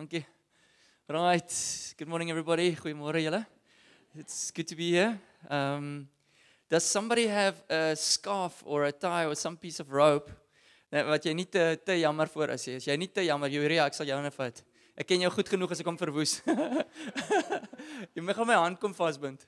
Dankie. 0.00 0.24
Right. 1.10 1.94
Good 1.98 2.08
morning 2.08 2.30
everybody. 2.30 2.74
Goeiemôre 2.74 3.20
julle. 3.20 3.44
It's 4.16 4.50
good 4.50 4.66
to 4.68 4.74
be 4.74 4.92
here. 4.92 5.20
Um 5.50 6.08
does 6.70 6.84
somebody 6.84 7.26
have 7.26 7.62
a 7.68 7.94
scarf 7.94 8.62
or 8.64 8.84
a 8.84 8.92
tie 8.92 9.26
or 9.26 9.34
some 9.34 9.58
piece 9.58 9.78
of 9.78 9.92
rope 9.92 10.30
net 10.90 11.04
wat 11.04 11.26
jy 11.28 11.34
nie 11.34 11.44
te 11.44 11.76
te 11.84 11.98
jammer 12.00 12.32
voor 12.32 12.54
is 12.54 12.64
nie. 12.66 12.76
As 12.76 12.86
jy 12.88 12.96
nie 12.96 13.10
te 13.12 13.26
jammer, 13.26 13.52
Juria, 13.52 13.84
ek 13.84 13.98
sal 13.98 14.08
jou 14.08 14.22
net 14.22 14.38
vat. 14.38 14.62
Ek 14.96 15.06
ken 15.06 15.20
jou 15.20 15.30
goed 15.36 15.52
genoeg 15.52 15.76
as 15.76 15.84
ek 15.84 15.92
hom 15.92 16.00
verwoes. 16.00 16.38
jy 18.16 18.24
moet 18.24 18.40
my 18.46 18.56
hand 18.56 18.80
kom 18.80 18.96
vasbind. 18.96 19.44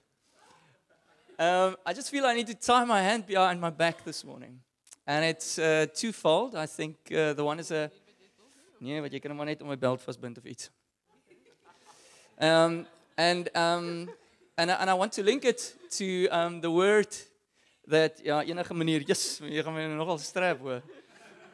Um 1.38 1.80
I 1.86 1.96
just 1.96 2.12
feel 2.12 2.28
I 2.28 2.34
need 2.36 2.52
to 2.52 2.58
tie 2.60 2.84
my 2.84 3.00
hand 3.00 3.24
behind 3.24 3.58
my 3.58 3.70
back 3.70 4.04
this 4.04 4.22
morning. 4.22 4.60
And 5.06 5.24
it's 5.24 5.58
uh, 5.58 5.86
twofold. 5.94 6.54
I 6.54 6.66
think 6.66 7.10
uh, 7.10 7.32
the 7.32 7.42
one 7.42 7.58
is 7.58 7.72
a 7.72 7.90
Nee, 8.82 8.98
wat 8.98 9.12
jy 9.14 9.20
kan 9.22 9.30
hom 9.30 9.38
maar 9.38 9.46
net 9.46 9.60
om 9.62 9.68
my 9.70 9.76
belt 9.78 10.02
vasbind 10.02 10.40
of 10.40 10.46
iets. 10.50 10.70
Um 12.42 12.84
and 13.14 13.46
um 13.54 14.10
and 14.58 14.70
and 14.70 14.90
I 14.90 14.94
want 14.94 15.12
to 15.12 15.22
link 15.22 15.44
it 15.44 15.76
to 15.98 16.26
um 16.34 16.60
the 16.60 16.70
word 16.70 17.06
that 17.86 18.18
ja 18.24 18.40
enige 18.42 18.74
manier, 18.74 19.04
yes, 19.06 19.38
jy 19.38 19.62
gaan 19.62 19.76
my 19.76 19.86
nogal 19.86 20.18
strap 20.18 20.58
hoor. 20.58 20.82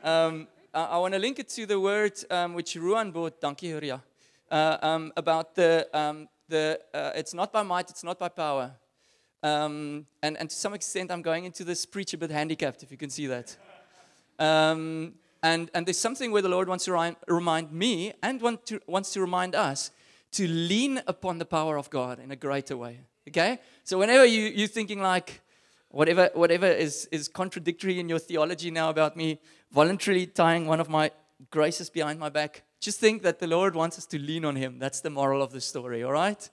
Um 0.03 0.49
I, 0.73 0.81
I 0.81 0.99
want 1.05 1.13
to 1.13 1.21
link 1.21 1.39
it 1.39 1.53
to 1.57 1.67
the 1.67 1.77
word 1.77 2.17
um 2.31 2.55
which 2.55 2.77
Ruan 2.77 3.13
brought, 3.13 3.39
dankie 3.43 3.75
Huria. 3.77 4.01
Uh 4.51 4.79
um 4.81 5.13
about 5.15 5.55
the 5.55 5.85
um 5.93 6.29
the 6.49 6.81
uh, 6.95 7.13
it's 7.15 7.35
not 7.35 7.53
by 7.53 7.63
might, 7.63 7.91
it's 7.91 8.05
not 8.05 8.19
by 8.19 8.31
power. 8.31 8.73
Um 9.43 10.07
and 10.23 10.39
and 10.39 10.49
to 10.49 10.57
some 10.57 10.73
extent 10.73 11.11
I'm 11.11 11.21
going 11.21 11.45
into 11.45 11.63
this 11.63 11.85
preach 11.85 12.15
a 12.15 12.17
bit 12.17 12.31
handicapped 12.31 12.83
if 12.83 12.91
you 12.91 12.97
can 12.97 13.11
see 13.11 13.27
that. 13.27 13.55
Um 14.39 15.13
and, 15.43 15.71
and 15.75 15.87
there's 15.87 15.99
something 15.99 16.33
where 16.33 16.43
the 16.43 16.49
Lord 16.49 16.69
wants 16.69 16.85
to 16.87 17.17
remind, 17.29 17.73
me 17.73 18.13
and 18.23 18.41
want 18.41 18.67
to, 18.67 18.81
wants 18.87 19.13
to 19.13 19.21
remind 19.21 19.55
us 19.55 19.91
to 20.33 20.47
lean 20.47 21.01
upon 21.07 21.39
the 21.39 21.45
power 21.45 21.79
of 21.79 21.91
God 21.91 22.19
in 22.19 22.31
a 22.31 22.37
greater 22.37 22.77
way. 22.77 23.01
Okay? 23.29 23.59
So 23.85 23.99
whenever 23.99 24.25
you, 24.25 24.43
you're 24.43 24.69
thinking 24.69 25.01
like, 25.01 25.41
whatever, 25.91 26.31
whatever 26.35 26.67
is, 26.67 27.09
is 27.13 27.29
contradictory 27.29 28.01
in 28.01 28.09
your 28.09 28.19
theology 28.19 28.71
now 28.71 28.91
about 28.91 29.17
me 29.17 29.41
voluntarily 29.73 30.27
tying 30.27 30.67
one 30.67 30.81
of 30.81 30.89
my 30.89 31.11
graces 31.51 31.89
behind 31.89 32.19
my 32.19 32.29
back, 32.29 32.63
just 32.81 33.01
think 33.01 33.23
that 33.23 33.39
the 33.39 33.47
Lord 33.47 33.75
wants 33.75 33.99
us 33.99 34.07
to 34.07 34.19
lean 34.19 34.45
on 34.45 34.57
Him. 34.57 34.79
That's 34.79 35.01
the 35.01 35.11
moral 35.11 35.43
of 35.43 35.53
the 35.53 35.61
story, 35.61 36.03
all 36.03 36.13
right? 36.13 36.49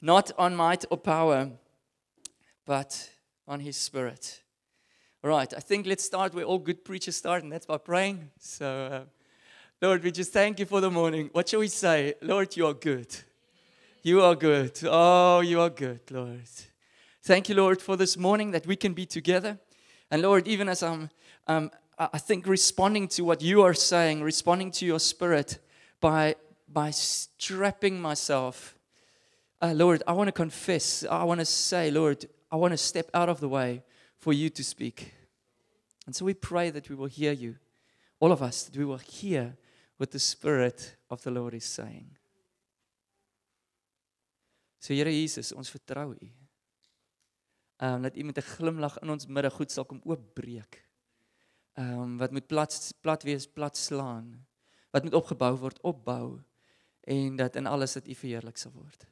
Not 0.00 0.32
on 0.38 0.54
might 0.54 0.84
or 0.90 0.96
power, 0.96 1.50
but 2.64 3.10
on 3.46 3.60
His 3.60 3.76
Spirit. 3.76 4.42
Right, 5.26 5.52
I 5.56 5.58
think 5.58 5.88
let's 5.88 6.04
start 6.04 6.34
where 6.34 6.44
all 6.44 6.60
good 6.60 6.84
preachers 6.84 7.16
start, 7.16 7.42
and 7.42 7.50
that's 7.50 7.66
by 7.66 7.78
praying. 7.78 8.30
So, 8.38 8.66
uh, 8.92 9.00
Lord, 9.82 10.04
we 10.04 10.12
just 10.12 10.32
thank 10.32 10.60
you 10.60 10.66
for 10.66 10.80
the 10.80 10.88
morning. 10.88 11.30
What 11.32 11.48
shall 11.48 11.58
we 11.58 11.66
say? 11.66 12.14
Lord, 12.22 12.56
you 12.56 12.64
are 12.68 12.72
good. 12.72 13.12
You 14.04 14.22
are 14.22 14.36
good. 14.36 14.78
Oh, 14.84 15.40
you 15.40 15.60
are 15.60 15.68
good, 15.68 16.02
Lord. 16.12 16.48
Thank 17.24 17.48
you, 17.48 17.56
Lord, 17.56 17.82
for 17.82 17.96
this 17.96 18.16
morning 18.16 18.52
that 18.52 18.68
we 18.68 18.76
can 18.76 18.94
be 18.94 19.04
together. 19.04 19.58
And 20.12 20.22
Lord, 20.22 20.46
even 20.46 20.68
as 20.68 20.84
I'm, 20.84 21.10
um, 21.48 21.72
I 21.98 22.18
think 22.18 22.46
responding 22.46 23.08
to 23.08 23.24
what 23.24 23.42
you 23.42 23.62
are 23.62 23.74
saying, 23.74 24.22
responding 24.22 24.70
to 24.78 24.86
your 24.86 25.00
spirit 25.00 25.58
by, 26.00 26.36
by 26.72 26.92
strapping 26.92 28.00
myself, 28.00 28.78
uh, 29.60 29.72
Lord, 29.74 30.04
I 30.06 30.12
want 30.12 30.28
to 30.28 30.32
confess, 30.32 31.04
I 31.04 31.24
want 31.24 31.40
to 31.40 31.46
say, 31.46 31.90
Lord, 31.90 32.26
I 32.52 32.54
want 32.54 32.74
to 32.74 32.78
step 32.78 33.10
out 33.12 33.28
of 33.28 33.40
the 33.40 33.48
way 33.48 33.82
for 34.18 34.32
you 34.32 34.50
to 34.50 34.62
speak. 34.62 35.14
And 36.06 36.14
so 36.14 36.24
we 36.24 36.34
pray 36.34 36.70
that 36.70 36.88
we 36.88 36.94
will 36.94 37.08
hear 37.08 37.32
you, 37.32 37.56
all 38.20 38.32
of 38.32 38.40
us, 38.40 38.62
that 38.64 38.76
we 38.76 38.84
will 38.84 38.98
hear 38.98 39.56
what 39.96 40.12
the 40.12 40.18
Spirit 40.18 40.96
of 41.10 41.22
the 41.22 41.30
Lord 41.30 41.54
is 41.54 41.64
saying. 41.64 42.16
So 44.78 44.94
Here 44.94 45.10
Jesus, 45.10 45.52
ons 45.52 45.70
vertrou 45.70 46.14
U. 46.14 46.28
Ehm 47.76 47.94
um, 47.94 48.02
dat 48.02 48.16
U 48.16 48.22
met 48.22 48.38
'n 48.38 48.42
glimlag 48.56 48.98
in 49.02 49.10
ons 49.10 49.26
midde 49.26 49.50
goed 49.50 49.70
sal 49.70 49.84
kom 49.84 50.00
oopbreek. 50.04 50.84
Ehm 51.74 52.00
um, 52.00 52.18
wat 52.18 52.30
moet 52.30 52.46
plat 52.46 52.92
plat 53.00 53.22
wees, 53.22 53.46
plat 53.46 53.76
slaan. 53.76 54.46
Wat 54.90 55.02
moet 55.02 55.14
opgebou 55.14 55.56
word, 55.56 55.80
opbou 55.80 56.40
en 57.00 57.36
dat 57.36 57.56
in 57.56 57.66
alles 57.66 57.92
dat 57.92 58.08
U 58.08 58.14
verheerlik 58.14 58.56
sal 58.56 58.72
word. 58.72 59.06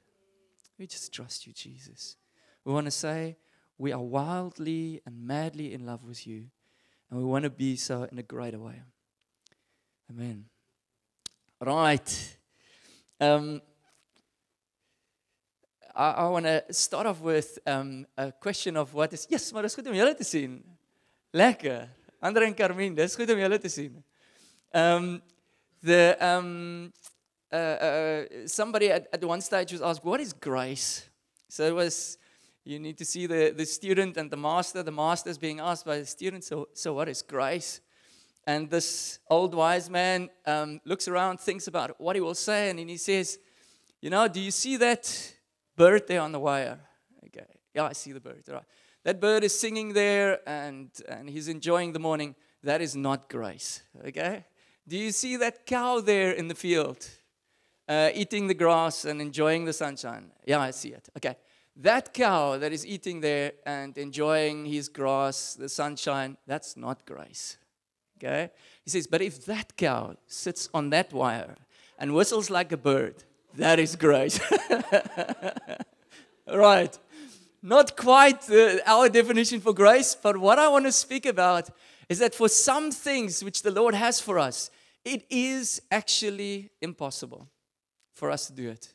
We 0.76 0.86
just 0.86 1.12
trust 1.12 1.44
you 1.44 1.52
Jesus. 1.54 2.16
We 2.62 2.72
want 2.72 2.86
to 2.86 2.90
say 2.90 3.36
we 3.76 3.92
are 3.92 4.02
wildly 4.02 5.00
and 5.04 5.26
madly 5.26 5.72
in 5.72 5.84
love 5.84 6.06
with 6.06 6.26
you 6.26 6.50
and 7.14 7.22
we 7.22 7.30
want 7.30 7.44
to 7.44 7.50
be 7.50 7.76
so 7.76 8.08
in 8.10 8.18
a 8.18 8.24
greater 8.24 8.58
way. 8.58 8.74
Amen. 10.10 10.46
Right. 11.60 12.36
Um 13.20 13.62
I, 15.94 16.10
I 16.10 16.28
want 16.28 16.46
to 16.46 16.64
start 16.72 17.06
off 17.06 17.20
with 17.20 17.56
um, 17.68 18.04
a 18.18 18.32
question 18.32 18.76
of 18.76 18.92
what 18.94 19.12
is 19.12 19.28
Yes, 19.30 19.52
maar 19.52 19.62
dis 19.62 19.74
goed 19.74 19.86
om 19.86 19.94
julle 19.94 20.16
te 20.18 20.24
sien. 20.24 20.58
Lekker. 21.32 21.86
Andre 22.20 22.48
en 22.48 22.54
Carmen, 22.54 22.96
dis 22.96 23.14
goed 23.14 23.30
om 23.30 23.38
julle 23.38 23.60
te 23.62 23.70
sien. 23.70 24.02
Um 24.74 25.22
the 25.82 26.16
um 26.18 26.92
uh, 27.52 27.56
uh 27.56 28.46
somebody 28.46 28.90
at, 28.90 29.06
at 29.12 29.22
one 29.22 29.40
stage 29.40 29.70
was 29.70 29.82
asked 29.82 30.04
what 30.04 30.18
is 30.18 30.32
grace? 30.32 31.08
So 31.48 31.62
it 31.64 31.74
was 31.74 32.18
you 32.64 32.78
need 32.78 32.96
to 32.98 33.04
see 33.04 33.26
the, 33.26 33.52
the 33.54 33.66
student 33.66 34.16
and 34.16 34.30
the 34.30 34.36
master. 34.36 34.82
The 34.82 34.90
master 34.90 35.28
is 35.28 35.36
being 35.36 35.60
asked 35.60 35.84
by 35.84 35.98
the 35.98 36.06
student, 36.06 36.44
so, 36.44 36.68
so 36.72 36.94
what 36.94 37.08
is 37.08 37.20
grace? 37.20 37.80
And 38.46 38.70
this 38.70 39.18
old 39.28 39.54
wise 39.54 39.90
man 39.90 40.30
um, 40.46 40.80
looks 40.84 41.06
around, 41.06 41.40
thinks 41.40 41.66
about 41.66 42.00
what 42.00 42.16
he 42.16 42.20
will 42.20 42.34
say, 42.34 42.70
and 42.70 42.78
he 42.78 42.96
says, 42.96 43.38
You 44.00 44.10
know, 44.10 44.28
do 44.28 44.40
you 44.40 44.50
see 44.50 44.76
that 44.78 45.34
bird 45.76 46.06
there 46.08 46.20
on 46.20 46.32
the 46.32 46.40
wire? 46.40 46.80
Okay, 47.26 47.46
yeah, 47.74 47.84
I 47.84 47.92
see 47.92 48.12
the 48.12 48.20
bird. 48.20 48.42
Right. 48.48 48.62
That 49.04 49.20
bird 49.20 49.44
is 49.44 49.58
singing 49.58 49.92
there 49.92 50.40
and, 50.48 50.90
and 51.06 51.28
he's 51.28 51.48
enjoying 51.48 51.92
the 51.92 51.98
morning. 51.98 52.34
That 52.62 52.80
is 52.80 52.96
not 52.96 53.28
grace. 53.28 53.82
Okay? 54.06 54.46
Do 54.88 54.96
you 54.96 55.12
see 55.12 55.36
that 55.36 55.66
cow 55.66 56.00
there 56.00 56.32
in 56.32 56.48
the 56.48 56.54
field 56.54 57.06
uh, 57.86 58.08
eating 58.14 58.46
the 58.46 58.54
grass 58.54 59.04
and 59.04 59.20
enjoying 59.20 59.66
the 59.66 59.74
sunshine? 59.74 60.30
Yeah, 60.46 60.60
I 60.60 60.70
see 60.70 60.90
it. 60.90 61.06
Okay 61.18 61.36
that 61.76 62.14
cow 62.14 62.56
that 62.58 62.72
is 62.72 62.86
eating 62.86 63.20
there 63.20 63.52
and 63.66 63.96
enjoying 63.98 64.64
his 64.64 64.88
grass, 64.88 65.54
the 65.54 65.68
sunshine, 65.68 66.36
that's 66.46 66.76
not 66.76 67.04
grace. 67.04 67.56
Okay? 68.18 68.50
He 68.84 68.90
says, 68.90 69.06
but 69.06 69.22
if 69.22 69.44
that 69.46 69.76
cow 69.76 70.14
sits 70.26 70.68
on 70.72 70.90
that 70.90 71.12
wire 71.12 71.56
and 71.98 72.14
whistles 72.14 72.48
like 72.48 72.70
a 72.72 72.76
bird, 72.76 73.24
that 73.56 73.78
is 73.78 73.96
grace. 73.96 74.40
right. 76.46 76.98
Not 77.62 77.96
quite 77.96 78.48
uh, 78.50 78.78
our 78.86 79.08
definition 79.08 79.60
for 79.60 79.72
grace, 79.72 80.14
but 80.14 80.36
what 80.36 80.58
I 80.58 80.68
want 80.68 80.84
to 80.84 80.92
speak 80.92 81.26
about 81.26 81.70
is 82.08 82.18
that 82.18 82.34
for 82.34 82.48
some 82.48 82.90
things 82.90 83.42
which 83.42 83.62
the 83.62 83.70
Lord 83.70 83.94
has 83.94 84.20
for 84.20 84.38
us, 84.38 84.70
it 85.04 85.24
is 85.30 85.82
actually 85.90 86.70
impossible 86.80 87.48
for 88.12 88.30
us 88.30 88.46
to 88.46 88.52
do 88.52 88.68
it. 88.68 88.93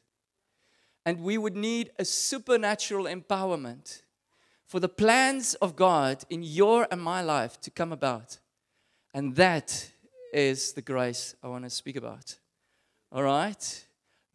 And 1.10 1.22
we 1.22 1.40
would 1.40 1.56
need 1.56 1.90
a 1.98 2.06
supernatural 2.06 3.06
empowerment 3.06 4.04
for 4.68 4.80
the 4.80 4.88
plans 4.88 5.56
of 5.56 5.76
God 5.76 6.24
in 6.30 6.44
your 6.44 6.88
and 6.92 7.02
my 7.02 7.24
life 7.24 7.60
to 7.62 7.72
come 7.72 7.92
about. 7.92 8.38
And 9.12 9.36
that 9.36 9.90
is 10.32 10.74
the 10.74 10.84
grace 10.84 11.34
I 11.42 11.48
want 11.48 11.64
to 11.64 11.72
speak 11.72 11.96
about. 11.96 12.38
All 13.12 13.24
right? 13.24 13.86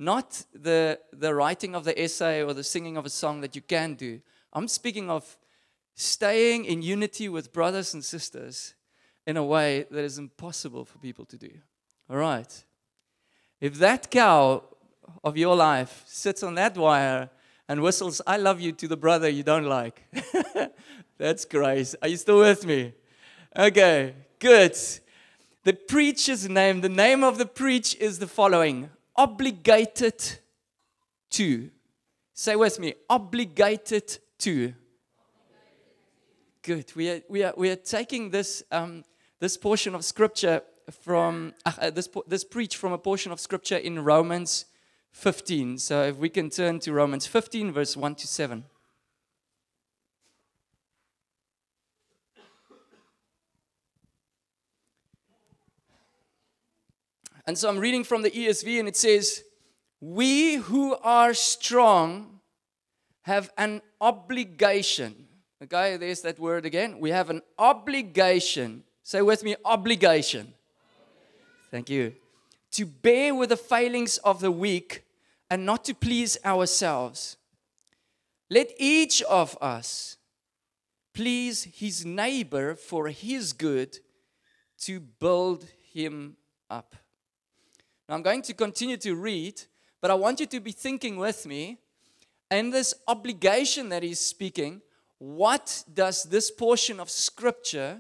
Not 0.01 0.43
the, 0.53 0.99
the 1.13 1.33
writing 1.33 1.77
of 1.77 1.85
the 1.85 1.97
essay 1.97 2.43
or 2.43 2.53
the 2.53 2.65
singing 2.65 2.97
of 2.97 3.07
a 3.07 3.09
song 3.09 3.41
that 3.43 3.55
you 3.55 3.63
can 3.63 3.95
do. 3.95 4.21
I'm 4.53 4.67
speaking 4.67 5.09
of 5.09 5.39
staying 5.95 6.65
in 6.65 6.83
unity 6.83 7.29
with 7.29 7.53
brothers 7.53 7.95
and 7.95 8.05
sisters 8.05 8.75
in 9.29 9.37
a 9.37 9.45
way 9.45 9.87
that 9.93 10.03
is 10.03 10.19
impossible 10.19 10.87
for 10.87 10.99
people 10.99 11.25
to 11.27 11.39
do. 11.39 11.53
All 12.11 12.17
right? 12.17 12.65
If 13.61 13.75
that 13.75 14.11
cow 14.11 14.65
of 15.23 15.37
your 15.37 15.57
life 15.57 16.05
sits 16.07 16.43
on 16.43 16.55
that 16.57 16.77
wire 16.77 17.31
and 17.69 17.83
whistles, 17.83 18.21
I 18.27 18.37
love 18.37 18.61
you 18.61 18.73
to 18.73 18.89
the 18.89 18.97
brother 18.97 19.29
you 19.29 19.43
don't 19.43 19.65
like. 19.65 20.03
That's 21.19 21.45
grace. 21.45 21.95
Are 22.03 22.09
you 22.09 22.17
still 22.17 22.39
with 22.39 22.67
me? 22.67 22.93
Okay, 23.57 24.15
good. 24.39 24.77
The 25.63 25.73
preacher's 25.73 26.49
name, 26.49 26.83
the 26.83 26.89
name 26.89 27.25
of 27.25 27.39
the 27.39 27.47
preach 27.47 27.97
is 27.97 28.19
the 28.19 28.27
following 28.27 28.91
obligated 29.17 30.23
to. 31.31 31.71
Say 32.35 32.57
with 32.57 32.79
me, 32.79 32.95
obligated 33.09 34.19
to. 34.39 34.75
Good. 36.63 36.95
We 36.97 37.11
are, 37.11 37.21
we 37.29 37.45
are, 37.45 37.55
we 37.57 37.71
are 37.71 37.77
taking 37.77 38.31
this, 38.31 38.63
um, 38.73 39.05
this 39.39 39.57
portion 39.57 39.95
of 39.95 40.05
scripture 40.05 40.63
from, 40.91 41.55
uh, 41.65 41.91
this, 41.91 42.09
this 42.27 42.45
preach 42.45 42.77
from 42.77 42.93
a 42.93 42.99
portion 42.99 43.33
of 43.33 43.41
scripture 43.41 43.77
in 43.77 44.03
Romans 44.03 44.67
15. 45.15 45.79
So 45.79 46.03
if 46.03 46.17
we 46.17 46.29
can 46.29 46.51
turn 46.51 46.81
to 46.81 46.93
Romans 46.93 47.25
15, 47.25 47.73
verse 47.73 47.97
1 47.97 48.15
to 48.17 48.27
7. 48.27 48.65
And 57.47 57.57
so 57.57 57.69
I'm 57.69 57.79
reading 57.79 58.05
from 58.05 58.23
the 58.23 58.31
ESV 58.31 58.81
and 58.81 58.89
it 58.89 58.97
says, 58.97 59.45
We 60.01 60.57
who 60.57 60.97
are 60.97 61.33
strong 61.33 62.41
have 63.23 63.51
an 63.57 63.83
obligation. 64.01 65.29
Okay, 65.63 65.97
there's 65.97 66.23
that 66.23 66.39
word 66.39 66.67
again. 66.67 66.99
We 66.99 67.11
have 67.11 67.31
an 67.31 67.41
obligation. 67.59 68.83
Say 69.03 69.23
with 69.23 69.45
me, 69.45 69.55
obligation. 69.65 70.53
Thank 71.71 71.89
you. 71.89 72.15
To 72.73 72.85
bear 72.85 73.35
with 73.35 73.51
the 73.51 73.57
failings 73.57 74.19
of 74.19 74.41
the 74.41 74.51
weak 74.51 75.04
and 75.51 75.65
not 75.65 75.85
to 75.85 75.95
please 75.95 76.37
ourselves. 76.45 77.37
Let 78.51 78.73
each 78.79 79.23
of 79.23 79.57
us 79.61 80.17
please 81.15 81.65
his 81.65 82.05
neighbor 82.05 82.75
for 82.75 83.09
his 83.09 83.53
good 83.53 83.99
to 84.79 85.01
build 85.01 85.65
him 85.93 86.37
up. 86.69 86.97
Now, 88.09 88.17
I'm 88.17 88.23
going 88.23 88.43
to 88.43 88.55
continue 88.55 88.97
to 88.99 89.15
read, 89.15 89.63
but 90.01 90.11
I 90.11 90.15
want 90.15 90.41
you 90.41 90.47
to 90.47 90.61
be 90.61 90.73
thinking 90.73 91.17
with 91.17 91.47
me. 91.47 91.79
And 92.51 92.73
this 92.73 92.93
obligation 93.09 93.89
that 93.89 94.03
he's 94.03 94.21
speaking, 94.21 94.83
what 95.19 95.85
does 95.93 96.25
this 96.25 96.51
portion 96.51 97.01
of 97.01 97.09
scripture 97.09 97.99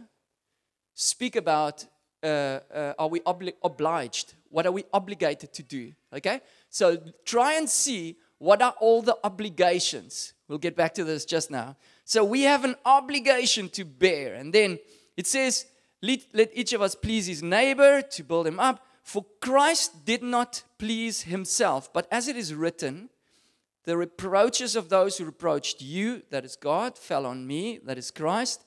speak 0.95 1.37
about? 1.37 1.87
Uh, 2.23 2.61
uh, 2.73 2.95
are 2.99 3.09
we 3.09 3.21
obli- 3.21 3.55
obliged? 3.63 4.35
What 4.49 4.67
are 4.67 4.73
we 4.73 4.85
obligated 4.93 5.53
to 5.55 5.63
do? 5.63 5.93
Okay? 6.13 6.41
So 6.75 6.99
try 7.25 7.53
and 7.53 7.71
see 7.71 8.17
what 8.39 8.61
are 8.61 8.75
all 8.81 9.01
the 9.01 9.17
obligations. 9.23 10.33
We'll 10.49 10.59
get 10.59 10.75
back 10.75 10.93
to 10.95 11.05
this 11.05 11.25
just 11.25 11.49
now. 11.49 11.77
So 12.05 12.25
we 12.25 12.43
have 12.43 12.65
an 12.65 12.75
obligation 12.85 13.69
to 13.69 13.85
bear. 13.85 14.35
And 14.35 14.53
then 14.53 14.81
it 15.17 15.29
says, 15.29 15.67
let, 16.03 16.25
let 16.33 16.51
each 16.53 16.73
of 16.73 16.83
us 16.83 16.97
please 16.97 17.29
his 17.29 17.45
neighbor 17.45 18.03
to 18.03 18.25
build 18.25 18.49
him 18.49 18.59
up. 18.59 18.85
For 19.05 19.25
Christ 19.41 20.05
did 20.05 20.25
not 20.25 20.65
please 20.77 21.23
himself, 21.23 21.93
but 21.93 22.09
as 22.11 22.27
it 22.27 22.37
is 22.37 22.53
written, 22.53 23.09
the 23.85 23.97
reproaches 23.97 24.75
of 24.75 24.89
those 24.89 25.17
who 25.17 25.27
reproached 25.27 25.81
you, 25.81 26.23
that 26.31 26.45
is 26.45 26.57
God, 26.57 26.99
fell 26.99 27.25
on 27.25 27.47
me, 27.47 27.79
that 27.85 27.99
is 27.99 28.11
Christ. 28.11 28.65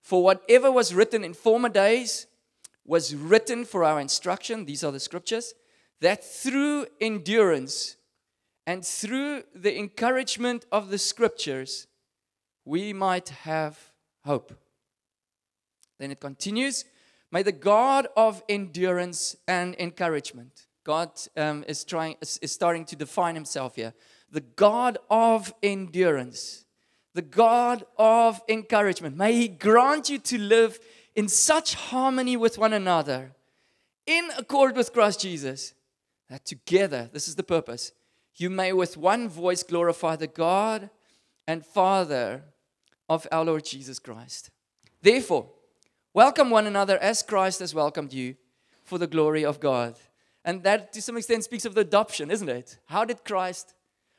For 0.00 0.22
whatever 0.22 0.70
was 0.70 0.94
written 0.94 1.24
in 1.24 1.34
former 1.34 1.70
days 1.70 2.28
was 2.84 3.16
written 3.16 3.64
for 3.64 3.82
our 3.82 3.98
instruction, 3.98 4.64
these 4.64 4.84
are 4.84 4.92
the 4.92 5.00
scriptures, 5.00 5.54
that 6.00 6.24
through 6.24 6.86
endurance 7.00 7.96
and 8.66 8.84
through 8.84 9.44
the 9.54 9.78
encouragement 9.78 10.66
of 10.70 10.90
the 10.90 10.98
scriptures, 10.98 11.86
we 12.64 12.92
might 12.92 13.30
have 13.30 13.92
hope. 14.24 14.52
Then 15.98 16.10
it 16.10 16.20
continues 16.20 16.84
May 17.30 17.42
the 17.42 17.52
God 17.52 18.08
of 18.16 18.42
endurance 18.48 19.36
and 19.46 19.74
encouragement, 19.78 20.66
God 20.84 21.10
um, 21.36 21.64
is, 21.68 21.84
trying, 21.84 22.16
is, 22.22 22.38
is 22.40 22.52
starting 22.52 22.86
to 22.86 22.96
define 22.96 23.34
himself 23.34 23.76
here. 23.76 23.92
The 24.30 24.40
God 24.40 24.96
of 25.10 25.52
endurance, 25.62 26.64
the 27.14 27.22
God 27.22 27.84
of 27.98 28.40
encouragement, 28.48 29.16
may 29.16 29.34
He 29.34 29.48
grant 29.48 30.08
you 30.08 30.18
to 30.18 30.38
live 30.38 30.78
in 31.14 31.28
such 31.28 31.74
harmony 31.74 32.36
with 32.36 32.56
one 32.56 32.72
another, 32.72 33.32
in 34.06 34.30
accord 34.38 34.76
with 34.76 34.94
Christ 34.94 35.20
Jesus, 35.20 35.74
that 36.28 36.44
together, 36.44 37.08
this 37.12 37.28
is 37.28 37.36
the 37.36 37.42
purpose, 37.42 37.92
you 38.36 38.50
may 38.50 38.72
with 38.72 38.96
one 38.96 39.28
voice 39.28 39.62
glorify 39.62 40.16
the 40.16 40.26
God 40.26 40.90
and 41.46 41.64
Father 41.64 42.44
of 43.08 43.26
our 43.32 43.44
Lord 43.44 43.64
Jesus 43.64 43.98
Christ. 43.98 44.50
Therefore, 45.02 45.48
welcome 46.12 46.50
one 46.50 46.66
another 46.66 46.98
as 46.98 47.22
Christ 47.22 47.60
has 47.60 47.74
welcomed 47.74 48.12
you 48.12 48.36
for 48.84 48.98
the 48.98 49.06
glory 49.06 49.44
of 49.44 49.60
God. 49.60 49.96
And 50.44 50.62
that, 50.62 50.92
to 50.92 51.02
some 51.02 51.16
extent, 51.16 51.44
speaks 51.44 51.64
of 51.64 51.74
the 51.74 51.80
adoption, 51.82 52.30
isn't 52.30 52.48
it? 52.48 52.78
How 52.86 53.04
did 53.04 53.24
Christ 53.24 53.74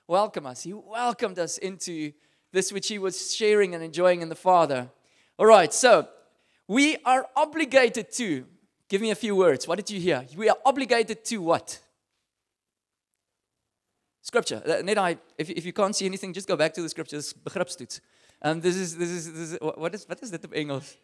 welcome 0.08 0.46
us? 0.46 0.64
He 0.64 0.74
welcomed 0.74 1.40
us 1.40 1.58
into 1.58 2.12
this 2.52 2.74
which 2.74 2.88
he 2.88 3.00
was 3.00 3.34
sharing 3.36 3.74
and 3.74 3.84
enjoying 3.84 4.22
in 4.22 4.30
the 4.30 4.36
Father. 4.36 4.90
All 5.38 5.46
right, 5.46 5.74
so 5.74 6.08
we 6.68 6.98
are 7.06 7.28
obligated 7.36 8.12
to, 8.14 8.46
give 8.90 9.02
me 9.02 9.12
a 9.12 9.16
few 9.16 9.36
words. 9.36 9.68
What 9.68 9.78
did 9.78 9.90
you 9.90 10.00
hear? 10.00 10.26
We 10.36 10.50
are 10.50 10.58
obligated 10.66 11.24
to 11.26 11.38
what? 11.38 11.80
Scripture. 14.30 14.62
Uh, 14.64 15.02
I, 15.02 15.18
if, 15.40 15.50
if 15.50 15.66
you 15.66 15.74
can't 15.74 15.96
see 15.96 16.06
anything, 16.06 16.34
just 16.34 16.48
go 16.48 16.56
back 16.56 16.72
to 16.76 16.84
the 16.84 16.90
scriptures. 16.90 17.34
Begripstoets. 17.34 18.00
Um, 18.44 18.62
this 18.62 18.76
is, 18.76 18.96
this 18.96 19.10
is, 19.10 19.34
this 19.34 19.52
is, 19.54 19.58
what 19.60 19.96
is, 19.96 20.06
what 20.08 20.22
is 20.22 20.30
dit 20.30 20.46
op 20.46 20.54
Engels? 20.54 20.98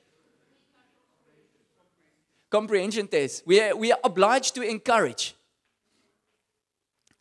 Comprehension 2.52 3.08
test. 3.08 3.42
We 3.48 3.60
are, 3.62 3.76
we 3.76 3.92
are 3.92 4.00
obliged 4.04 4.54
to 4.56 4.62
encourage. 4.62 5.34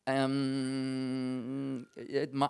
Um, 0.06 1.86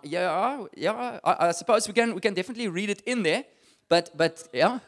yeah, 0.03 0.67
yeah. 0.77 1.21
I, 1.23 1.49
I 1.49 1.53
suppose 1.53 1.87
we 1.87 1.95
can, 1.95 2.13
we 2.13 2.21
can 2.21 2.35
definitely 2.35 2.67
read 2.67 2.91
it 2.91 3.03
in 3.07 3.23
there, 3.23 3.45
but, 3.89 4.11
but 4.17 4.49
yeah. 4.53 4.81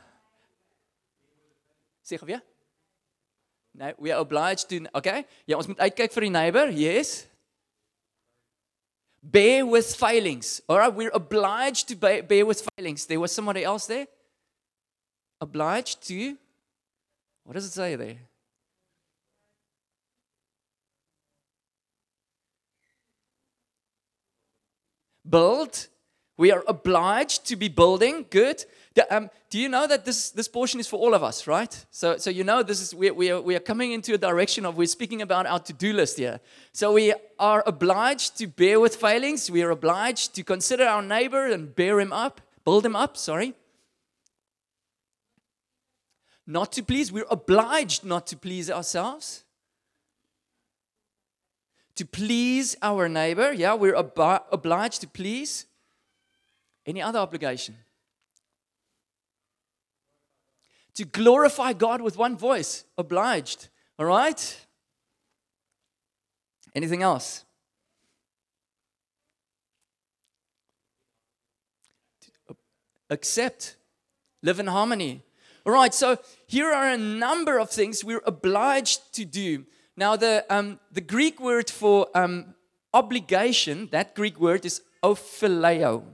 Nee, 3.74 3.92
we 3.96 4.10
are 4.10 4.20
obliged 4.20 4.68
to. 4.70 4.80
Okay. 4.92 5.24
Ja, 5.46 5.56
ons 5.56 5.68
moet 5.68 5.78
uitkyk 5.78 6.12
vir 6.12 6.26
die 6.26 6.34
neighbor. 6.34 6.70
Yes 6.74 7.28
bear 9.30 9.66
with 9.66 9.94
failings. 9.94 10.60
All 10.68 10.78
right, 10.78 10.92
we're 10.92 11.10
obliged 11.12 11.88
to 11.88 11.96
bear, 11.96 12.46
with 12.46 12.66
failings. 12.76 13.06
There 13.06 13.20
was 13.20 13.32
somebody 13.32 13.64
else 13.64 13.86
there? 13.86 14.06
Obliged 15.40 16.06
to? 16.08 16.36
What 17.44 17.54
does 17.54 17.66
it 17.66 17.72
say 17.72 17.96
there? 17.96 18.16
Build. 25.28 25.88
We 26.36 26.52
are 26.52 26.62
obliged 26.68 27.46
to 27.46 27.56
be 27.56 27.68
building. 27.68 28.26
Good. 28.28 28.64
Um, 29.10 29.30
do 29.50 29.58
you 29.58 29.68
know 29.68 29.86
that 29.86 30.04
this, 30.04 30.30
this 30.30 30.48
portion 30.48 30.80
is 30.80 30.86
for 30.86 30.98
all 30.98 31.14
of 31.14 31.22
us, 31.22 31.46
right? 31.46 31.84
So, 31.90 32.16
so 32.16 32.30
you 32.30 32.44
know 32.44 32.62
this 32.62 32.80
is 32.80 32.94
we, 32.94 33.10
we, 33.10 33.30
are, 33.30 33.40
we 33.40 33.54
are 33.54 33.60
coming 33.60 33.92
into 33.92 34.14
a 34.14 34.18
direction 34.18 34.64
of 34.64 34.76
we're 34.76 34.86
speaking 34.86 35.22
about 35.22 35.46
our 35.46 35.60
to-do 35.60 35.92
list 35.92 36.18
here. 36.18 36.40
So 36.72 36.92
we 36.92 37.14
are 37.38 37.62
obliged 37.66 38.38
to 38.38 38.46
bear 38.46 38.80
with 38.80 38.96
failings. 38.96 39.50
We 39.50 39.62
are 39.62 39.70
obliged 39.70 40.34
to 40.34 40.42
consider 40.42 40.84
our 40.84 41.02
neighbor 41.02 41.46
and 41.46 41.74
bear 41.74 42.00
him 42.00 42.12
up, 42.12 42.40
build 42.64 42.86
him 42.86 42.96
up, 42.96 43.16
sorry. 43.16 43.54
Not 46.46 46.72
to 46.72 46.82
please, 46.82 47.10
we're 47.10 47.26
obliged 47.30 48.04
not 48.04 48.26
to 48.28 48.36
please 48.36 48.70
ourselves. 48.70 49.44
To 51.96 52.04
please 52.04 52.76
our 52.82 53.08
neighbor, 53.08 53.52
yeah, 53.52 53.74
we're 53.74 53.96
ob- 53.96 54.44
obliged 54.52 55.00
to 55.00 55.08
please. 55.08 55.65
Any 56.86 57.02
other 57.02 57.18
obligation? 57.18 57.76
to 60.96 61.04
glorify 61.04 61.74
God 61.74 62.00
with 62.00 62.16
one 62.16 62.36
voice. 62.36 62.84
Obliged. 62.98 63.68
All 63.98 64.06
right? 64.06 64.66
Anything 66.74 67.02
else? 67.02 67.44
Accept. 73.08 73.76
Live 74.42 74.58
in 74.58 74.66
harmony. 74.66 75.22
All 75.64 75.72
right, 75.72 75.92
so 75.92 76.18
here 76.46 76.72
are 76.72 76.90
a 76.90 76.98
number 76.98 77.58
of 77.58 77.70
things 77.70 78.04
we're 78.04 78.22
obliged 78.24 79.14
to 79.14 79.24
do. 79.24 79.64
Now, 79.96 80.16
the, 80.16 80.44
um, 80.48 80.78
the 80.92 81.00
Greek 81.00 81.40
word 81.40 81.68
for 81.68 82.06
um, 82.14 82.54
obligation, 82.94 83.88
that 83.92 84.14
Greek 84.14 84.38
word 84.38 84.64
is 84.64 84.82
ophileo. 85.02 86.04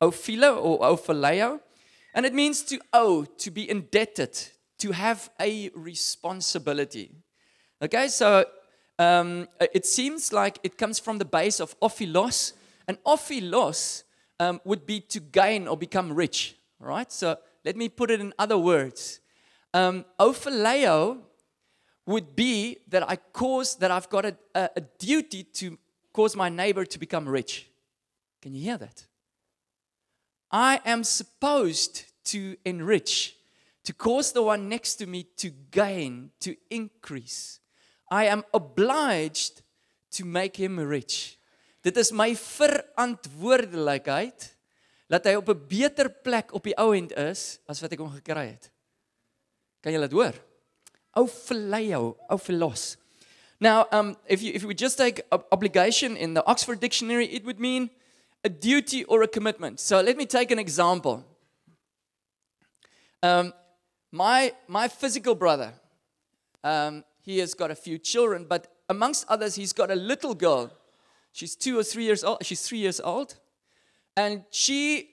Ophilo 0.00 0.56
or 0.56 0.80
ophileo. 0.80 1.60
And 2.14 2.26
it 2.26 2.34
means 2.34 2.62
to 2.62 2.80
owe, 2.92 3.24
to 3.24 3.50
be 3.50 3.70
indebted, 3.70 4.36
to 4.78 4.92
have 4.92 5.30
a 5.40 5.70
responsibility. 5.74 7.12
Okay, 7.82 8.08
so 8.08 8.44
um, 8.98 9.48
it 9.60 9.86
seems 9.86 10.32
like 10.32 10.58
it 10.62 10.76
comes 10.76 10.98
from 10.98 11.18
the 11.18 11.24
base 11.24 11.60
of 11.60 11.78
ophilos, 11.80 12.52
and 12.88 12.98
ophilos 13.04 14.02
um, 14.40 14.60
would 14.64 14.86
be 14.86 15.00
to 15.00 15.20
gain 15.20 15.68
or 15.68 15.76
become 15.76 16.12
rich. 16.12 16.56
Right? 16.78 17.12
So 17.12 17.38
let 17.64 17.76
me 17.76 17.88
put 17.88 18.10
it 18.10 18.20
in 18.20 18.32
other 18.38 18.58
words. 18.58 19.20
Um, 19.72 20.04
ophileo 20.18 21.18
would 22.06 22.34
be 22.34 22.78
that 22.88 23.08
I 23.08 23.16
cause 23.16 23.76
that 23.76 23.90
I've 23.90 24.08
got 24.08 24.24
a, 24.24 24.36
a, 24.54 24.70
a 24.76 24.80
duty 24.80 25.44
to 25.44 25.78
cause 26.12 26.34
my 26.34 26.48
neighbor 26.48 26.84
to 26.84 26.98
become 26.98 27.28
rich. 27.28 27.68
Can 28.42 28.54
you 28.54 28.62
hear 28.62 28.78
that? 28.78 29.06
I 30.50 30.80
am 30.84 31.04
supposed 31.04 32.04
to 32.24 32.56
enrich, 32.64 33.36
to 33.84 33.92
cause 33.92 34.32
the 34.32 34.42
one 34.42 34.68
next 34.68 34.96
to 34.96 35.06
me 35.06 35.28
to 35.36 35.50
gain, 35.70 36.32
to 36.40 36.56
increase. 36.70 37.60
I 38.10 38.26
am 38.26 38.42
obliged 38.52 39.62
to 40.12 40.24
make 40.24 40.56
him 40.56 40.78
rich. 40.78 41.38
Dit 41.82 41.96
is 41.96 42.12
my 42.12 42.34
verantwoordelikheid 42.34 44.56
dat 45.10 45.24
hy 45.26 45.34
op 45.38 45.48
'n 45.48 45.66
beter 45.66 46.10
plek 46.10 46.54
op 46.54 46.64
die 46.64 46.78
ou 46.78 46.94
end 46.94 47.12
is 47.16 47.58
as 47.66 47.80
wat 47.80 47.92
ek 47.92 47.98
hom 47.98 48.12
gekry 48.12 48.46
het. 48.54 48.70
Kan 49.80 49.92
jy 49.92 50.00
dit 50.00 50.12
hoor? 50.12 50.34
Ou 51.16 51.26
verlei 51.26 51.86
jou, 51.88 52.16
ou 52.28 52.38
verlos. 52.38 52.96
Now, 53.60 53.86
um, 53.92 54.16
if, 54.26 54.42
you, 54.42 54.54
if 54.54 54.64
we 54.64 54.74
just 54.74 54.96
take 54.96 55.22
obligation 55.50 56.16
in 56.16 56.34
the 56.34 56.44
Oxford 56.46 56.80
Dictionary, 56.80 57.26
it 57.26 57.44
would 57.44 57.58
mean 57.58 57.90
a 58.44 58.48
duty 58.48 59.04
or 59.04 59.22
a 59.22 59.28
commitment. 59.28 59.80
So 59.80 60.00
let 60.00 60.16
me 60.16 60.26
take 60.26 60.50
an 60.50 60.58
example. 60.58 61.24
Um, 63.22 63.52
my, 64.12 64.52
my 64.66 64.88
physical 64.88 65.34
brother, 65.34 65.72
um, 66.64 67.04
he 67.22 67.38
has 67.38 67.54
got 67.54 67.70
a 67.70 67.74
few 67.74 67.98
children, 67.98 68.46
but 68.48 68.66
amongst 68.88 69.26
others, 69.28 69.54
he's 69.54 69.72
got 69.72 69.90
a 69.90 69.94
little 69.94 70.34
girl. 70.34 70.72
She's 71.32 71.54
two 71.54 71.78
or 71.78 71.84
three 71.84 72.04
years 72.04 72.24
old. 72.24 72.38
She's 72.44 72.62
three 72.62 72.78
years 72.78 73.00
old. 73.00 73.36
And 74.16 74.44
she 74.50 75.10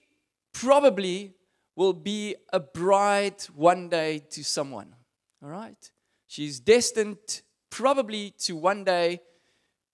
probably 0.53 1.35
will 1.75 1.93
be 1.93 2.35
a 2.51 2.59
bride 2.59 3.41
one 3.55 3.87
day 3.89 4.19
to 4.31 4.43
someone. 4.43 4.95
All 5.43 5.49
right? 5.49 5.91
She's 6.25 6.59
destined 6.59 7.41
probably 7.69 8.31
to 8.39 8.55
one 8.55 8.83
day 8.83 9.21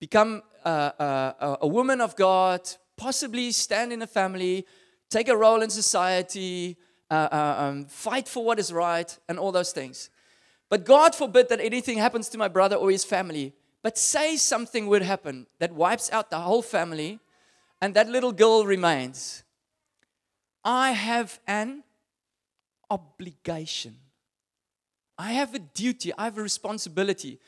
become 0.00 0.42
a, 0.64 0.70
a, 0.70 1.58
a 1.62 1.66
woman 1.66 2.00
of 2.00 2.16
God, 2.16 2.60
possibly 2.96 3.52
stand 3.52 3.92
in 3.92 4.02
a 4.02 4.06
family, 4.06 4.66
take 5.10 5.28
a 5.28 5.36
role 5.36 5.62
in 5.62 5.70
society, 5.70 6.76
uh, 7.10 7.28
uh, 7.30 7.56
um, 7.58 7.84
fight 7.86 8.28
for 8.28 8.44
what 8.44 8.58
is 8.58 8.72
right, 8.72 9.18
and 9.28 9.38
all 9.38 9.52
those 9.52 9.72
things. 9.72 10.10
But 10.68 10.84
God 10.84 11.14
forbid 11.14 11.48
that 11.50 11.60
anything 11.60 11.98
happens 11.98 12.28
to 12.30 12.38
my 12.38 12.48
brother 12.48 12.76
or 12.76 12.90
his 12.90 13.04
family. 13.04 13.52
But 13.82 13.98
say 13.98 14.36
something 14.36 14.86
would 14.86 15.02
happen 15.02 15.46
that 15.58 15.72
wipes 15.72 16.10
out 16.10 16.30
the 16.30 16.40
whole 16.40 16.62
family 16.62 17.20
and 17.82 17.92
that 17.94 18.08
little 18.08 18.32
girl 18.32 18.64
remains. 18.64 19.44
I 20.64 20.92
have 20.92 21.38
an 21.46 21.84
obligation. 22.90 23.96
I 25.18 25.32
have 25.32 25.54
a 25.54 25.58
duty, 25.58 26.12
I 26.16 26.24
have 26.24 26.38
a 26.38 26.42
responsibility, 26.42 27.38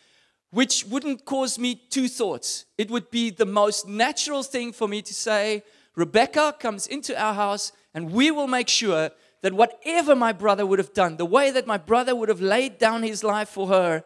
which 0.57 0.87
wouldn't 0.87 1.27
cause 1.27 1.59
me 1.59 1.75
two 1.91 2.09
thoughts. 2.09 2.65
It 2.79 2.91
would 2.91 3.11
be 3.11 3.29
the 3.29 3.45
most 3.45 3.87
natural 3.87 4.43
thing 4.43 4.73
for 4.73 4.89
me 4.89 5.03
to 5.03 5.13
say, 5.13 5.63
Rebecca 5.95 6.57
comes 6.59 6.87
into 6.87 7.13
our 7.15 7.35
house, 7.35 7.73
and 7.93 8.11
we 8.11 8.31
will 8.31 8.47
make 8.47 8.71
sure 8.71 9.11
that 9.43 9.53
whatever 9.53 10.17
my 10.17 10.33
brother 10.33 10.65
would 10.65 10.79
have 10.79 10.95
done, 10.95 11.19
the 11.19 11.27
way 11.27 11.51
that 11.51 11.67
my 11.67 11.77
brother 11.77 12.17
would 12.17 12.31
have 12.31 12.41
laid 12.41 12.79
down 12.79 13.03
his 13.03 13.23
life 13.23 13.51
for 13.51 13.69
her, 13.69 14.03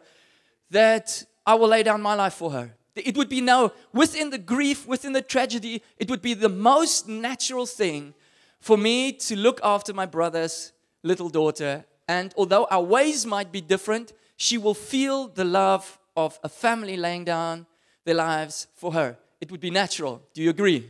that 0.71 1.23
I 1.45 1.55
will 1.55 1.69
lay 1.69 1.83
down 1.83 2.01
my 2.01 2.15
life 2.15 2.33
for 2.33 2.51
her. 2.51 2.75
It 2.97 3.15
would 3.15 3.29
be 3.29 3.39
now, 3.39 3.71
within 3.93 4.29
the 4.29 4.37
grief, 4.37 4.85
within 4.85 5.13
the 5.13 5.21
tragedy, 5.21 5.81
it 5.99 6.09
would 6.09 6.21
be 6.21 6.33
the 6.33 6.49
most 6.49 7.07
natural 7.07 7.65
thing 7.65 8.13
for 8.59 8.77
me 8.77 9.13
to 9.13 9.37
look 9.37 9.61
after 9.63 9.93
my 9.93 10.05
brother's 10.05 10.73
little 11.01 11.29
daughter. 11.29 11.85
And 12.09 12.33
although 12.35 12.67
our 12.69 12.83
ways 12.83 13.25
might 13.25 13.53
be 13.53 13.61
different, 13.61 14.11
she 14.35 14.57
will 14.57 14.73
feel 14.73 15.29
the 15.29 15.45
love 15.45 15.97
of 16.25 16.39
a 16.43 16.49
family 16.49 16.97
laying 16.97 17.25
down 17.25 17.65
their 18.05 18.15
lives 18.15 18.67
for 18.75 18.93
her. 18.93 19.17
It 19.39 19.51
would 19.51 19.59
be 19.59 19.71
natural. 19.71 20.21
Do 20.33 20.41
you 20.41 20.49
agree? 20.49 20.89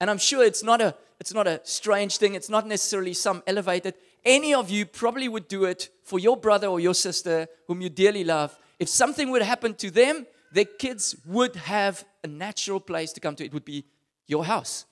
And 0.00 0.10
I'm 0.10 0.18
sure 0.18 0.44
it's 0.44 0.62
not 0.62 0.80
a 0.80 0.94
it's 1.20 1.34
not 1.34 1.48
a 1.48 1.60
strange 1.64 2.18
thing. 2.18 2.34
It's 2.34 2.48
not 2.48 2.66
necessarily 2.66 3.12
some 3.12 3.42
elevated. 3.46 3.94
Any 4.24 4.54
of 4.54 4.70
you 4.70 4.86
probably 4.86 5.28
would 5.28 5.48
do 5.48 5.64
it 5.64 5.90
for 6.04 6.18
your 6.20 6.36
brother 6.36 6.68
or 6.68 6.78
your 6.78 6.94
sister 6.94 7.48
whom 7.66 7.80
you 7.80 7.88
dearly 7.88 8.22
love. 8.22 8.56
If 8.78 8.88
something 8.88 9.30
would 9.30 9.42
happen 9.42 9.74
to 9.74 9.90
them, 9.90 10.26
their 10.52 10.64
kids 10.64 11.16
would 11.26 11.56
have 11.56 12.04
a 12.22 12.28
natural 12.28 12.78
place 12.78 13.12
to 13.14 13.20
come 13.20 13.34
to. 13.36 13.44
It 13.44 13.52
would 13.52 13.64
be 13.64 13.84
your 14.26 14.44
house. 14.44 14.84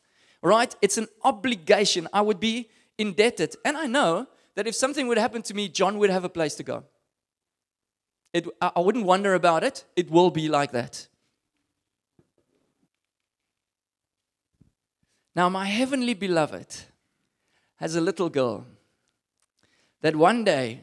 Right? 0.43 0.75
It's 0.83 0.99
an 0.99 1.07
obligation. 1.23 2.09
I 2.13 2.23
would 2.23 2.41
be 2.41 2.69
indebted. 2.99 3.55
And 3.65 3.77
I 3.77 3.87
know 3.87 4.27
that 4.57 4.67
if 4.67 4.75
something 4.75 5.07
would 5.07 5.19
happen 5.19 5.43
to 5.43 5.55
me, 5.55 5.69
John 5.69 5.99
would 5.99 6.11
have 6.11 6.25
a 6.25 6.29
place 6.29 6.57
to 6.57 6.65
go. 6.65 6.85
It, 8.37 8.47
I 8.61 8.81
wouldn't 8.81 9.07
wonder 9.07 9.33
about 9.33 9.65
it. 9.65 9.85
It 9.97 10.11
will 10.11 10.31
be 10.31 10.47
like 10.47 10.73
that. 10.73 11.09
Now, 15.35 15.49
my 15.49 15.65
heavenly 15.65 16.13
beloved 16.13 16.85
has 17.77 17.97
a 17.97 18.01
little 18.03 18.29
girl 18.29 18.67
that 20.03 20.15
one 20.15 20.45
day 20.45 20.83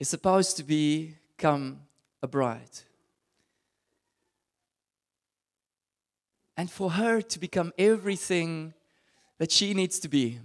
is 0.00 0.08
supposed 0.08 0.56
to 0.56 0.64
become 0.64 1.82
a 2.22 2.26
bride. 2.26 2.78
And 6.56 6.70
for 6.70 6.92
her 6.92 7.20
to 7.20 7.38
become 7.38 7.74
everything 7.76 8.72
that 9.36 9.52
she 9.52 9.74
needs 9.74 9.98
to 9.98 10.08
be, 10.08 10.38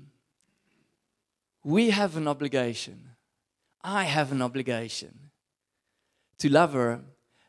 we 1.64 1.92
have 1.92 2.18
an 2.18 2.28
obligation. 2.28 3.12
I 3.82 4.04
have 4.04 4.34
an 4.34 4.42
obligation 4.42 5.21
to 6.42 6.50
love 6.50 6.74
her, 6.74 7.00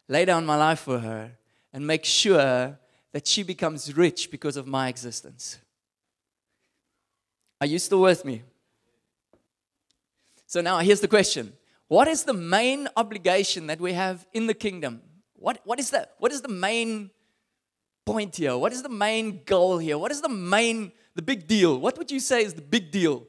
lay 0.06 0.26
down 0.26 0.44
my 0.44 0.54
life 0.54 0.80
for 0.80 0.98
her, 0.98 1.32
and 1.72 1.86
make 1.86 2.04
sure 2.04 2.78
that 3.12 3.26
she 3.26 3.42
becomes 3.42 3.96
rich 3.96 4.30
because 4.30 4.54
of 4.58 4.66
my 4.66 4.88
existence. 4.88 5.58
Are 7.58 7.66
you 7.66 7.78
still 7.78 8.02
with 8.02 8.22
me? 8.26 8.42
So 10.46 10.60
now 10.60 10.78
here's 10.80 11.00
the 11.00 11.08
question 11.08 11.54
What 11.88 12.06
is 12.06 12.24
the 12.24 12.34
main 12.34 12.86
obligation 12.94 13.66
that 13.68 13.80
we 13.80 13.94
have 13.94 14.26
in 14.34 14.46
the 14.46 14.54
kingdom? 14.54 15.00
What, 15.36 15.60
what, 15.64 15.80
is, 15.80 15.88
the, 15.88 16.06
what 16.18 16.30
is 16.30 16.42
the 16.42 16.48
main 16.48 17.10
point 18.04 18.36
here? 18.36 18.58
What 18.58 18.74
is 18.74 18.82
the 18.82 18.90
main 18.90 19.42
goal 19.46 19.78
here? 19.78 19.96
What 19.96 20.12
is 20.12 20.20
the 20.20 20.28
main, 20.28 20.92
the 21.14 21.22
big 21.22 21.46
deal? 21.46 21.78
What 21.78 21.96
would 21.96 22.10
you 22.10 22.20
say 22.20 22.44
is 22.44 22.52
the 22.52 22.60
big 22.60 22.90
deal 22.90 23.26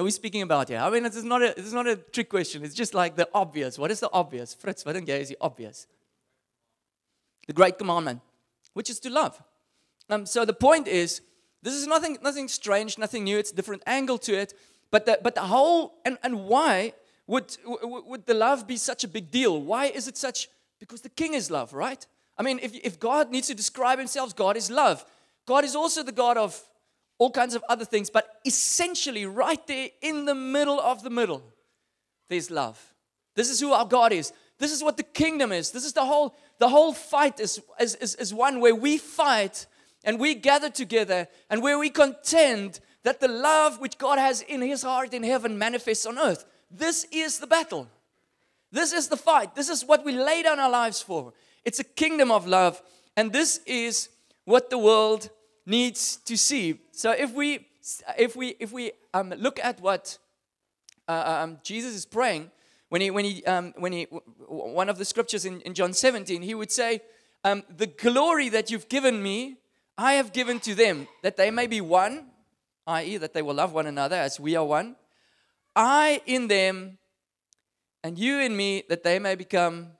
are 0.00 0.04
we 0.04 0.10
speaking 0.10 0.42
about 0.42 0.68
here? 0.68 0.78
I 0.78 0.88
mean, 0.88 1.04
it's 1.04 1.22
not 1.22 1.42
a, 1.42 1.58
it's 1.58 1.72
not 1.72 1.86
a 1.86 1.96
trick 1.96 2.30
question. 2.30 2.64
It's 2.64 2.74
just 2.74 2.94
like 2.94 3.16
the 3.16 3.28
obvious. 3.34 3.78
What 3.78 3.90
is 3.90 4.00
the 4.00 4.10
obvious? 4.12 4.54
Fritz, 4.54 4.84
what 4.84 4.96
in 4.96 5.06
is 5.06 5.28
the 5.28 5.36
obvious? 5.40 5.86
The 7.46 7.52
great 7.52 7.78
commandment 7.78 8.20
which 8.72 8.90
is 8.90 9.00
to 9.00 9.10
love. 9.10 9.42
Um, 10.08 10.26
so 10.26 10.44
the 10.44 10.52
point 10.52 10.88
is, 10.88 11.22
this 11.62 11.74
is 11.74 11.86
nothing, 11.86 12.18
nothing 12.22 12.48
strange, 12.48 12.98
nothing 12.98 13.24
new. 13.24 13.38
It's 13.38 13.52
a 13.52 13.54
different 13.54 13.82
angle 13.86 14.18
to 14.18 14.32
it. 14.32 14.54
But 14.90 15.06
the, 15.06 15.18
but 15.22 15.34
the 15.34 15.42
whole, 15.42 15.98
and, 16.04 16.18
and 16.22 16.46
why 16.46 16.94
would, 17.26 17.56
would 17.64 18.26
the 18.26 18.34
love 18.34 18.66
be 18.66 18.76
such 18.76 19.04
a 19.04 19.08
big 19.08 19.30
deal? 19.30 19.60
Why 19.60 19.86
is 19.86 20.08
it 20.08 20.16
such? 20.16 20.48
Because 20.78 21.02
the 21.02 21.10
king 21.10 21.34
is 21.34 21.50
love, 21.50 21.74
right? 21.74 22.04
I 22.38 22.42
mean, 22.42 22.58
if, 22.62 22.74
if 22.74 22.98
God 22.98 23.30
needs 23.30 23.48
to 23.48 23.54
describe 23.54 23.98
himself, 23.98 24.34
God 24.34 24.56
is 24.56 24.70
love. 24.70 25.04
God 25.46 25.64
is 25.64 25.76
also 25.76 26.02
the 26.02 26.12
God 26.12 26.38
of 26.38 26.60
all 27.20 27.30
kinds 27.30 27.54
of 27.54 27.62
other 27.68 27.84
things, 27.84 28.08
but 28.08 28.40
essentially, 28.46 29.26
right 29.26 29.64
there 29.66 29.90
in 30.00 30.24
the 30.24 30.34
middle 30.34 30.80
of 30.80 31.02
the 31.02 31.10
middle, 31.10 31.42
there's 32.30 32.50
love. 32.50 32.94
This 33.36 33.50
is 33.50 33.60
who 33.60 33.72
our 33.72 33.84
God 33.84 34.10
is. 34.10 34.32
This 34.58 34.72
is 34.72 34.82
what 34.82 34.96
the 34.96 35.02
kingdom 35.02 35.52
is. 35.52 35.70
This 35.70 35.84
is 35.84 35.92
the 35.92 36.04
whole, 36.06 36.34
the 36.58 36.70
whole 36.70 36.94
fight 36.94 37.38
is, 37.38 37.60
is, 37.78 37.94
is, 37.96 38.14
is 38.14 38.32
one 38.32 38.58
where 38.58 38.74
we 38.74 38.96
fight 38.96 39.66
and 40.02 40.18
we 40.18 40.34
gather 40.34 40.70
together 40.70 41.28
and 41.50 41.62
where 41.62 41.78
we 41.78 41.90
contend 41.90 42.80
that 43.02 43.20
the 43.20 43.28
love 43.28 43.78
which 43.80 43.98
God 43.98 44.18
has 44.18 44.40
in 44.40 44.62
his 44.62 44.82
heart 44.82 45.12
in 45.12 45.22
heaven 45.22 45.58
manifests 45.58 46.06
on 46.06 46.18
earth. 46.18 46.46
This 46.70 47.06
is 47.12 47.38
the 47.38 47.46
battle. 47.46 47.86
This 48.72 48.94
is 48.94 49.08
the 49.08 49.18
fight. 49.18 49.54
This 49.54 49.68
is 49.68 49.84
what 49.84 50.06
we 50.06 50.12
lay 50.12 50.42
down 50.42 50.58
our 50.58 50.70
lives 50.70 51.02
for. 51.02 51.34
It's 51.66 51.80
a 51.80 51.84
kingdom 51.84 52.30
of 52.30 52.46
love, 52.46 52.80
and 53.14 53.30
this 53.30 53.60
is 53.66 54.08
what 54.46 54.70
the 54.70 54.78
world 54.78 55.28
needs 55.66 56.16
to 56.16 56.36
see. 56.36 56.80
So 56.92 57.12
if 57.12 57.32
we 57.32 57.66
if 58.18 58.36
we 58.36 58.56
if 58.60 58.72
we 58.72 58.92
um, 59.14 59.30
look 59.36 59.58
at 59.58 59.80
what 59.80 60.18
uh, 61.08 61.42
um, 61.42 61.58
Jesus 61.62 61.94
is 61.94 62.06
praying, 62.06 62.50
when 62.90 63.00
he, 63.00 63.10
when 63.10 63.24
he, 63.24 63.44
um, 63.44 63.72
when 63.78 63.92
he, 63.92 64.04
one 64.04 64.88
of 64.88 64.98
the 64.98 65.04
scriptures 65.04 65.44
in, 65.44 65.60
in 65.62 65.74
John 65.74 65.92
17, 65.92 66.42
he 66.42 66.54
would 66.54 66.72
say, 66.72 67.00
um, 67.44 67.62
The 67.76 67.86
glory 67.86 68.48
that 68.48 68.70
you've 68.70 68.88
given 68.88 69.22
me, 69.22 69.58
I 69.96 70.14
have 70.14 70.32
given 70.32 70.58
to 70.60 70.74
them, 70.74 71.06
that 71.22 71.36
they 71.36 71.52
may 71.52 71.68
be 71.68 71.80
one, 71.80 72.26
i.e., 72.88 73.16
that 73.16 73.32
they 73.32 73.42
will 73.42 73.54
love 73.54 73.72
one 73.72 73.86
another 73.86 74.16
as 74.16 74.40
we 74.40 74.56
are 74.56 74.64
one. 74.64 74.96
I 75.76 76.20
in 76.26 76.48
them, 76.48 76.98
and 78.02 78.18
you 78.18 78.40
in 78.40 78.56
me, 78.56 78.82
that 78.88 79.04
they 79.04 79.20
may 79.20 79.36
become 79.36 79.92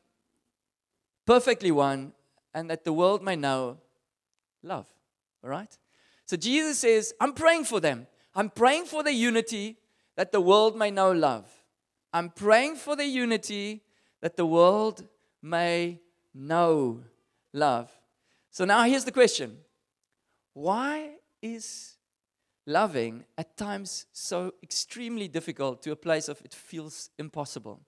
perfectly 1.26 1.70
one, 1.70 2.12
and 2.52 2.68
that 2.70 2.84
the 2.84 2.92
world 2.92 3.22
may 3.22 3.36
know 3.36 3.78
love. 4.64 4.86
All 5.42 5.50
right? 5.50 5.76
So 6.26 6.36
Jesus 6.36 6.78
says, 6.78 7.14
I'm 7.20 7.32
praying 7.32 7.64
for 7.64 7.80
them. 7.80 8.06
I'm 8.34 8.50
praying 8.50 8.84
for 8.84 9.02
the 9.02 9.12
unity 9.12 9.78
that 10.16 10.32
the 10.32 10.40
world 10.40 10.76
may 10.76 10.90
know 10.90 11.12
love. 11.12 11.46
I'm 12.12 12.30
praying 12.30 12.76
for 12.76 12.96
the 12.96 13.06
unity 13.06 13.82
that 14.20 14.36
the 14.36 14.46
world 14.46 15.06
may 15.42 16.00
know 16.34 17.02
love. 17.52 17.90
So 18.50 18.64
now 18.64 18.84
here's 18.84 19.04
the 19.04 19.12
question 19.12 19.58
Why 20.52 21.12
is 21.40 21.96
loving 22.66 23.24
at 23.38 23.56
times 23.56 24.06
so 24.12 24.54
extremely 24.62 25.28
difficult 25.28 25.82
to 25.82 25.92
a 25.92 25.96
place 25.96 26.28
of 26.28 26.40
it 26.44 26.54
feels 26.54 27.10
impossible? 27.18 27.80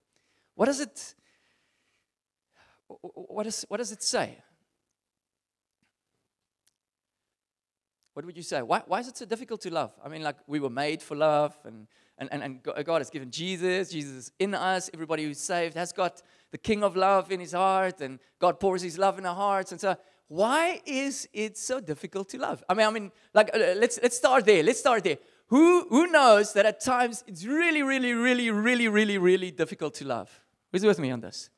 What 0.55 0.65
does 0.65 0.79
it 0.79 1.15
what, 2.87 3.47
is, 3.47 3.65
what 3.67 3.77
does 3.77 3.91
it 3.91 4.03
say? 4.03 4.37
What 8.13 8.25
would 8.25 8.37
you 8.37 8.43
say? 8.43 8.61
Why, 8.61 8.81
why 8.85 8.99
is 8.99 9.07
it 9.07 9.17
so 9.17 9.25
difficult 9.25 9.61
to 9.61 9.73
love? 9.73 9.91
I 10.03 10.09
mean, 10.09 10.21
like 10.21 10.37
we 10.47 10.59
were 10.59 10.69
made 10.69 11.01
for 11.01 11.15
love 11.15 11.57
and 11.65 11.87
and, 12.17 12.29
and, 12.31 12.43
and 12.43 12.85
God 12.85 12.99
has 12.99 13.09
given 13.09 13.31
Jesus. 13.31 13.89
Jesus 13.89 14.11
is 14.13 14.31
in 14.39 14.53
us. 14.53 14.89
Everybody 14.93 15.23
who's 15.23 15.39
saved 15.39 15.75
has 15.75 15.91
got 15.91 16.21
the 16.51 16.57
king 16.57 16.83
of 16.83 16.95
love 16.95 17.31
in 17.31 17.39
his 17.39 17.53
heart 17.53 18.01
and 18.01 18.19
God 18.39 18.59
pours 18.59 18.81
his 18.81 18.97
love 18.97 19.17
in 19.17 19.25
our 19.25 19.35
hearts. 19.35 19.71
And 19.71 19.81
so, 19.81 19.95
why 20.27 20.81
is 20.85 21.27
it 21.33 21.57
so 21.57 21.79
difficult 21.79 22.29
to 22.29 22.37
love? 22.37 22.63
I 22.69 22.73
mean, 22.73 22.87
I 22.87 22.91
mean, 22.91 23.11
like, 23.33 23.49
uh, 23.53 23.73
let's, 23.77 23.99
let's 24.01 24.17
start 24.17 24.45
there. 24.45 24.63
Let's 24.63 24.79
start 24.79 25.03
there. 25.03 25.17
Who, 25.47 25.87
who 25.89 26.07
knows 26.07 26.53
that 26.53 26.65
at 26.65 26.79
times 26.79 27.23
it's 27.27 27.45
really, 27.45 27.83
really, 27.83 28.13
really, 28.13 28.49
really, 28.49 28.87
really, 28.87 29.17
really 29.17 29.51
difficult 29.51 29.93
to 29.95 30.05
love? 30.05 30.31
Who's 30.71 30.85
with 30.85 30.99
me 30.99 31.11
on 31.11 31.19
this? 31.19 31.49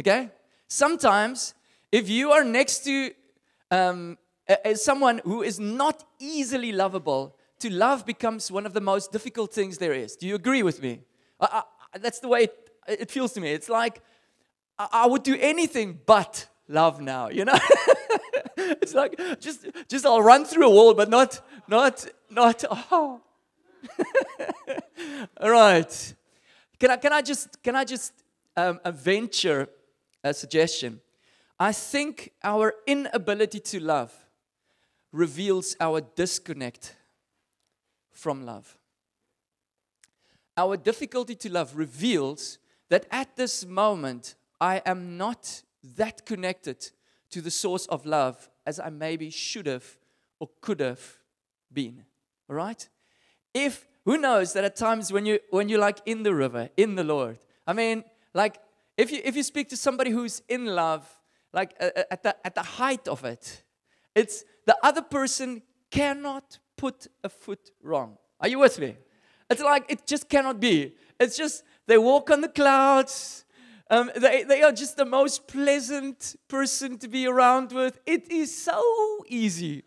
Okay? 0.00 0.30
Sometimes, 0.68 1.54
if 1.90 2.08
you 2.08 2.30
are 2.32 2.44
next 2.44 2.84
to 2.84 3.10
um, 3.70 4.16
someone 4.74 5.20
who 5.24 5.42
is 5.42 5.58
not 5.58 6.04
easily 6.18 6.72
lovable, 6.72 7.36
to 7.62 7.70
love 7.70 8.04
becomes 8.04 8.50
one 8.50 8.66
of 8.66 8.72
the 8.72 8.80
most 8.80 9.12
difficult 9.12 9.54
things 9.54 9.78
there 9.78 9.92
is. 9.92 10.16
Do 10.16 10.26
you 10.26 10.34
agree 10.34 10.64
with 10.64 10.82
me? 10.82 11.00
I, 11.40 11.62
I, 11.94 11.98
that's 11.98 12.18
the 12.18 12.28
way 12.28 12.42
it, 12.44 12.70
it, 12.88 13.10
feels 13.10 13.32
to 13.34 13.40
me. 13.40 13.52
It's 13.52 13.68
like 13.68 14.02
I, 14.78 14.88
I 14.92 15.06
would 15.06 15.22
do 15.22 15.36
anything 15.38 16.00
but 16.04 16.48
love 16.68 17.00
now, 17.00 17.28
you 17.28 17.44
know? 17.44 17.58
it's 18.56 18.94
like 18.94 19.16
just 19.40 19.66
just 19.88 20.04
I'll 20.04 20.22
run 20.22 20.44
through 20.44 20.66
a 20.66 20.70
wall, 20.70 20.94
but 20.94 21.08
not 21.08 21.40
not 21.68 22.06
not 22.30 22.64
oh. 22.90 23.20
All 25.40 25.50
right. 25.50 26.14
Can 26.80 26.90
I 26.90 26.96
can 26.96 27.12
I 27.12 27.22
just 27.22 27.62
can 27.62 27.76
I 27.76 27.84
just 27.84 28.12
um, 28.56 28.80
venture 28.86 29.68
a 30.24 30.34
suggestion? 30.34 31.00
I 31.60 31.70
think 31.72 32.32
our 32.42 32.74
inability 32.88 33.60
to 33.60 33.78
love 33.78 34.12
reveals 35.12 35.76
our 35.78 36.00
disconnect 36.00 36.96
from 38.10 38.44
love. 38.44 38.78
Our 40.56 40.76
difficulty 40.76 41.34
to 41.36 41.50
love 41.50 41.76
reveals 41.76 42.58
that 42.88 43.06
at 43.10 43.36
this 43.36 43.64
moment, 43.64 44.34
I 44.60 44.82
am 44.84 45.16
not 45.16 45.62
that 45.96 46.26
connected 46.26 46.90
to 47.30 47.40
the 47.40 47.50
source 47.50 47.86
of 47.86 48.06
love 48.06 48.50
as 48.66 48.78
I 48.78 48.90
maybe 48.90 49.30
should 49.30 49.66
have 49.66 49.84
or 50.38 50.50
could 50.60 50.80
have 50.80 51.00
been. 51.72 52.04
All 52.48 52.56
right? 52.56 52.88
If, 53.54 53.86
who 54.04 54.18
knows 54.18 54.52
that 54.52 54.64
at 54.64 54.76
times 54.76 55.12
when, 55.12 55.26
you, 55.26 55.38
when 55.50 55.68
you're 55.68 55.78
like 55.78 56.00
in 56.06 56.22
the 56.22 56.34
river, 56.34 56.68
in 56.76 56.94
the 56.94 57.04
Lord, 57.04 57.38
I 57.66 57.72
mean, 57.72 58.04
like 58.34 58.58
if 58.96 59.10
you, 59.10 59.20
if 59.24 59.36
you 59.36 59.42
speak 59.42 59.68
to 59.70 59.76
somebody 59.76 60.10
who's 60.10 60.42
in 60.48 60.66
love, 60.66 61.08
like 61.52 61.74
at 61.80 62.22
the, 62.22 62.46
at 62.46 62.54
the 62.54 62.62
height 62.62 63.08
of 63.08 63.24
it, 63.24 63.62
it's 64.14 64.44
the 64.64 64.76
other 64.82 65.02
person 65.02 65.62
cannot 65.90 66.58
put 66.76 67.06
a 67.22 67.28
foot 67.28 67.70
wrong. 67.82 68.16
Are 68.40 68.48
you 68.48 68.58
with 68.58 68.78
me? 68.78 68.96
It's 69.50 69.62
like 69.62 69.84
it 69.88 70.06
just 70.06 70.28
cannot 70.28 70.60
be. 70.60 70.94
It's 71.20 71.36
just 71.36 71.62
they 71.86 71.98
walk 71.98 72.30
on 72.30 72.40
the 72.40 72.48
clouds. 72.48 73.44
Um, 73.90 74.10
they, 74.16 74.42
they 74.44 74.62
are 74.62 74.72
just 74.72 74.96
the 74.96 75.04
most 75.04 75.46
pleasant 75.46 76.36
person 76.48 76.98
to 76.98 77.08
be 77.08 77.26
around 77.26 77.72
with. 77.72 78.00
It 78.06 78.30
is 78.30 78.56
so 78.56 78.82
easy 79.28 79.84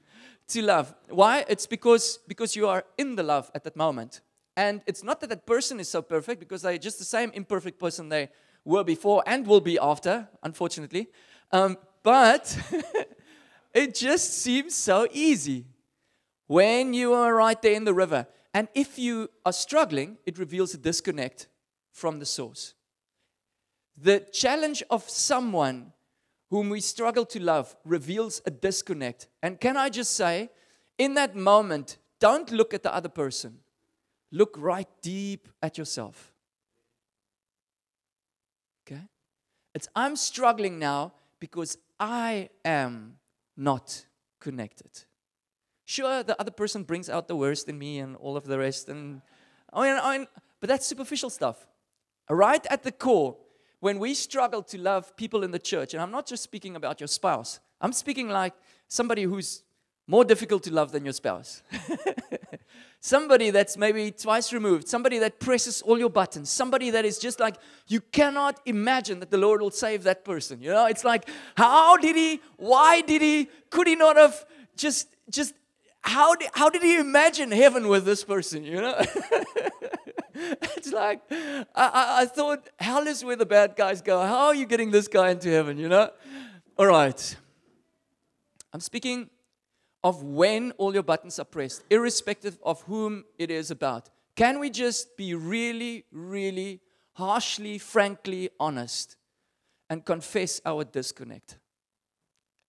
to 0.50 0.62
love. 0.62 0.94
Why? 1.10 1.44
It's 1.50 1.66
because 1.66 2.20
because 2.28 2.56
you 2.56 2.68
are 2.68 2.84
in 2.98 3.16
the 3.16 3.24
love 3.24 3.50
at 3.56 3.64
that 3.64 3.76
moment. 3.76 4.22
And 4.56 4.82
it's 4.86 5.04
not 5.04 5.20
that 5.22 5.30
that 5.30 5.46
person 5.46 5.80
is 5.80 5.90
so 5.90 6.02
perfect 6.02 6.40
because 6.40 6.62
they're 6.62 6.78
just 6.78 7.00
the 7.00 7.06
same 7.06 7.32
imperfect 7.34 7.78
person 7.80 8.10
they 8.10 8.30
were 8.64 8.84
before 8.84 9.24
and 9.26 9.46
will 9.46 9.62
be 9.62 9.78
after, 9.80 10.30
unfortunately. 10.44 11.08
Um, 11.52 11.78
but 12.04 12.58
It 13.76 13.94
just 13.94 14.42
seems 14.42 14.74
so 14.74 15.06
easy 15.12 15.66
when 16.48 16.94
you 16.94 17.14
are 17.14 17.36
right 17.36 17.62
there 17.62 17.74
in 17.74 17.84
the 17.84 17.94
river. 17.94 18.26
And 18.54 18.70
if 18.74 18.98
you 18.98 19.30
are 19.46 19.52
struggling, 19.52 20.18
it 20.26 20.40
reveals 20.40 20.74
a 20.74 20.78
disconnect 20.78 21.48
from 21.92 22.20
the 22.20 22.26
source. 22.26 22.74
The 24.02 24.22
challenge 24.32 24.82
of 24.90 25.10
someone 25.10 25.92
whom 26.50 26.70
we 26.70 26.80
struggle 26.80 27.26
to 27.26 27.40
love 27.42 27.76
reveals 27.84 28.42
a 28.46 28.52
disconnect. 28.52 29.28
And 29.44 29.60
can 29.60 29.76
I 29.76 29.90
just 29.90 30.16
say, 30.16 30.50
in 30.98 31.16
that 31.16 31.36
moment, 31.36 31.98
don't 32.22 32.50
look 32.52 32.74
at 32.74 32.82
the 32.82 32.96
other 32.96 33.10
person, 33.10 33.60
look 34.32 34.56
right 34.58 34.88
deep 35.02 35.50
at 35.62 35.78
yourself. 35.78 36.34
Okay? 38.88 39.02
It's 39.74 39.90
I'm 39.94 40.16
struggling 40.16 40.80
now 40.80 41.12
because 41.42 41.78
I 42.00 42.50
am 42.64 43.18
not 43.58 44.06
connected. 44.40 45.06
Sure, 45.86 46.24
the 46.24 46.40
other 46.40 46.52
person 46.52 46.84
brings 46.84 47.10
out 47.10 47.28
the 47.28 47.36
worst 47.36 47.70
in 47.70 47.78
me 47.78 48.00
and 48.00 48.16
all 48.16 48.36
of 48.38 48.46
the 48.46 48.58
rest, 48.58 48.90
and 48.90 49.22
I 49.72 49.88
mean, 49.88 50.00
I 50.02 50.18
mean, 50.18 50.28
but 50.60 50.68
that's 50.68 50.86
superficial 50.86 51.30
stuff. 51.30 51.68
Right 52.30 52.66
at 52.70 52.84
the 52.84 52.92
core, 52.92 53.38
when 53.82 54.00
we 54.00 54.14
struggle 54.16 54.64
to 54.64 54.80
love 54.80 55.16
people 55.16 55.44
in 55.44 55.52
the 55.52 55.60
church, 55.60 55.94
and 55.94 56.02
I'm 56.02 56.12
not 56.12 56.26
just 56.26 56.42
speaking 56.42 56.76
about 56.76 57.00
your 57.00 57.08
spouse, 57.08 57.60
I'm 57.82 57.94
speaking 57.94 58.30
like 58.30 58.54
somebody 58.88 59.24
who's 59.24 59.64
more 60.08 60.24
difficult 60.24 60.64
to 60.64 60.74
love 60.74 60.92
than 60.92 61.04
your 61.04 61.14
spouse. 61.14 61.64
somebody 63.06 63.52
that's 63.52 63.78
maybe 63.78 64.12
twice 64.12 64.52
removed, 64.52 64.88
somebody 64.88 65.20
that 65.20 65.40
presses 65.40 65.82
all 65.84 66.00
your 66.00 66.10
buttons, 66.10 66.50
somebody 66.50 66.90
that 66.90 67.06
is 67.06 67.20
just 67.20 67.40
like, 67.40 67.56
you 67.88 68.02
cannot 68.02 68.60
imagine 68.66 69.20
that 69.20 69.30
the 69.30 69.38
Lord 69.38 69.62
will 69.62 69.72
save 69.72 70.04
that 70.04 70.26
person. 70.26 70.62
You 70.62 70.72
know, 70.72 70.88
it's 70.88 71.04
like, 71.04 71.30
how 71.56 71.98
did 71.98 72.16
he, 72.16 72.42
why 72.58 73.02
did 73.02 73.22
he, 73.22 73.48
could 73.70 73.88
he 73.88 73.96
not 73.96 74.16
have 74.16 74.46
just, 74.76 75.08
just, 75.30 75.54
how 76.02 76.36
did, 76.36 76.50
how 76.54 76.70
did 76.70 76.82
he 76.82 76.98
imagine 76.98 77.52
heaven 77.52 77.88
with 77.88 78.06
this 78.06 78.24
person, 78.24 78.64
you 78.64 78.82
know? 78.82 78.96
it's 80.34 80.92
like, 80.92 81.22
I, 81.32 81.66
I, 81.76 82.22
I 82.22 82.26
thought, 82.26 82.70
hell 82.80 83.06
is 83.06 83.24
where 83.24 83.36
the 83.36 83.46
bad 83.46 83.76
guys 83.76 84.02
go. 84.02 84.20
How 84.22 84.48
are 84.48 84.56
you 84.56 84.66
getting 84.66 84.90
this 84.90 85.08
guy 85.08 85.30
into 85.30 85.50
heaven, 85.50 85.78
you 85.78 85.90
know? 85.90 86.10
All 86.78 86.88
right. 86.88 87.36
I'm 88.74 88.80
speaking 88.80 89.30
of 90.06 90.22
when 90.22 90.72
all 90.78 90.94
your 90.94 91.02
buttons 91.02 91.40
are 91.40 91.46
pressed, 91.46 91.84
irrespective 91.90 92.60
of 92.62 92.80
whom 92.84 93.26
it 93.40 93.50
is 93.50 93.72
about. 93.72 94.08
Can 94.36 94.60
we 94.60 94.70
just 94.70 95.18
be 95.18 95.34
really, 95.34 96.06
really 96.12 96.80
harshly, 97.14 97.80
frankly 97.80 98.52
honest 98.60 99.18
and 99.90 100.06
confess 100.06 100.62
our 100.64 100.84
disconnect 100.84 101.58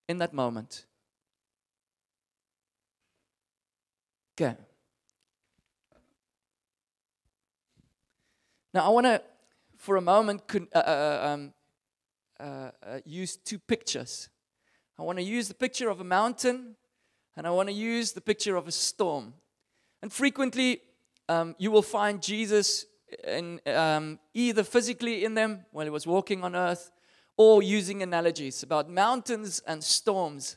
in 0.09 0.16
that 0.16 0.33
moment? 0.33 0.87
Okay. 4.40 4.57
Now, 8.72 8.87
I 8.87 8.88
want 8.88 9.05
to, 9.05 9.22
for 9.77 9.96
a 9.96 10.01
moment, 10.01 10.42
uh, 10.75 10.79
uh, 10.79 11.20
um, 11.22 11.53
uh, 12.40 12.42
uh, 12.42 12.70
use 13.05 13.37
two 13.37 13.59
pictures. 13.59 14.31
I 14.99 15.03
want 15.03 15.18
to 15.18 15.22
use 15.22 15.49
the 15.49 15.55
picture 15.55 15.90
of 15.90 16.01
a 16.01 16.05
mountain 16.05 16.77
and 17.37 17.46
I 17.46 17.51
want 17.51 17.68
to 17.68 17.75
use 17.75 18.12
the 18.12 18.20
picture 18.20 18.57
of 18.57 18.66
a 18.66 18.72
storm. 18.72 19.35
And 20.03 20.12
frequently, 20.12 20.81
um, 21.29 21.55
you 21.59 21.70
will 21.70 21.83
find 21.83 22.22
Jesus 22.22 22.87
in, 23.27 23.61
um, 23.66 24.18
either 24.35 24.64
physically 24.64 25.25
in 25.25 25.35
them 25.35 25.66
while 25.72 25.85
he 25.85 25.90
was 25.90 26.07
walking 26.07 26.44
on 26.44 26.57
earth 26.57 26.90
or 27.37 27.62
using 27.62 28.03
analogies 28.03 28.62
about 28.62 28.88
mountains 28.88 29.62
and 29.66 29.83
storms. 29.85 30.57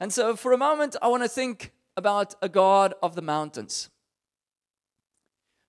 And 0.00 0.12
so, 0.12 0.36
for 0.36 0.52
a 0.52 0.58
moment, 0.58 0.96
I 1.02 1.08
want 1.08 1.22
to 1.22 1.28
think 1.28 1.72
about 1.96 2.34
a 2.42 2.48
God 2.48 2.94
of 3.02 3.14
the 3.14 3.22
mountains. 3.22 3.90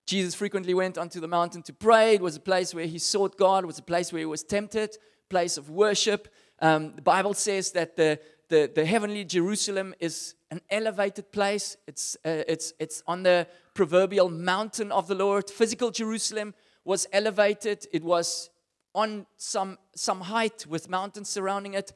Jesus 0.06 0.34
frequently 0.34 0.72
went 0.72 0.98
onto 0.98 1.20
the 1.20 1.28
mountain 1.28 1.62
to 1.64 1.72
pray. 1.72 2.14
It 2.14 2.22
was 2.22 2.36
a 2.36 2.40
place 2.40 2.72
where 2.72 2.86
he 2.86 2.98
sought 2.98 3.36
God, 3.36 3.64
it 3.64 3.66
was 3.66 3.78
a 3.78 3.82
place 3.82 4.12
where 4.12 4.20
he 4.20 4.26
was 4.26 4.42
tempted, 4.42 4.96
place 5.28 5.56
of 5.56 5.68
worship. 5.68 6.28
Um, 6.60 6.94
the 6.94 7.02
Bible 7.02 7.34
says 7.34 7.72
that 7.72 7.96
the, 7.96 8.20
the, 8.48 8.70
the 8.72 8.86
heavenly 8.86 9.24
Jerusalem 9.24 9.94
is 9.98 10.35
an 10.56 10.62
elevated 10.70 11.30
place. 11.32 11.76
It's, 11.86 12.16
uh, 12.24 12.42
it's, 12.48 12.72
it's 12.78 13.02
on 13.06 13.22
the 13.22 13.46
proverbial 13.74 14.30
mountain 14.30 14.90
of 14.90 15.06
the 15.06 15.14
Lord. 15.14 15.50
Physical 15.50 15.90
Jerusalem 15.90 16.54
was 16.84 17.06
elevated, 17.12 17.86
it 17.92 18.02
was 18.02 18.48
on 18.94 19.26
some, 19.36 19.76
some 19.94 20.22
height 20.22 20.64
with 20.66 20.88
mountains 20.88 21.28
surrounding 21.28 21.74
it. 21.74 21.92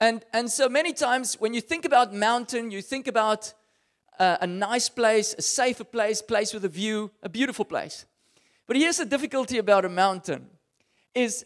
And, 0.00 0.24
and 0.32 0.50
so 0.50 0.68
many 0.68 0.92
times 0.92 1.34
when 1.34 1.52
you 1.52 1.60
think 1.60 1.84
about 1.84 2.14
mountain, 2.14 2.70
you 2.70 2.80
think 2.80 3.08
about 3.08 3.52
uh, 4.18 4.38
a 4.40 4.46
nice 4.46 4.88
place, 4.88 5.34
a 5.36 5.42
safer 5.42 5.84
place, 5.84 6.22
place 6.22 6.54
with 6.54 6.64
a 6.64 6.68
view, 6.68 7.10
a 7.22 7.28
beautiful 7.28 7.64
place. 7.64 8.06
But 8.66 8.76
here's 8.76 8.96
the 8.96 9.04
difficulty 9.04 9.58
about 9.58 9.84
a 9.84 9.88
mountain 9.88 10.46
is 11.14 11.44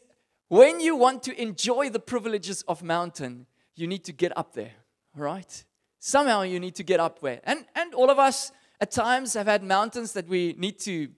when 0.48 0.80
you 0.80 0.94
want 0.94 1.22
to 1.24 1.42
enjoy 1.42 1.88
the 1.88 1.98
privileges 1.98 2.62
of 2.68 2.82
mountain, 2.82 3.46
you 3.74 3.86
need 3.86 4.04
to 4.04 4.12
get 4.12 4.36
up 4.36 4.52
there, 4.52 4.74
right? 5.16 5.64
Somehow 6.04 6.42
you 6.42 6.58
need 6.58 6.74
to 6.74 6.82
get 6.82 6.98
up 6.98 7.22
where. 7.22 7.40
And, 7.44 7.64
and 7.76 7.94
all 7.94 8.10
of 8.10 8.18
us 8.18 8.50
at 8.80 8.90
times 8.90 9.34
have 9.34 9.46
had 9.46 9.62
mountains 9.62 10.10
that 10.14 10.26
we 10.26 10.52
need 10.58 10.80
to 10.80 11.08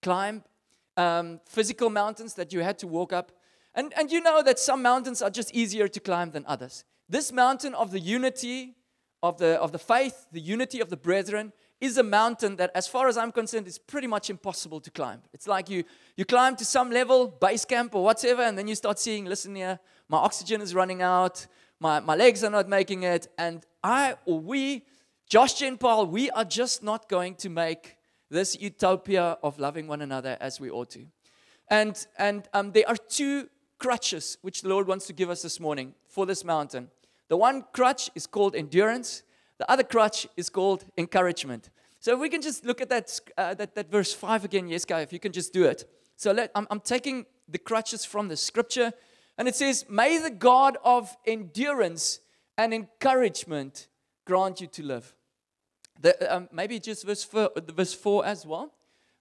climb, 0.00 0.42
um, 0.96 1.38
physical 1.44 1.90
mountains 1.90 2.32
that 2.32 2.50
you 2.50 2.60
had 2.60 2.78
to 2.78 2.86
walk 2.86 3.12
up. 3.12 3.30
And, 3.74 3.92
and 3.94 4.10
you 4.10 4.22
know 4.22 4.42
that 4.42 4.58
some 4.58 4.80
mountains 4.80 5.20
are 5.20 5.28
just 5.28 5.54
easier 5.54 5.86
to 5.86 6.00
climb 6.00 6.30
than 6.30 6.46
others. 6.46 6.84
This 7.10 7.30
mountain 7.30 7.74
of 7.74 7.90
the 7.90 8.00
unity 8.00 8.76
of 9.22 9.36
the, 9.36 9.60
of 9.60 9.72
the 9.72 9.78
faith, 9.78 10.26
the 10.32 10.40
unity 10.40 10.80
of 10.80 10.88
the 10.88 10.96
brethren, 10.96 11.52
is 11.78 11.98
a 11.98 12.02
mountain 12.02 12.56
that, 12.56 12.70
as 12.74 12.88
far 12.88 13.08
as 13.08 13.18
I'm 13.18 13.32
concerned, 13.32 13.66
is 13.66 13.76
pretty 13.78 14.06
much 14.06 14.30
impossible 14.30 14.80
to 14.80 14.90
climb. 14.90 15.20
It's 15.34 15.46
like 15.46 15.68
you, 15.68 15.84
you 16.16 16.24
climb 16.24 16.56
to 16.56 16.64
some 16.64 16.90
level, 16.90 17.28
base 17.28 17.66
camp 17.66 17.94
or 17.94 18.02
whatever, 18.02 18.40
and 18.40 18.56
then 18.56 18.66
you 18.66 18.74
start 18.74 18.98
seeing, 18.98 19.26
listen 19.26 19.54
here, 19.54 19.78
my 20.08 20.16
oxygen 20.16 20.62
is 20.62 20.74
running 20.74 21.02
out, 21.02 21.46
my, 21.80 22.00
my 22.00 22.14
legs 22.14 22.42
are 22.42 22.50
not 22.50 22.68
making 22.68 23.02
it, 23.02 23.28
and 23.38 23.64
I 23.82 24.16
or 24.24 24.40
we, 24.40 24.84
Josh 25.28 25.60
and 25.62 25.78
Paul, 25.78 26.06
we 26.06 26.30
are 26.30 26.44
just 26.44 26.82
not 26.82 27.08
going 27.08 27.34
to 27.36 27.48
make 27.48 27.96
this 28.30 28.60
utopia 28.60 29.38
of 29.42 29.58
loving 29.58 29.86
one 29.86 30.02
another 30.02 30.36
as 30.40 30.60
we 30.60 30.70
ought 30.70 30.90
to. 30.90 31.06
And, 31.68 32.06
and 32.18 32.48
um, 32.52 32.72
there 32.72 32.88
are 32.88 32.96
two 32.96 33.48
crutches 33.78 34.38
which 34.42 34.62
the 34.62 34.68
Lord 34.68 34.86
wants 34.86 35.06
to 35.06 35.12
give 35.12 35.30
us 35.30 35.42
this 35.42 35.60
morning 35.60 35.94
for 36.08 36.26
this 36.26 36.44
mountain. 36.44 36.90
The 37.28 37.36
one 37.36 37.64
crutch 37.72 38.10
is 38.14 38.26
called 38.26 38.54
endurance, 38.54 39.22
the 39.58 39.70
other 39.70 39.82
crutch 39.82 40.26
is 40.36 40.48
called 40.48 40.84
encouragement. 40.96 41.70
So 41.98 42.14
if 42.14 42.20
we 42.20 42.28
can 42.28 42.42
just 42.42 42.64
look 42.64 42.80
at 42.80 42.88
that, 42.90 43.18
uh, 43.36 43.54
that, 43.54 43.74
that 43.74 43.90
verse 43.90 44.12
5 44.12 44.44
again, 44.44 44.68
yes, 44.68 44.84
guy, 44.84 45.00
if 45.00 45.12
you 45.12 45.18
can 45.18 45.32
just 45.32 45.52
do 45.52 45.64
it. 45.64 45.90
So 46.16 46.32
let, 46.32 46.50
I'm, 46.54 46.66
I'm 46.70 46.80
taking 46.80 47.26
the 47.48 47.58
crutches 47.58 48.04
from 48.04 48.28
the 48.28 48.36
scripture, 48.36 48.92
and 49.38 49.48
it 49.48 49.54
says, 49.54 49.84
May 49.88 50.18
the 50.18 50.30
God 50.30 50.78
of 50.84 51.16
endurance 51.26 52.20
and 52.56 52.72
encouragement 52.72 53.88
grant 54.24 54.60
you 54.60 54.66
to 54.68 54.82
live. 54.82 55.14
The, 56.00 56.34
um, 56.34 56.48
maybe 56.52 56.78
just 56.78 57.06
verse 57.06 57.24
4, 57.24 57.50
verse 57.74 57.94
4 57.94 58.26
as 58.26 58.46
well. 58.46 58.72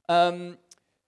Um, 0.08 0.58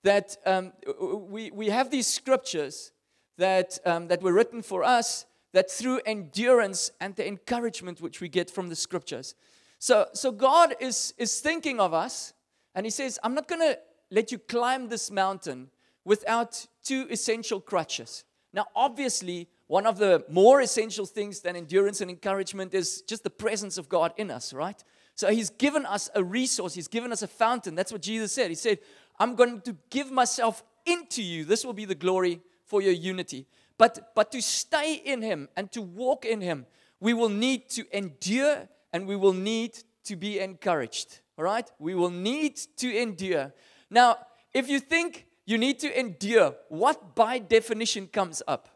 that 0.04 0.38
um, 0.46 0.72
we, 1.00 1.52
we 1.52 1.70
have 1.70 1.92
these 1.92 2.08
scriptures 2.08 2.92
that, 3.38 3.78
um, 3.86 4.08
that 4.08 4.22
were 4.22 4.32
written 4.32 4.62
for 4.62 4.84
us 4.84 5.26
that 5.54 5.72
through 5.72 6.02
endurance 6.06 6.92
and 7.02 7.16
the 7.16 7.28
encouragement 7.28 8.02
which 8.02 8.22
we 8.22 8.30
get 8.30 8.50
from 8.50 8.70
the 8.70 8.76
scriptures. 8.76 9.36
So, 9.80 10.08
so 10.14 10.32
God 10.32 10.76
is, 10.80 11.14
is 11.18 11.40
thinking 11.40 11.80
of 11.80 11.94
us, 11.94 12.34
and 12.76 12.86
He 12.86 12.90
says, 12.90 13.20
I'm 13.24 13.34
not 13.34 13.48
going 13.48 13.62
to 13.62 13.80
let 14.12 14.32
you 14.32 14.38
climb 14.38 14.88
this 14.90 15.12
mountain 15.12 15.70
without 16.06 16.66
two 16.84 17.08
essential 17.10 17.60
crutches. 17.60 18.24
Now, 18.58 18.66
obviously, 18.76 19.48
one 19.68 19.86
of 19.86 20.00
the 20.00 20.26
more 20.30 20.62
essential 20.62 21.06
things 21.06 21.42
than 21.42 21.56
endurance 21.56 22.02
and 22.02 22.10
encouragement 22.10 22.74
is 22.74 23.04
just 23.04 23.24
the 23.24 23.30
presence 23.30 23.78
of 23.78 23.88
God 23.88 24.14
in 24.18 24.32
us, 24.32 24.52
right? 24.52 24.84
So 25.14 25.30
He's 25.30 25.52
given 25.52 25.86
us 25.86 26.10
a 26.16 26.24
resource, 26.24 26.74
He's 26.74 26.88
given 26.88 27.12
us 27.12 27.22
a 27.22 27.28
fountain. 27.28 27.76
That's 27.76 27.92
what 27.92 28.02
Jesus 28.02 28.32
said. 28.32 28.50
He 28.50 28.56
said, 28.56 28.80
I'm 29.20 29.36
going 29.36 29.62
to 29.62 29.78
give 29.92 30.12
myself 30.12 30.64
into 30.88 31.22
you. 31.22 31.46
This 31.46 31.64
will 31.64 31.74
be 31.74 31.86
the 31.86 31.94
glory 31.94 32.42
for 32.66 32.82
your 32.82 32.94
unity. 32.94 33.46
But, 33.78 34.16
but 34.16 34.32
to 34.32 34.42
stay 34.42 34.96
in 35.06 35.22
Him 35.22 35.50
and 35.56 35.72
to 35.74 35.84
walk 35.84 36.26
in 36.26 36.42
Him, 36.42 36.66
we 37.00 37.14
will 37.14 37.30
need 37.30 37.70
to 37.70 37.86
endure 37.96 38.68
and 38.92 39.06
we 39.06 39.16
will 39.16 39.34
need 39.34 39.78
to 40.06 40.16
be 40.16 40.40
encouraged. 40.40 41.20
All 41.38 41.46
right? 41.46 41.70
We 41.78 41.94
will 41.94 42.10
need 42.10 42.58
to 42.78 42.92
endure. 42.92 43.54
Now, 43.92 44.18
if 44.52 44.68
you 44.68 44.80
think 44.80 45.27
you 45.48 45.58
need 45.58 45.80
to 45.80 46.00
endure, 46.00 46.54
what 46.68 47.16
by 47.16 47.40
definition 47.40 48.08
comes 48.08 48.44
up? 48.48 48.68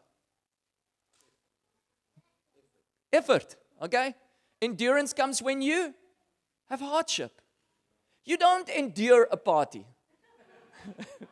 Effort. 3.12 3.56
Okay? 3.80 4.14
Endurance 4.62 5.12
comes 5.12 5.42
when 5.42 5.60
you 5.60 5.94
have 6.70 6.80
hardship. 6.80 7.42
You 8.24 8.38
don't 8.38 8.68
endure 8.70 9.28
a 9.30 9.36
party. 9.36 9.86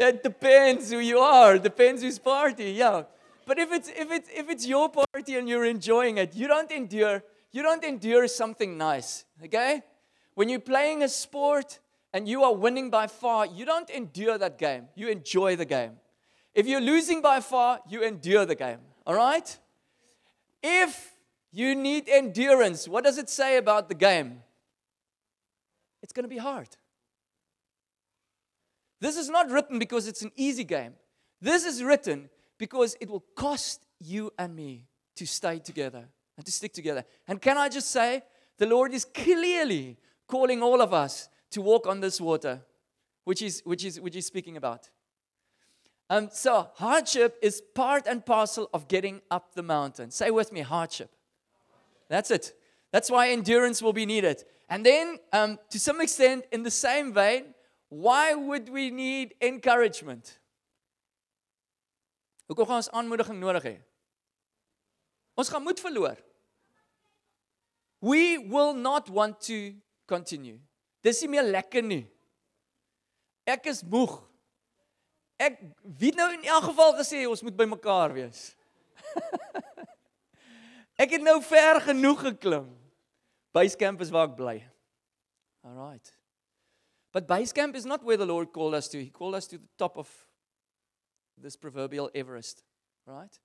It 0.00 0.22
depends 0.22 0.90
who 0.90 0.98
you 0.98 1.18
are. 1.18 1.58
Depends 1.58 2.00
whose 2.00 2.18
party. 2.18 2.72
Yeah. 2.72 3.02
But 3.44 3.58
if 3.58 3.70
it's 3.70 3.90
if 3.90 4.10
it's 4.10 4.30
if 4.34 4.48
it's 4.48 4.66
your 4.66 4.88
party 4.88 5.36
and 5.36 5.46
you're 5.46 5.66
enjoying 5.66 6.16
it, 6.16 6.34
you 6.34 6.48
don't 6.48 6.70
endure 6.70 7.22
you 7.52 7.62
don't 7.62 7.84
endure 7.84 8.28
something 8.28 8.78
nice. 8.78 9.24
Okay? 9.44 9.82
When 10.34 10.48
you're 10.48 10.60
playing 10.60 11.02
a 11.02 11.08
sport 11.08 11.80
and 12.12 12.28
you 12.28 12.44
are 12.44 12.54
winning 12.54 12.90
by 12.90 13.06
far, 13.06 13.46
you 13.46 13.64
don't 13.64 13.90
endure 13.90 14.38
that 14.38 14.58
game. 14.58 14.88
You 14.94 15.08
enjoy 15.08 15.56
the 15.56 15.64
game. 15.64 15.92
If 16.54 16.66
you're 16.66 16.80
losing 16.80 17.22
by 17.22 17.40
far, 17.40 17.80
you 17.88 18.02
endure 18.02 18.44
the 18.44 18.54
game. 18.54 18.78
All 19.06 19.14
right? 19.14 19.58
If 20.62 21.14
you 21.52 21.74
need 21.74 22.08
endurance, 22.08 22.86
what 22.86 23.04
does 23.04 23.18
it 23.18 23.28
say 23.28 23.56
about 23.56 23.88
the 23.88 23.94
game? 23.94 24.42
It's 26.02 26.12
going 26.12 26.24
to 26.24 26.28
be 26.28 26.38
hard. 26.38 26.68
This 29.00 29.16
is 29.16 29.28
not 29.28 29.50
written 29.50 29.78
because 29.78 30.06
it's 30.06 30.22
an 30.22 30.32
easy 30.36 30.64
game. 30.64 30.94
This 31.40 31.64
is 31.64 31.82
written 31.82 32.28
because 32.58 32.96
it 33.00 33.08
will 33.08 33.24
cost 33.34 33.86
you 33.98 34.30
and 34.38 34.54
me 34.54 34.84
to 35.16 35.26
stay 35.26 35.58
together 35.58 36.08
and 36.40 36.46
to 36.46 36.52
stick 36.52 36.72
together. 36.72 37.04
And 37.28 37.38
can 37.38 37.58
I 37.58 37.68
just 37.68 37.90
say, 37.90 38.22
the 38.56 38.64
Lord 38.64 38.94
is 38.94 39.04
clearly 39.04 39.98
calling 40.26 40.62
all 40.62 40.80
of 40.80 40.94
us 40.94 41.28
to 41.50 41.60
walk 41.60 41.86
on 41.86 42.00
this 42.00 42.18
water, 42.18 42.62
which 43.24 43.42
is 43.42 43.60
which 43.66 43.84
is 43.84 44.00
which 44.00 44.16
is 44.16 44.24
speaking 44.24 44.56
about. 44.56 44.88
Um, 46.08 46.30
so 46.32 46.70
hardship 46.76 47.36
is 47.42 47.60
part 47.74 48.06
and 48.06 48.24
parcel 48.24 48.70
of 48.72 48.88
getting 48.88 49.20
up 49.30 49.54
the 49.54 49.62
mountain. 49.62 50.10
Say 50.10 50.30
with 50.30 50.50
me, 50.50 50.60
hardship. 50.62 51.10
That's 52.08 52.30
it. 52.30 52.54
That's 52.90 53.10
why 53.10 53.28
endurance 53.28 53.82
will 53.82 53.92
be 53.92 54.06
needed. 54.06 54.42
And 54.70 54.86
then, 54.86 55.18
um, 55.34 55.58
to 55.68 55.78
some 55.78 56.00
extent, 56.00 56.46
in 56.50 56.62
the 56.62 56.70
same 56.70 57.12
vein, 57.12 57.54
why 57.90 58.34
would 58.34 58.70
we 58.70 58.90
need 58.90 59.34
encouragement? 59.42 60.38
Hoekom 62.48 62.66
gaan 62.66 62.80
ons 62.80 62.90
aanmoediging 62.90 63.38
nodig 63.38 63.68
hê? 63.68 63.76
Ons 65.38 65.52
gaan 65.52 65.62
moed 65.62 65.80
verloor. 65.84 66.16
We 68.00 68.38
will 68.38 68.74
not 68.74 69.10
want 69.10 69.40
to 69.42 69.74
continue. 70.08 70.58
Dis 71.04 71.20
nie 71.22 71.30
meer 71.36 71.46
lekker 71.46 71.84
nie. 71.84 72.04
Ek 73.48 73.66
is 73.70 73.82
moeg. 73.84 74.18
Ek 75.40 75.56
wie 76.00 76.12
nou 76.16 76.28
in 76.34 76.44
elk 76.48 76.68
geval 76.70 76.94
gesê 76.98 77.22
ons 77.28 77.42
moet 77.44 77.56
by 77.56 77.66
mekaar 77.68 78.12
wees. 78.16 78.50
ek 81.02 81.16
het 81.16 81.24
nou 81.24 81.38
ver 81.44 81.80
genoeg 81.88 82.26
geklim. 82.28 82.68
Basecamp 83.56 84.00
is 84.04 84.12
waar 84.14 84.28
ek 84.28 84.36
bly. 84.38 84.56
All 85.64 85.76
right. 85.76 86.12
But 87.12 87.26
base 87.26 87.52
camp 87.52 87.74
is 87.74 87.84
not 87.84 88.04
where 88.04 88.16
the 88.16 88.26
Lord 88.26 88.52
called 88.52 88.74
us 88.74 88.88
to. 88.88 89.02
He 89.02 89.10
called 89.10 89.34
us 89.34 89.46
to 89.48 89.58
the 89.58 89.68
top 89.76 89.98
of 89.98 90.08
this 91.36 91.56
proverbial 91.56 92.10
Everest, 92.14 92.62
right? 93.06 93.36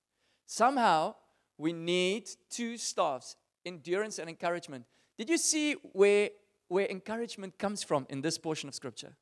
Somehow 0.46 1.16
we 1.58 1.72
need 1.72 2.28
two 2.48 2.76
staffs 2.76 3.36
endurance 3.66 4.18
and 4.18 4.28
encouragement. 4.28 4.86
Did 5.18 5.28
you 5.28 5.38
see 5.38 5.74
where, 5.92 6.30
where 6.68 6.86
encouragement 6.88 7.58
comes 7.58 7.82
from 7.82 8.06
in 8.08 8.20
this 8.20 8.38
portion 8.38 8.68
of 8.68 8.74
scripture? 8.74 9.16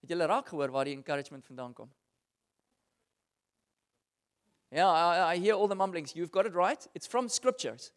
Het 0.00 0.10
julle 0.10 0.26
raak 0.26 0.48
gehoor 0.48 0.70
waar 0.70 0.84
die 0.84 0.94
encouragement 0.94 1.44
vandaan 1.46 1.72
kom? 1.74 1.90
Yeah, 4.70 4.88
I, 4.88 5.34
I 5.34 5.38
hear 5.38 5.54
all 5.54 5.68
the 5.68 5.74
mumblings. 5.74 6.14
You've 6.14 6.30
got 6.30 6.46
it 6.46 6.54
right. 6.54 6.86
It's 6.94 7.06
from 7.06 7.28
scriptures. 7.28 7.92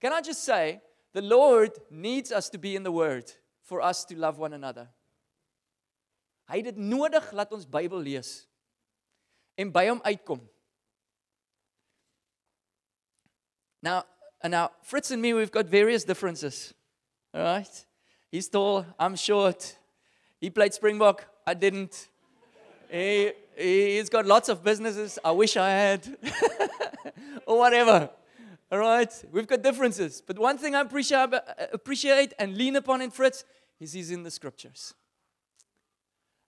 Can 0.00 0.12
I 0.12 0.20
just 0.20 0.44
say, 0.44 0.80
the 1.12 1.22
Lord 1.22 1.78
needs 1.90 2.32
us 2.32 2.48
to 2.50 2.58
be 2.58 2.74
in 2.74 2.84
the 2.84 2.92
Word 2.92 3.30
for 3.62 3.82
us 3.82 4.04
to 4.06 4.16
love 4.16 4.38
one 4.38 4.52
another. 4.52 4.88
Hy 6.48 6.60
het 6.60 6.72
dit 6.72 6.80
nodig 6.80 7.28
laat 7.32 7.52
ons 7.54 7.66
Bybel 7.68 8.02
lees 8.02 8.30
en 9.56 9.70
by 9.72 9.86
hom 9.88 10.00
uitkom. 10.04 10.40
Now, 13.82 14.02
and 14.42 14.50
now 14.50 14.70
Fritz 14.82 15.10
and 15.10 15.20
me 15.22 15.34
we've 15.34 15.50
got 15.50 15.66
various 15.66 16.04
differences. 16.04 16.74
All 17.34 17.42
right? 17.42 17.84
He's 18.30 18.48
tall, 18.48 18.86
I'm 18.98 19.16
short. 19.16 19.76
He 20.40 20.50
played 20.50 20.74
Springbok, 20.74 21.26
I 21.46 21.54
didn't. 21.54 22.08
He, 22.90 23.32
he's 23.56 24.08
got 24.08 24.26
lots 24.26 24.48
of 24.48 24.62
businesses 24.62 25.18
I 25.24 25.30
wish 25.30 25.56
I 25.56 25.70
had. 25.70 26.16
or 27.46 27.58
whatever. 27.58 28.10
All 28.70 28.78
right? 28.78 29.24
We've 29.30 29.46
got 29.46 29.62
differences. 29.62 30.22
But 30.26 30.38
one 30.38 30.58
thing 30.58 30.74
I 30.74 30.80
appreciate, 30.80 32.32
and 32.38 32.56
lean 32.56 32.76
upon 32.76 33.02
in 33.02 33.10
Fritz 33.10 33.44
is 33.80 33.92
he's 33.92 34.10
in 34.10 34.22
the 34.22 34.30
scriptures. 34.30 34.94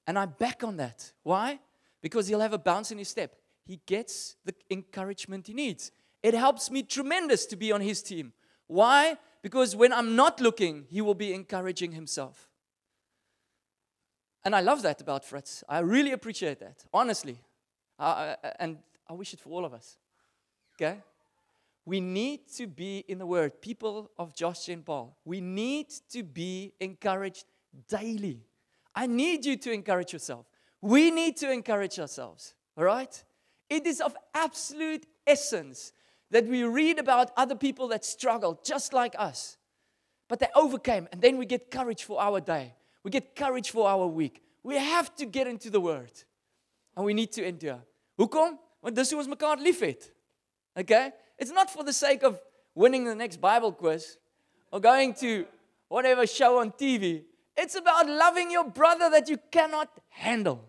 And 0.06 0.18
I 0.18 0.26
back 0.26 0.64
on 0.64 0.76
that. 0.78 1.12
Why? 1.22 1.60
Because 2.02 2.28
he'll 2.28 2.40
have 2.40 2.52
a 2.52 2.58
bounce 2.58 2.90
in 2.90 2.98
his 2.98 3.08
step. 3.08 3.36
He 3.66 3.80
gets 3.86 4.36
the 4.44 4.54
encouragement 4.70 5.46
he 5.46 5.54
needs. 5.54 5.90
It 6.24 6.32
helps 6.32 6.70
me 6.70 6.82
tremendous 6.82 7.44
to 7.46 7.56
be 7.56 7.70
on 7.70 7.82
his 7.82 8.02
team. 8.02 8.32
Why? 8.66 9.18
Because 9.42 9.76
when 9.76 9.92
I'm 9.92 10.16
not 10.16 10.40
looking, 10.40 10.86
he 10.88 11.02
will 11.02 11.14
be 11.14 11.34
encouraging 11.34 11.92
himself. 11.92 12.48
And 14.42 14.56
I 14.56 14.60
love 14.60 14.80
that 14.82 15.02
about 15.02 15.22
Fritz. 15.22 15.62
I 15.68 15.80
really 15.80 16.12
appreciate 16.12 16.60
that, 16.60 16.82
honestly. 16.94 17.38
And 17.98 18.78
I 19.06 19.12
wish 19.12 19.34
it 19.34 19.40
for 19.40 19.50
all 19.50 19.66
of 19.66 19.74
us. 19.74 19.98
Okay? 20.76 21.02
We 21.84 22.00
need 22.00 22.48
to 22.56 22.66
be 22.66 23.04
in 23.06 23.18
the 23.18 23.26
Word, 23.26 23.60
people 23.60 24.10
of 24.18 24.34
Josh 24.34 24.70
and 24.70 24.82
Paul. 24.82 25.18
We 25.26 25.42
need 25.42 25.90
to 26.12 26.22
be 26.22 26.72
encouraged 26.80 27.44
daily. 27.86 28.46
I 28.94 29.06
need 29.06 29.44
you 29.44 29.58
to 29.58 29.72
encourage 29.72 30.14
yourself. 30.14 30.46
We 30.80 31.10
need 31.10 31.36
to 31.38 31.50
encourage 31.50 31.98
ourselves, 31.98 32.54
all 32.78 32.84
right? 32.84 33.24
It 33.68 33.86
is 33.86 34.00
of 34.00 34.16
absolute 34.34 35.06
essence 35.26 35.92
that 36.30 36.46
we 36.46 36.64
read 36.64 36.98
about 36.98 37.30
other 37.36 37.54
people 37.54 37.88
that 37.88 38.04
struggled 38.04 38.64
just 38.64 38.92
like 38.92 39.14
us, 39.18 39.56
but 40.28 40.40
they 40.40 40.48
overcame, 40.54 41.08
and 41.12 41.20
then 41.20 41.36
we 41.36 41.46
get 41.46 41.70
courage 41.70 42.04
for 42.04 42.20
our 42.20 42.40
day. 42.40 42.74
We 43.02 43.10
get 43.10 43.36
courage 43.36 43.70
for 43.70 43.88
our 43.88 44.06
week. 44.06 44.42
We 44.62 44.76
have 44.76 45.14
to 45.16 45.26
get 45.26 45.46
into 45.46 45.70
the 45.70 45.80
word. 45.80 46.10
And 46.96 47.04
we 47.04 47.12
need 47.12 47.32
to 47.32 47.46
endure. 47.46 47.80
Hoekom? 48.18 48.58
Want 48.82 48.96
dis 48.96 49.10
hoe 49.10 49.18
ons 49.18 49.28
mekaar 49.28 49.58
liefhet. 49.58 50.10
Okay? 50.76 51.12
It's 51.38 51.50
not 51.50 51.70
for 51.70 51.84
the 51.84 51.92
sake 51.92 52.22
of 52.22 52.40
winning 52.74 53.04
the 53.04 53.14
next 53.14 53.40
Bible 53.40 53.72
quiz 53.72 54.18
or 54.72 54.80
going 54.80 55.14
to 55.14 55.46
whatever 55.88 56.26
show 56.26 56.58
on 56.58 56.72
TV. 56.72 57.24
It's 57.56 57.74
about 57.74 58.08
loving 58.08 58.50
your 58.50 58.64
brother 58.64 59.10
that 59.10 59.28
you 59.28 59.38
cannot 59.50 59.88
handle. 60.08 60.64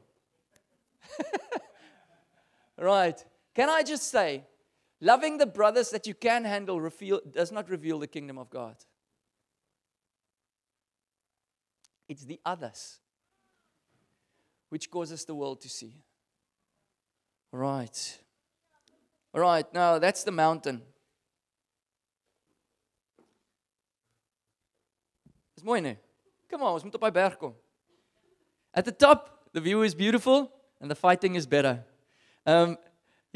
right. 2.77 3.23
Can 3.53 3.69
I 3.69 3.83
just 3.83 4.09
say, 4.11 4.43
loving 5.01 5.37
the 5.37 5.45
brothers 5.45 5.89
that 5.91 6.07
you 6.07 6.13
can 6.13 6.45
handle 6.45 6.79
reveal, 6.79 7.21
does 7.31 7.51
not 7.51 7.69
reveal 7.69 7.99
the 7.99 8.07
kingdom 8.07 8.37
of 8.37 8.49
God. 8.49 8.75
It's 12.07 12.25
the 12.25 12.39
others 12.45 12.99
which 14.69 14.89
causes 14.89 15.25
the 15.25 15.35
world 15.35 15.61
to 15.61 15.69
see. 15.69 16.03
Right. 17.51 18.19
All 19.33 19.41
right, 19.41 19.65
now 19.73 19.99
that's 19.99 20.23
the 20.23 20.31
mountain. 20.31 20.81
Dis 25.55 25.63
mooi 25.63 25.81
nee. 25.81 25.97
Come 26.49 26.63
on, 26.63 26.73
ons 26.73 26.83
moet 26.83 26.95
op 26.95 27.01
by 27.01 27.11
berg 27.11 27.37
kom. 27.37 27.55
At 28.73 28.85
the 28.85 28.91
top, 28.91 29.49
the 29.53 29.61
view 29.61 29.83
is 29.83 29.95
beautiful 29.95 30.51
and 30.81 30.91
the 30.91 30.95
fighting 30.95 31.35
is 31.35 31.47
better. 31.47 31.83
Um, 32.45 32.77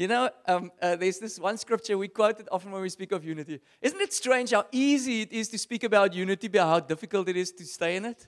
you 0.00 0.08
know, 0.08 0.30
um, 0.46 0.72
uh, 0.80 0.96
there's 0.96 1.18
this 1.18 1.38
one 1.38 1.58
scripture 1.58 1.98
we 1.98 2.08
quote 2.08 2.40
it 2.40 2.48
often 2.50 2.72
when 2.72 2.80
we 2.80 2.88
speak 2.88 3.12
of 3.12 3.22
unity. 3.22 3.60
Isn't 3.82 4.00
it 4.00 4.14
strange 4.14 4.50
how 4.50 4.64
easy 4.72 5.20
it 5.20 5.30
is 5.30 5.50
to 5.50 5.58
speak 5.58 5.84
about 5.84 6.14
unity, 6.14 6.48
but 6.48 6.62
how 6.62 6.80
difficult 6.80 7.28
it 7.28 7.36
is 7.36 7.52
to 7.52 7.66
stay 7.66 7.96
in 7.96 8.06
it? 8.06 8.26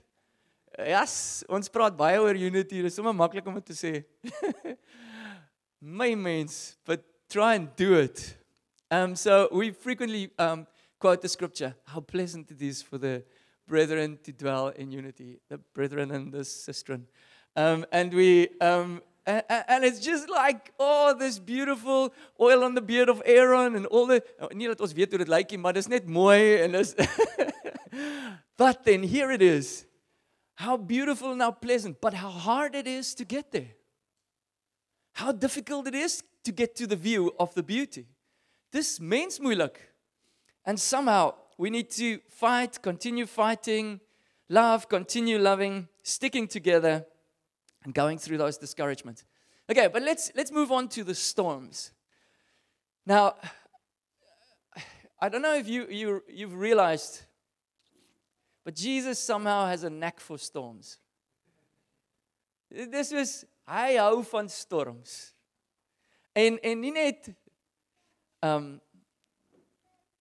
Yes, 0.78 1.42
ons 1.48 1.70
praat 1.70 1.96
baie 1.96 2.18
oor 2.20 2.34
unity. 2.34 2.84
Is 2.84 2.94
sommer 2.94 3.14
maklik 3.16 3.46
om 3.48 3.54
dit 3.54 3.64
te 3.64 3.72
sê. 3.72 4.04
My 5.80 6.14
means, 6.14 6.76
but 6.84 7.06
try 7.30 7.54
and 7.54 7.74
do 7.74 7.94
it. 7.94 8.36
Um, 8.90 9.16
so 9.16 9.48
we 9.50 9.70
frequently 9.70 10.28
um, 10.38 10.66
quote 10.98 11.22
the 11.22 11.28
scripture: 11.28 11.74
"How 11.86 12.00
pleasant 12.00 12.50
it 12.50 12.60
is 12.60 12.82
for 12.82 12.98
the 12.98 13.24
brethren 13.66 14.18
to 14.24 14.32
dwell 14.32 14.68
in 14.76 14.92
unity." 14.92 15.40
The 15.48 15.56
brethren 15.72 16.10
and 16.10 16.32
the 16.32 16.44
sistren, 16.44 17.06
um, 17.56 17.86
and 17.90 18.12
we. 18.12 18.50
Um, 18.60 19.00
and, 19.26 19.84
it's 19.84 20.00
just 20.00 20.28
like, 20.28 20.72
oh, 20.78 21.14
this 21.16 21.38
beautiful 21.38 22.12
oil 22.40 22.64
on 22.64 22.74
the 22.74 22.80
beard 22.80 23.08
of 23.08 23.22
Aaron 23.24 23.76
and 23.76 23.86
all 23.86 24.06
the. 24.06 24.22
Oh, 24.40 24.48
nie 24.52 24.66
dat 24.66 24.80
ons 24.80 24.92
weet 24.92 25.10
hoe 25.14 25.18
dit 25.22 25.30
lyk 25.30 25.50
nie, 25.54 25.60
maar 25.62 25.76
dis 25.76 25.86
net 25.86 26.08
mooi 26.10 26.58
en 26.62 26.74
but 28.58 28.82
then 28.84 29.02
here 29.02 29.30
it 29.30 29.42
is. 29.42 29.86
How 30.54 30.76
beautiful 30.76 31.32
and 31.32 31.40
how 31.40 31.52
pleasant, 31.52 32.00
but 32.00 32.14
how 32.14 32.30
hard 32.30 32.74
it 32.74 32.86
is 32.86 33.14
to 33.14 33.24
get 33.24 33.52
there. 33.52 33.74
How 35.14 35.32
difficult 35.32 35.86
it 35.86 35.94
is 35.94 36.22
to 36.44 36.52
get 36.52 36.74
to 36.76 36.86
the 36.86 36.96
view 36.96 37.32
of 37.38 37.54
the 37.54 37.62
beauty. 37.62 38.06
This 38.72 39.00
means 39.00 39.38
moeilik. 39.38 39.76
And 40.64 40.80
somehow 40.80 41.34
we 41.58 41.70
need 41.70 41.90
to 41.90 42.18
fight, 42.28 42.80
continue 42.82 43.26
fighting, 43.26 44.00
love, 44.48 44.88
continue 44.88 45.38
loving, 45.38 45.88
sticking 46.02 46.48
together, 46.48 47.04
and 47.84 47.94
going 47.94 48.18
through 48.18 48.38
those 48.38 48.58
discouragements. 48.58 49.24
Okay, 49.70 49.88
but 49.88 50.02
let's 50.02 50.30
let's 50.34 50.50
move 50.50 50.72
on 50.72 50.88
to 50.88 51.04
the 51.04 51.14
storms. 51.14 51.92
Now, 53.06 53.34
I 55.20 55.28
don't 55.28 55.42
know 55.42 55.54
if 55.54 55.68
you, 55.68 55.86
you 55.88 56.22
you've 56.28 56.54
realized 56.54 57.22
but 58.64 58.74
Jesus 58.74 59.18
somehow 59.18 59.66
has 59.66 59.82
a 59.82 59.90
knack 59.90 60.20
for 60.20 60.38
storms. 60.38 60.98
Dis 62.70 63.12
is 63.12 63.44
hy 63.68 63.96
hou 63.98 64.22
van 64.22 64.48
storms. 64.48 65.34
En 66.34 66.58
en 66.62 66.80
nie 66.80 66.92
net 66.94 67.28
um, 68.42 68.80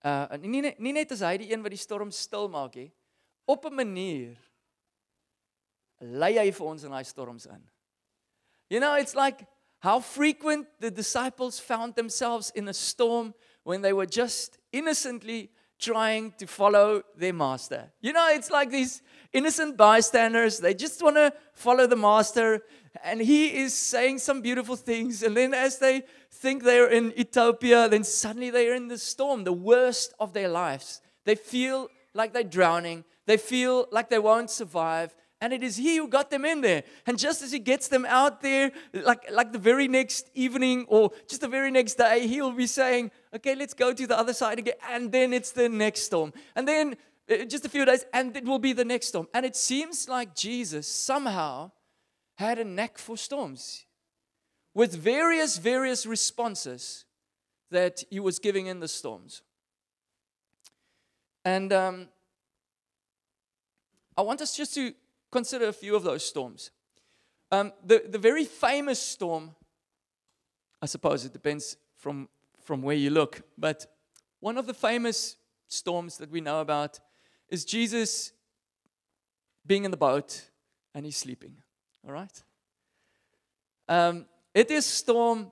uh 0.03 0.37
nie 0.41 0.61
nie, 0.65 0.73
nie 0.79 0.95
net 0.97 1.13
as 1.13 1.21
hy 1.23 1.37
die 1.43 1.51
een 1.53 1.63
wat 1.63 1.71
die 1.71 1.79
storm 1.79 2.11
stil 2.11 2.49
maak 2.51 2.75
nie. 2.75 2.89
Op 3.47 3.65
'n 3.65 3.75
manier 3.75 4.35
lei 6.01 6.33
hy 6.37 6.51
vir 6.51 6.67
ons 6.67 6.83
in 6.83 6.91
daai 6.91 7.05
storms 7.05 7.45
in. 7.45 7.61
You 8.69 8.79
know, 8.79 8.95
it's 8.95 9.15
like 9.15 9.45
how 9.79 9.99
frequent 9.99 10.67
the 10.79 10.91
disciples 10.91 11.59
found 11.59 11.95
themselves 11.95 12.51
in 12.55 12.67
a 12.67 12.73
storm 12.73 13.33
when 13.63 13.81
they 13.81 13.93
were 13.93 14.05
just 14.05 14.57
innocently 14.71 15.51
trying 15.79 16.31
to 16.37 16.45
follow 16.45 17.01
their 17.17 17.33
master. 17.33 17.91
You 18.01 18.13
know, 18.13 18.29
it's 18.31 18.51
like 18.51 18.69
these 18.69 19.01
innocent 19.33 19.77
bystanders, 19.77 20.59
they 20.59 20.73
just 20.73 21.01
want 21.01 21.15
to 21.15 21.33
follow 21.53 21.87
the 21.87 21.95
master, 21.95 22.61
and 23.03 23.19
he 23.19 23.47
is 23.47 23.73
saying 23.73 24.19
some 24.19 24.41
beautiful 24.41 24.75
things. 24.75 25.23
And 25.23 25.35
then, 25.35 25.53
as 25.53 25.79
they 25.79 26.03
think 26.31 26.63
they're 26.63 26.89
in 26.89 27.13
Utopia, 27.17 27.89
then 27.89 28.03
suddenly 28.03 28.51
they're 28.51 28.75
in 28.75 28.87
the 28.87 28.97
storm, 28.97 29.43
the 29.43 29.53
worst 29.53 30.13
of 30.19 30.33
their 30.33 30.47
lives. 30.47 31.01
They 31.25 31.35
feel 31.35 31.89
like 32.13 32.33
they're 32.33 32.43
drowning, 32.43 33.03
they 33.25 33.37
feel 33.37 33.87
like 33.91 34.09
they 34.09 34.19
won't 34.19 34.49
survive. 34.49 35.15
And 35.41 35.51
it 35.51 35.63
is 35.63 35.75
he 35.75 35.97
who 35.97 36.07
got 36.07 36.29
them 36.29 36.45
in 36.45 36.61
there. 36.61 36.83
And 37.07 37.17
just 37.17 37.41
as 37.41 37.51
he 37.51 37.57
gets 37.57 37.87
them 37.87 38.05
out 38.05 38.41
there, 38.41 38.71
like, 38.93 39.29
like 39.31 39.51
the 39.51 39.57
very 39.57 39.87
next 39.87 40.29
evening 40.35 40.85
or 40.87 41.11
just 41.27 41.41
the 41.41 41.47
very 41.47 41.71
next 41.71 41.95
day, 41.95 42.27
he'll 42.27 42.51
be 42.51 42.67
saying, 42.67 43.09
Okay, 43.33 43.55
let's 43.55 43.73
go 43.73 43.91
to 43.91 44.05
the 44.05 44.17
other 44.17 44.33
side 44.33 44.59
again. 44.59 44.75
And 44.89 45.11
then 45.11 45.33
it's 45.33 45.51
the 45.51 45.67
next 45.67 46.03
storm. 46.03 46.31
And 46.55 46.67
then 46.67 46.95
uh, 47.29 47.45
just 47.45 47.65
a 47.65 47.69
few 47.69 47.85
days, 47.85 48.05
and 48.13 48.35
it 48.37 48.45
will 48.45 48.59
be 48.59 48.73
the 48.73 48.85
next 48.85 49.07
storm. 49.07 49.27
And 49.33 49.45
it 49.45 49.55
seems 49.55 50.07
like 50.07 50.35
Jesus 50.35 50.87
somehow 50.87 51.71
had 52.35 52.59
a 52.59 52.63
knack 52.63 52.97
for 52.97 53.17
storms 53.17 53.85
with 54.73 54.95
various, 54.95 55.57
various 55.57 56.05
responses 56.05 57.05
that 57.71 58.03
he 58.09 58.19
was 58.19 58.37
giving 58.37 58.67
in 58.67 58.79
the 58.79 58.87
storms. 58.87 59.41
And 61.43 61.73
um, 61.73 62.09
I 64.15 64.21
want 64.21 64.41
us 64.41 64.55
just 64.55 64.75
to 64.75 64.93
consider 65.31 65.67
a 65.67 65.73
few 65.73 65.95
of 65.95 66.03
those 66.03 66.25
storms. 66.25 66.71
Um, 67.51 67.73
the, 67.83 68.03
the 68.07 68.17
very 68.17 68.45
famous 68.45 69.01
storm, 69.01 69.55
I 70.81 70.85
suppose 70.85 71.25
it 71.25 71.33
depends 71.33 71.77
from, 71.97 72.29
from 72.63 72.81
where 72.81 72.95
you 72.95 73.09
look, 73.09 73.41
but 73.57 73.85
one 74.39 74.57
of 74.57 74.67
the 74.67 74.73
famous 74.73 75.35
storms 75.67 76.17
that 76.17 76.31
we 76.31 76.41
know 76.41 76.61
about 76.61 76.99
is 77.49 77.65
Jesus 77.65 78.33
being 79.65 79.85
in 79.85 79.91
the 79.91 79.97
boat 79.97 80.49
and 80.93 81.05
he's 81.05 81.17
sleeping. 81.17 81.55
All 82.05 82.13
right? 82.13 82.43
Um, 83.87 84.25
it 84.53 84.71
is 84.71 84.85
storm. 84.85 85.51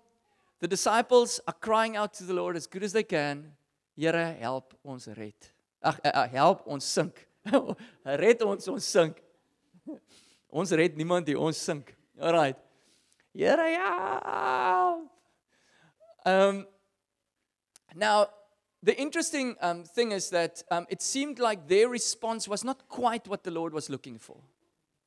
The 0.60 0.68
disciples 0.68 1.39
are 1.48 1.54
crying 1.54 1.96
out 1.96 2.13
to 2.15 2.24
the 2.24 2.34
Lord 2.34 2.56
as 2.56 2.68
good 2.68 2.84
as 2.84 2.94
they 2.94 3.04
can. 3.04 3.52
Here, 3.96 4.38
help 4.39 4.74
ons 4.86 5.08
red. 5.18 5.34
Ag, 5.84 6.00
uh, 6.06 6.28
help 6.28 6.68
ons 6.68 6.86
sink. 6.86 7.28
red 8.06 8.42
ons 8.42 8.68
ons 8.68 8.86
sink. 8.86 9.22
Ons 10.49 10.71
red 10.73 10.97
niemand 10.97 11.28
nie, 11.30 11.38
ons 11.38 11.58
sink. 11.58 11.93
Alright. 12.19 12.58
Here 13.34 13.69
ja. 13.69 14.97
Um 16.25 16.65
now 17.95 18.28
the 18.82 18.97
interesting 18.97 19.56
um, 19.62 19.84
thing 19.84 20.12
is 20.12 20.30
that 20.30 20.63
um, 20.71 20.86
it 20.89 21.02
seemed 21.02 21.38
like 21.38 21.67
their 21.67 21.89
response 21.89 22.47
was 22.47 22.63
not 22.63 22.88
quite 22.88 23.28
what 23.28 23.43
the 23.43 23.52
Lord 23.52 23.73
was 23.73 23.89
looking 23.89 24.17
for. 24.17 24.38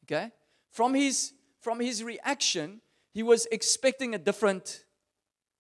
Okay? 0.05 0.31
From 0.71 0.95
his 0.95 1.33
from 1.61 1.81
his 1.81 2.03
reaction, 2.03 2.81
he 3.15 3.23
was 3.23 3.47
expecting 3.53 4.15
a 4.15 4.19
different 4.19 4.85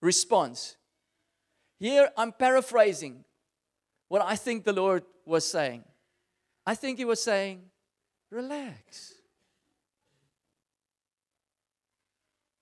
response. 0.00 0.76
Here 1.78 2.10
I'm 2.16 2.32
paraphrasing 2.32 3.24
what 4.08 4.22
I 4.22 4.36
think 4.36 4.64
the 4.64 4.72
Lord 4.72 5.04
was 5.24 5.44
saying. 5.44 5.84
I 6.66 6.74
think 6.74 6.98
he 6.98 7.04
was 7.04 7.22
saying, 7.22 7.62
Relax. 8.32 9.12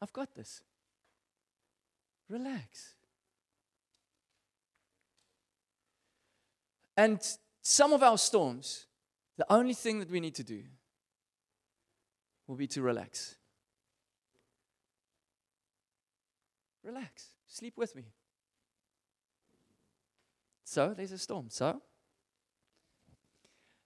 I've 0.03 0.13
got 0.13 0.35
this. 0.35 0.63
Relax. 2.29 2.97
And 6.97 7.21
some 7.63 7.93
of 7.93 8.03
our 8.03 8.19
storms, 8.19 8.87
the 9.37 9.47
only 9.49 9.75
thing 9.75 10.01
that 10.01 10.11
we 10.11 10.19
need 10.19 10.35
to 10.35 10.43
do 10.43 10.65
will 12.49 12.57
be 12.57 12.67
to 12.67 12.83
relax. 12.83 13.37
Relax. 16.83 17.29
Sleep 17.47 17.75
with 17.77 17.95
me. 17.95 18.07
So 20.65 20.95
there's 20.95 21.13
a 21.13 21.19
storm. 21.19 21.47
So 21.49 21.81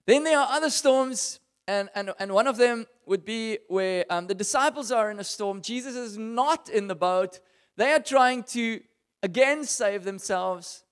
then 0.06 0.24
there 0.24 0.38
are 0.38 0.48
other 0.50 0.70
storms 0.70 1.40
and, 1.66 1.88
and, 1.94 2.12
and 2.18 2.32
one 2.32 2.46
of 2.46 2.56
them 2.56 2.86
would 3.06 3.24
be 3.24 3.58
where 3.68 4.04
um, 4.10 4.26
the 4.26 4.34
disciples 4.34 4.90
are 4.90 5.10
in 5.10 5.18
a 5.18 5.24
storm. 5.24 5.62
Jesus 5.62 5.94
is 5.94 6.18
not 6.18 6.68
in 6.68 6.88
the 6.88 6.94
boat. 6.94 7.40
They 7.76 7.92
are 7.92 8.00
trying 8.00 8.42
to 8.44 8.80
again 9.22 9.64
save 9.64 10.04
themselves. 10.04 10.84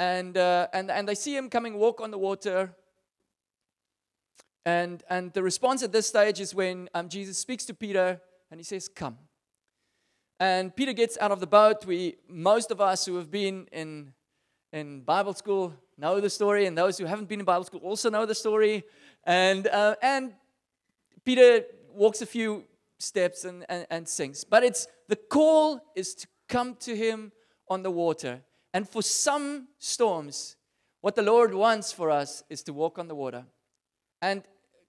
And, 0.00 0.36
uh, 0.36 0.66
and, 0.72 0.90
and 0.90 1.08
they 1.08 1.14
see 1.14 1.36
him 1.36 1.48
coming 1.48 1.74
walk 1.74 2.00
on 2.00 2.10
the 2.10 2.18
water. 2.18 2.74
And, 4.66 5.02
and 5.08 5.32
the 5.32 5.42
response 5.42 5.82
at 5.82 5.92
this 5.92 6.08
stage 6.08 6.40
is 6.40 6.54
when 6.54 6.88
um, 6.94 7.08
Jesus 7.08 7.38
speaks 7.38 7.64
to 7.66 7.74
Peter 7.74 8.20
and 8.50 8.58
he 8.58 8.64
says, 8.64 8.88
Come. 8.88 9.18
And 10.40 10.74
Peter 10.74 10.92
gets 10.92 11.16
out 11.20 11.30
of 11.30 11.38
the 11.38 11.46
boat. 11.46 11.86
We, 11.86 12.16
most 12.28 12.72
of 12.72 12.80
us 12.80 13.06
who 13.06 13.16
have 13.16 13.30
been 13.30 13.68
in, 13.70 14.12
in 14.72 15.02
Bible 15.02 15.34
school 15.34 15.72
know 15.96 16.20
the 16.20 16.28
story, 16.28 16.66
and 16.66 16.76
those 16.76 16.98
who 16.98 17.04
haven't 17.04 17.28
been 17.28 17.38
in 17.38 17.46
Bible 17.46 17.64
school 17.64 17.80
also 17.80 18.10
know 18.10 18.26
the 18.26 18.34
story. 18.34 18.84
And, 19.24 19.66
uh, 19.66 19.96
and 20.02 20.34
Peter 21.24 21.64
walks 21.94 22.22
a 22.22 22.26
few 22.26 22.64
steps 22.98 23.44
and, 23.44 23.64
and, 23.68 23.86
and 23.90 24.08
sinks. 24.08 24.44
But 24.44 24.64
it's 24.64 24.86
the 25.08 25.16
call 25.16 25.80
is 25.94 26.14
to 26.16 26.26
come 26.48 26.76
to 26.80 26.96
him 26.96 27.32
on 27.68 27.82
the 27.82 27.90
water. 27.90 28.42
And 28.72 28.88
for 28.88 29.02
some 29.02 29.68
storms, 29.78 30.56
what 31.00 31.14
the 31.14 31.22
Lord 31.22 31.54
wants 31.54 31.92
for 31.92 32.10
us 32.10 32.42
is 32.48 32.62
to 32.64 32.72
walk 32.72 32.98
on 32.98 33.08
the 33.08 33.14
water. 33.14 33.44
And 34.20 34.42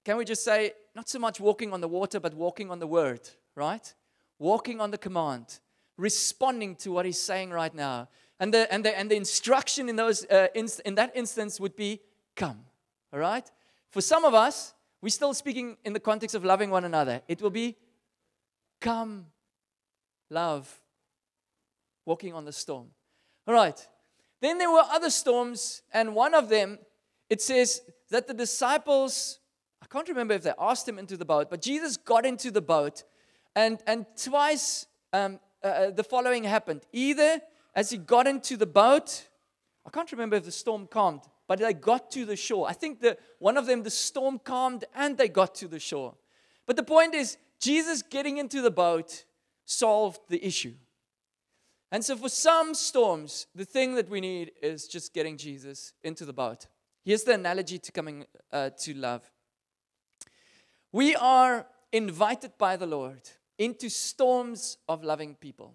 can 0.04 0.16
we 0.16 0.24
just 0.24 0.44
say, 0.44 0.72
not 0.94 1.08
so 1.08 1.18
much 1.18 1.40
walking 1.40 1.72
on 1.72 1.80
the 1.80 1.88
water, 1.88 2.20
but 2.20 2.34
walking 2.34 2.70
on 2.70 2.78
the 2.78 2.86
word, 2.86 3.20
right? 3.54 3.94
Walking 4.38 4.80
on 4.80 4.90
the 4.90 4.98
command, 4.98 5.60
responding 5.96 6.76
to 6.76 6.90
what 6.90 7.06
he's 7.06 7.20
saying 7.20 7.50
right 7.50 7.74
now. 7.74 8.08
And 8.38 8.52
the, 8.52 8.72
and 8.72 8.84
the, 8.84 8.98
and 8.98 9.10
the 9.10 9.16
instruction 9.16 9.88
in, 9.88 9.96
those, 9.96 10.24
uh, 10.26 10.48
in, 10.54 10.68
in 10.84 10.94
that 10.96 11.12
instance 11.14 11.58
would 11.60 11.76
be, 11.76 12.00
come, 12.34 12.64
all 13.12 13.18
right? 13.18 13.50
For 13.90 14.00
some 14.00 14.24
of 14.24 14.34
us, 14.34 14.74
we're 15.00 15.10
still 15.10 15.34
speaking 15.34 15.76
in 15.84 15.92
the 15.92 16.00
context 16.00 16.34
of 16.34 16.44
loving 16.44 16.70
one 16.70 16.84
another. 16.84 17.22
It 17.28 17.40
will 17.40 17.50
be, 17.50 17.76
come, 18.80 19.26
love, 20.30 20.80
walking 22.04 22.34
on 22.34 22.44
the 22.44 22.52
storm. 22.52 22.88
All 23.46 23.54
right. 23.54 23.86
Then 24.40 24.58
there 24.58 24.70
were 24.70 24.84
other 24.90 25.10
storms, 25.10 25.82
and 25.92 26.14
one 26.14 26.34
of 26.34 26.48
them, 26.48 26.78
it 27.30 27.40
says 27.40 27.82
that 28.10 28.26
the 28.26 28.34
disciples, 28.34 29.38
I 29.82 29.86
can't 29.86 30.08
remember 30.08 30.34
if 30.34 30.42
they 30.42 30.52
asked 30.58 30.88
him 30.88 30.98
into 30.98 31.16
the 31.16 31.24
boat, 31.24 31.50
but 31.50 31.62
Jesus 31.62 31.96
got 31.96 32.26
into 32.26 32.50
the 32.50 32.60
boat, 32.60 33.04
and, 33.54 33.82
and 33.86 34.06
twice 34.16 34.86
um, 35.12 35.40
uh, 35.64 35.66
uh 35.66 35.90
the 35.90 36.04
following 36.04 36.44
happened. 36.44 36.82
Either 36.92 37.40
as 37.74 37.90
he 37.90 37.96
got 37.96 38.26
into 38.26 38.56
the 38.56 38.66
boat, 38.66 39.28
I 39.86 39.90
can't 39.90 40.10
remember 40.12 40.36
if 40.36 40.44
the 40.44 40.52
storm 40.52 40.86
calmed, 40.86 41.22
but 41.48 41.58
they 41.58 41.72
got 41.72 42.10
to 42.12 42.24
the 42.24 42.36
shore. 42.36 42.68
I 42.68 42.72
think 42.72 43.00
that 43.00 43.18
one 43.38 43.56
of 43.56 43.66
them, 43.66 43.82
the 43.82 43.90
storm 43.90 44.38
calmed 44.38 44.84
and 44.94 45.16
they 45.16 45.28
got 45.28 45.54
to 45.56 45.68
the 45.68 45.78
shore. 45.78 46.14
But 46.66 46.76
the 46.76 46.82
point 46.82 47.14
is, 47.14 47.36
Jesus 47.60 48.02
getting 48.02 48.38
into 48.38 48.60
the 48.60 48.70
boat 48.70 49.24
solved 49.64 50.20
the 50.28 50.44
issue. 50.44 50.74
And 51.92 52.04
so, 52.04 52.16
for 52.16 52.28
some 52.28 52.74
storms, 52.74 53.46
the 53.54 53.64
thing 53.64 53.94
that 53.94 54.08
we 54.08 54.20
need 54.20 54.52
is 54.60 54.88
just 54.88 55.14
getting 55.14 55.36
Jesus 55.36 55.92
into 56.02 56.24
the 56.24 56.32
boat. 56.32 56.66
Here's 57.04 57.22
the 57.22 57.34
analogy 57.34 57.78
to 57.78 57.92
coming 57.92 58.26
uh, 58.52 58.70
to 58.80 58.94
love. 58.94 59.30
We 60.90 61.14
are 61.14 61.66
invited 61.92 62.58
by 62.58 62.76
the 62.76 62.86
Lord 62.86 63.20
into 63.58 63.88
storms 63.88 64.78
of 64.88 65.04
loving 65.04 65.36
people. 65.36 65.74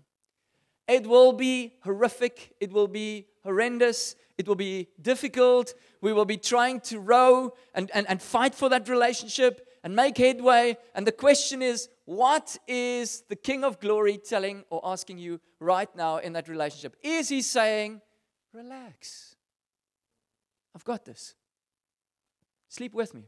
It 0.91 1.07
will 1.07 1.31
be 1.31 1.73
horrific, 1.83 2.53
it 2.59 2.73
will 2.73 2.89
be 2.89 3.25
horrendous, 3.45 4.15
it 4.37 4.45
will 4.45 4.55
be 4.55 4.89
difficult. 5.01 5.73
We 6.01 6.11
will 6.11 6.25
be 6.25 6.35
trying 6.35 6.81
to 6.81 6.99
row 6.99 7.53
and, 7.73 7.89
and, 7.93 8.09
and 8.09 8.21
fight 8.21 8.53
for 8.53 8.67
that 8.69 8.89
relationship 8.89 9.65
and 9.83 9.95
make 9.95 10.17
headway. 10.17 10.75
And 10.93 11.07
the 11.07 11.13
question 11.13 11.61
is, 11.61 11.87
what 12.03 12.57
is 12.67 13.23
the 13.29 13.37
King 13.37 13.63
of 13.63 13.79
Glory 13.79 14.17
telling 14.17 14.65
or 14.69 14.81
asking 14.83 15.19
you 15.19 15.39
right 15.61 15.87
now 15.95 16.17
in 16.17 16.33
that 16.33 16.49
relationship? 16.49 16.97
Is 17.01 17.29
he 17.29 17.41
saying, 17.41 18.01
relax? 18.53 19.35
I've 20.75 20.83
got 20.83 21.05
this. 21.05 21.35
Sleep 22.67 22.93
with 22.93 23.13
me. 23.13 23.23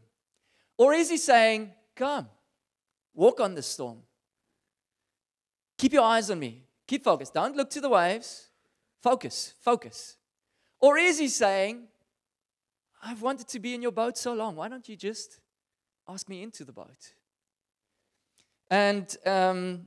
Or 0.78 0.94
is 0.94 1.10
he 1.10 1.18
saying, 1.18 1.72
come, 1.96 2.28
walk 3.14 3.40
on 3.40 3.56
the 3.56 3.62
storm? 3.62 4.00
Keep 5.78 5.94
your 5.94 6.04
eyes 6.04 6.30
on 6.30 6.40
me. 6.40 6.64
Keep 6.88 7.04
focused. 7.04 7.34
Don't 7.34 7.56
look 7.56 7.70
to 7.72 7.82
the 7.82 7.90
waves. 7.90 8.50
Focus, 9.02 9.54
focus. 9.60 10.18
Or 10.80 10.98
is 10.98 11.20
he 11.20 11.28
saying, 11.28 11.88
I've 13.02 13.22
wanted 13.22 13.48
to 13.50 13.60
be 13.60 13.74
in 13.74 13.82
your 13.82 13.92
boat 13.92 14.18
so 14.18 14.34
long. 14.34 14.56
Why 14.56 14.70
don't 14.70 14.88
you 14.88 14.96
just 14.96 15.40
ask 16.08 16.30
me 16.30 16.42
into 16.42 16.64
the 16.64 16.72
boat? 16.72 17.14
And 18.70 19.16
um, 19.26 19.86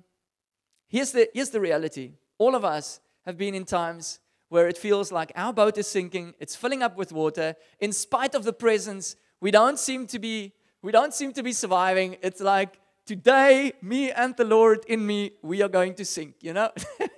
here's, 0.88 1.12
the, 1.12 1.28
here's 1.32 1.50
the 1.50 1.60
reality 1.60 2.12
all 2.38 2.54
of 2.54 2.64
us 2.64 3.00
have 3.24 3.38
been 3.38 3.54
in 3.54 3.64
times 3.64 4.18
where 4.48 4.68
it 4.68 4.76
feels 4.76 5.10
like 5.10 5.32
our 5.34 5.52
boat 5.52 5.78
is 5.78 5.86
sinking, 5.86 6.34
it's 6.38 6.54
filling 6.54 6.82
up 6.82 6.96
with 6.96 7.10
water. 7.10 7.56
In 7.80 7.92
spite 7.92 8.34
of 8.34 8.44
the 8.44 8.52
presence, 8.52 9.16
we 9.40 9.50
don't 9.50 9.78
seem 9.78 10.06
to 10.08 10.18
be, 10.18 10.52
we 10.82 10.92
don't 10.92 11.14
seem 11.14 11.32
to 11.32 11.42
be 11.42 11.52
surviving. 11.52 12.16
It's 12.22 12.40
like, 12.40 12.78
today, 13.06 13.72
me 13.80 14.10
and 14.10 14.36
the 14.36 14.44
Lord 14.44 14.84
in 14.88 15.06
me, 15.06 15.30
we 15.40 15.62
are 15.62 15.68
going 15.68 15.94
to 15.94 16.04
sink, 16.04 16.34
you 16.40 16.52
know? 16.52 16.70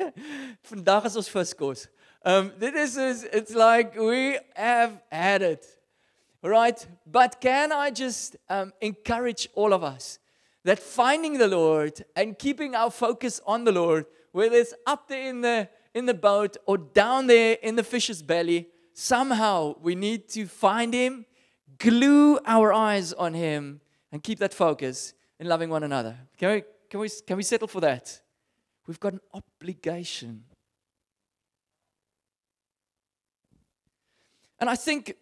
Vandaag 0.70 1.06
is 1.06 1.16
ons 1.16 1.28
viskos. 1.28 1.88
Um, 2.24 2.52
this 2.58 2.96
is, 2.96 3.24
it's 3.24 3.54
like 3.54 3.96
we 3.96 4.38
have 4.54 5.00
had 5.10 5.40
it, 5.40 5.66
right? 6.42 6.86
But 7.06 7.40
can 7.40 7.72
I 7.72 7.90
just 7.90 8.36
um, 8.50 8.72
encourage 8.82 9.48
all 9.54 9.72
of 9.72 9.82
us 9.82 10.18
that 10.64 10.78
finding 10.78 11.38
the 11.38 11.48
Lord 11.48 12.04
and 12.14 12.38
keeping 12.38 12.74
our 12.74 12.90
focus 12.90 13.40
on 13.46 13.64
the 13.64 13.72
Lord, 13.72 14.04
whether 14.32 14.56
it's 14.56 14.74
up 14.86 15.08
there 15.08 15.28
in 15.30 15.40
the 15.40 15.68
in 15.94 16.04
the 16.04 16.14
boat 16.14 16.58
or 16.66 16.76
down 16.76 17.26
there 17.26 17.56
in 17.62 17.74
the 17.74 17.82
fish's 17.82 18.22
belly, 18.22 18.68
somehow 18.92 19.74
we 19.80 19.94
need 19.94 20.28
to 20.28 20.46
find 20.46 20.92
him, 20.92 21.24
glue 21.78 22.38
our 22.44 22.72
eyes 22.74 23.14
on 23.14 23.32
him, 23.32 23.80
and 24.12 24.22
keep 24.22 24.38
that 24.38 24.52
focus 24.52 25.14
in 25.38 25.46
loving 25.46 25.70
one 25.70 25.82
another. 25.82 26.16
Can 26.36 26.50
we, 26.50 26.62
can 26.90 27.00
we, 27.00 27.08
can 27.26 27.36
we 27.36 27.42
settle 27.42 27.68
for 27.68 27.80
that? 27.80 28.20
We've 28.86 29.00
got 29.00 29.12
an 29.12 29.20
obligation. 29.34 30.44
And 34.60 34.68
I 34.68 34.76
think 34.76 35.14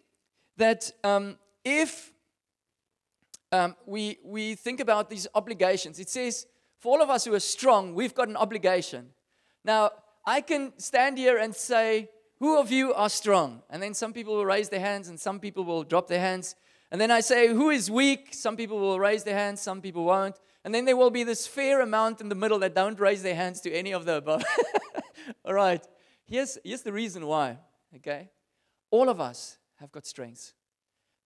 that 0.57 0.91
um, 1.05 1.37
if 1.65 2.13
um, 3.53 3.77
we, 3.87 4.19
we 4.25 4.55
think 4.55 4.81
about 4.81 5.09
these 5.09 5.27
obligations. 5.35 5.99
It 5.99 6.09
says, 6.09 6.47
for 6.79 6.97
all 6.97 7.03
of 7.03 7.11
us 7.11 7.25
who 7.25 7.35
are 7.35 7.41
strong, 7.41 7.95
we've 7.95 8.15
got 8.15 8.29
an 8.29 8.37
obligation. 8.37 9.11
Now, 9.65 9.91
I 10.27 10.41
can 10.41 10.73
stand 10.79 11.19
here 11.19 11.39
and 11.39 11.55
say, 11.55 12.11
Who 12.39 12.59
of 12.59 12.71
you 12.71 12.93
are 12.95 13.09
strong? 13.09 13.63
And 13.71 13.83
then 13.83 13.95
some 13.95 14.13
people 14.13 14.37
will 14.37 14.47
raise 14.47 14.69
their 14.69 14.81
hands 14.81 15.09
and 15.09 15.19
some 15.19 15.41
people 15.41 15.65
will 15.65 15.85
drop 15.85 16.09
their 16.09 16.21
hands. 16.21 16.55
And 16.91 17.01
then 17.01 17.11
I 17.11 17.21
say, 17.21 17.49
Who 17.49 17.71
is 17.71 17.91
weak? 17.91 18.33
Some 18.33 18.57
people 18.57 18.79
will 18.79 19.01
raise 19.01 19.25
their 19.25 19.37
hands, 19.37 19.61
some 19.61 19.81
people 19.81 20.05
won't. 20.05 20.37
And 20.65 20.75
then 20.75 20.85
there 20.85 20.97
will 20.97 21.11
be 21.11 21.23
this 21.23 21.47
fair 21.47 21.81
amount 21.81 22.21
in 22.21 22.29
the 22.29 22.35
middle 22.35 22.59
that 22.59 22.75
don't 22.75 22.99
raise 22.99 23.23
their 23.23 23.37
hands 23.37 23.61
to 23.61 23.73
any 23.73 23.93
of 23.93 24.05
the 24.05 24.17
above. 24.17 24.43
all 25.45 25.55
right. 25.55 25.87
Here's, 26.25 26.59
here's 26.65 26.83
the 26.83 26.93
reason 26.93 27.27
why. 27.27 27.59
Okay? 27.95 28.31
All 28.91 29.09
of 29.09 29.21
us 29.21 29.59
have 29.77 29.93
got 29.93 30.07
strengths. 30.07 30.55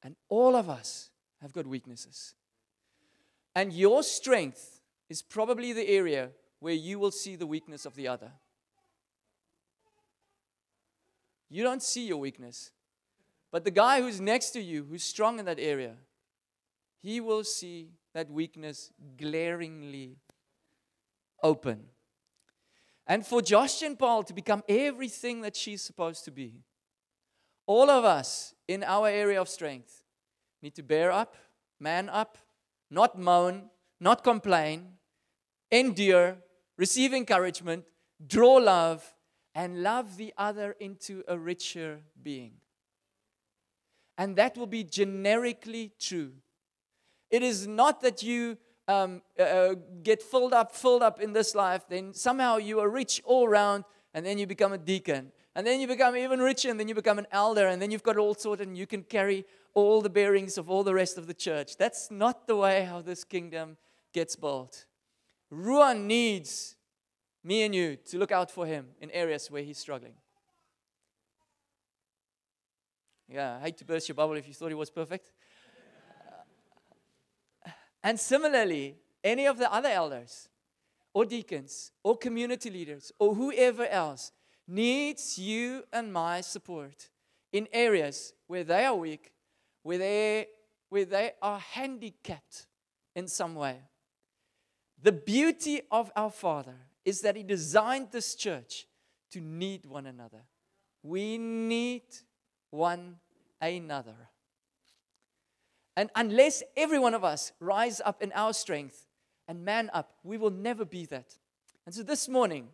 And 0.03 0.15
all 0.29 0.57
of 0.57 0.69
us 0.69 1.11
have 1.41 1.55
got 1.55 1.67
weaknesses. 1.67 2.35
And 3.55 3.73
your 3.73 4.03
strength 4.03 4.83
is 5.09 5.23
probably 5.23 5.73
the 5.73 5.89
area 5.89 6.31
where 6.61 6.75
you 6.75 6.99
will 6.99 7.11
see 7.11 7.37
the 7.37 7.47
weakness 7.47 7.87
of 7.87 7.95
the 7.95 8.09
other. 8.09 8.33
You 11.49 11.65
don't 11.65 11.83
see 11.83 12.07
your 12.07 12.19
weakness. 12.19 12.71
But 13.51 13.65
the 13.65 13.71
guy 13.71 14.01
who's 14.01 14.21
next 14.21 14.51
to 14.51 14.61
you, 14.61 14.85
who's 14.89 15.03
strong 15.03 15.39
in 15.39 15.45
that 15.47 15.59
area, 15.59 15.95
he 17.03 17.21
will 17.21 17.45
see 17.45 17.91
that 18.15 18.31
weakness 18.31 18.93
glaringly 19.17 20.17
open. 21.43 21.87
And 23.07 23.27
for 23.27 23.43
Josh 23.43 23.83
and 23.83 23.99
Paarl 23.99 24.23
to 24.25 24.33
become 24.33 24.63
everything 24.69 25.41
that 25.41 25.57
she's 25.57 25.83
supposed 25.83 26.25
to 26.27 26.31
be, 26.31 26.63
all 27.67 27.91
of 27.91 28.05
us 28.05 28.55
in 28.69 28.85
our 28.85 29.09
area 29.09 29.41
of 29.41 29.49
strength 29.49 30.03
need 30.63 30.75
to 30.75 30.83
bear 30.83 31.11
up, 31.11 31.37
man 31.79 32.09
up, 32.09 32.39
not 32.91 33.19
moan, 33.19 33.71
not 34.01 34.23
complain, 34.23 34.95
endure, 35.71 36.37
receive 36.77 37.13
encouragement, 37.13 37.85
draw 38.25 38.55
love, 38.55 39.15
and 39.55 39.83
love 39.83 40.17
the 40.17 40.33
other 40.37 40.77
into 40.79 41.23
a 41.27 41.39
richer 41.39 42.01
being. 42.23 42.53
And 44.21 44.37
that 44.37 44.59
will 44.59 44.67
be 44.67 44.85
generically 44.85 45.93
true. 45.99 46.33
It 47.31 47.43
is 47.43 47.67
not 47.67 48.03
that 48.03 48.23
you 48.23 48.59
um, 48.87 49.23
uh, 49.39 49.43
uh 49.43 49.75
get 50.03 50.23
filled 50.23 50.53
up, 50.53 50.77
filled 50.77 51.03
up 51.03 51.23
in 51.23 51.33
this 51.33 51.55
life, 51.55 51.85
then 51.89 52.13
somehow 52.13 52.59
you 52.59 52.81
are 52.81 52.91
rich 52.91 53.23
all 53.25 53.47
around, 53.47 53.85
and 54.13 54.27
then 54.27 54.37
you 54.37 54.47
become 54.47 54.75
a 54.75 54.79
deacon. 54.79 55.33
And 55.55 55.67
then 55.67 55.81
you 55.81 55.87
become 55.87 56.19
even 56.19 56.39
richer, 56.41 56.69
and 56.69 56.79
then 56.79 56.87
you 56.87 56.95
become 56.95 57.19
an 57.19 57.29
elder, 57.33 57.67
and 57.67 57.81
then 57.81 57.91
you've 57.91 58.03
got 58.03 58.19
all 58.19 58.35
sorted, 58.35 58.69
and 58.69 58.77
you 58.77 58.87
can 58.87 59.05
carry 59.05 59.47
all 59.73 60.03
the 60.03 60.11
bearings 60.11 60.59
of 60.59 60.69
all 60.69 60.85
the 60.85 60.93
rest 60.93 61.17
of 61.17 61.27
the 61.27 61.33
church. 61.33 61.79
That's 61.79 62.11
not 62.11 62.47
the 62.47 62.57
way 62.57 62.85
how 62.85 63.01
this 63.01 63.25
kingdom 63.25 63.79
gets 64.13 64.37
built. 64.37 64.85
Ruah 65.51 65.99
needs 65.99 66.77
me 67.43 67.63
and 67.63 67.75
you, 67.75 67.97
to 68.11 68.19
look 68.19 68.33
out 68.33 68.51
for 68.51 68.67
him 68.67 68.89
in 69.01 69.11
areas 69.13 69.51
where 69.51 69.63
he's 69.63 69.79
struggling. 69.79 70.20
Yeah, 73.31 73.59
I 73.59 73.61
hate 73.61 73.79
to 73.79 73.85
burst 73.85 74.09
your 74.09 74.17
bubble 74.17 74.35
if 74.35 74.49
you 74.49 74.55
thought 74.55 74.69
he 74.69 74.75
was 74.75 74.91
perfect. 74.91 75.31
Uh, 77.65 77.71
and 78.03 78.19
similarly, 78.19 78.97
any 79.23 79.47
of 79.47 79.57
the 79.57 79.73
other 79.73 79.89
elders 79.89 80.49
or 81.15 81.25
deacons 81.25 81.93
or 82.03 82.17
community 82.17 82.71
leaders 82.71 83.13
or 83.21 83.37
whoever 83.37 83.87
else 83.87 84.33
needs 84.67 85.39
you 85.39 85.85
and 85.93 86.13
my 86.13 86.41
support 86.41 87.09
in 87.53 87.69
areas 87.73 88.33
where 88.49 88.65
they 88.65 88.85
are 88.85 88.97
weak, 88.97 89.31
where 89.85 89.99
they, 89.99 90.47
where 90.89 91.05
they 91.05 91.31
are 91.41 91.61
handicapped 91.61 92.67
in 93.15 93.29
some 93.29 93.55
way. 93.55 93.77
The 95.01 95.13
beauty 95.13 95.83
of 95.93 96.11
our 96.17 96.31
Father 96.31 96.77
is 97.05 97.21
that 97.21 97.37
He 97.37 97.45
designed 97.45 98.09
this 98.11 98.35
church 98.35 98.87
to 99.31 99.41
need 99.41 99.87
one 99.87 100.07
another. 100.07 100.43
We 101.03 101.39
need 101.39 102.03
one 102.71 103.17
another. 103.61 104.17
And 105.97 106.11
unless 106.15 106.63
every 106.77 106.99
one 106.99 107.15
of 107.15 107.25
us 107.25 107.53
rise 107.61 108.01
up 108.05 108.23
in 108.23 108.33
our 108.33 108.53
strength 108.53 109.07
and 109.49 109.65
man 109.65 109.91
up, 109.93 110.15
we 110.23 110.39
will 110.39 110.51
never 110.51 110.85
be 110.85 111.05
that. 111.07 111.37
And 111.85 111.95
so 111.95 112.03
this 112.03 112.29
morning, 112.29 112.69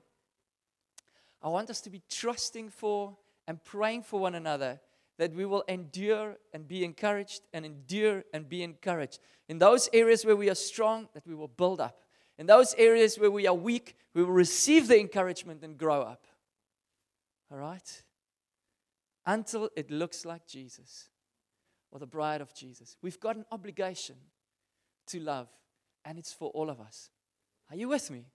I 1.42 1.48
want 1.48 1.70
us 1.70 1.80
to 1.82 1.90
be 1.90 2.02
trusting 2.10 2.70
for 2.70 3.16
and 3.48 3.62
praying 3.64 4.02
for 4.02 4.20
one 4.20 4.34
another 4.34 4.80
that 5.18 5.32
we 5.32 5.46
will 5.46 5.64
endure 5.68 6.36
and 6.52 6.68
be 6.68 6.84
encouraged 6.84 7.40
and 7.52 7.64
endure 7.64 8.24
and 8.34 8.48
be 8.48 8.62
encouraged. 8.62 9.18
In 9.48 9.58
those 9.58 9.88
areas 9.92 10.24
where 10.26 10.36
we 10.36 10.50
are 10.50 10.54
strong, 10.54 11.08
that 11.14 11.26
we 11.26 11.34
will 11.34 11.48
build 11.48 11.80
up. 11.80 12.02
In 12.38 12.46
those 12.46 12.74
areas 12.76 13.16
where 13.16 13.30
we 13.30 13.46
are 13.46 13.54
weak, 13.54 13.96
we 14.12 14.22
will 14.22 14.32
receive 14.32 14.88
the 14.88 15.00
encouragement 15.00 15.62
and 15.62 15.78
grow 15.78 16.02
up. 16.02 16.26
All 17.50 17.58
right? 17.58 18.02
Until 19.26 19.68
it 19.76 19.90
looks 19.90 20.24
like 20.24 20.46
Jesus 20.46 21.08
or 21.90 21.98
the 21.98 22.06
bride 22.06 22.40
of 22.40 22.54
Jesus. 22.54 22.96
We've 23.02 23.18
got 23.18 23.36
an 23.36 23.44
obligation 23.50 24.16
to 25.08 25.20
love, 25.20 25.48
and 26.04 26.18
it's 26.18 26.32
for 26.32 26.50
all 26.50 26.70
of 26.70 26.80
us. 26.80 27.10
Are 27.70 27.76
you 27.76 27.88
with 27.88 28.10
me? 28.10 28.26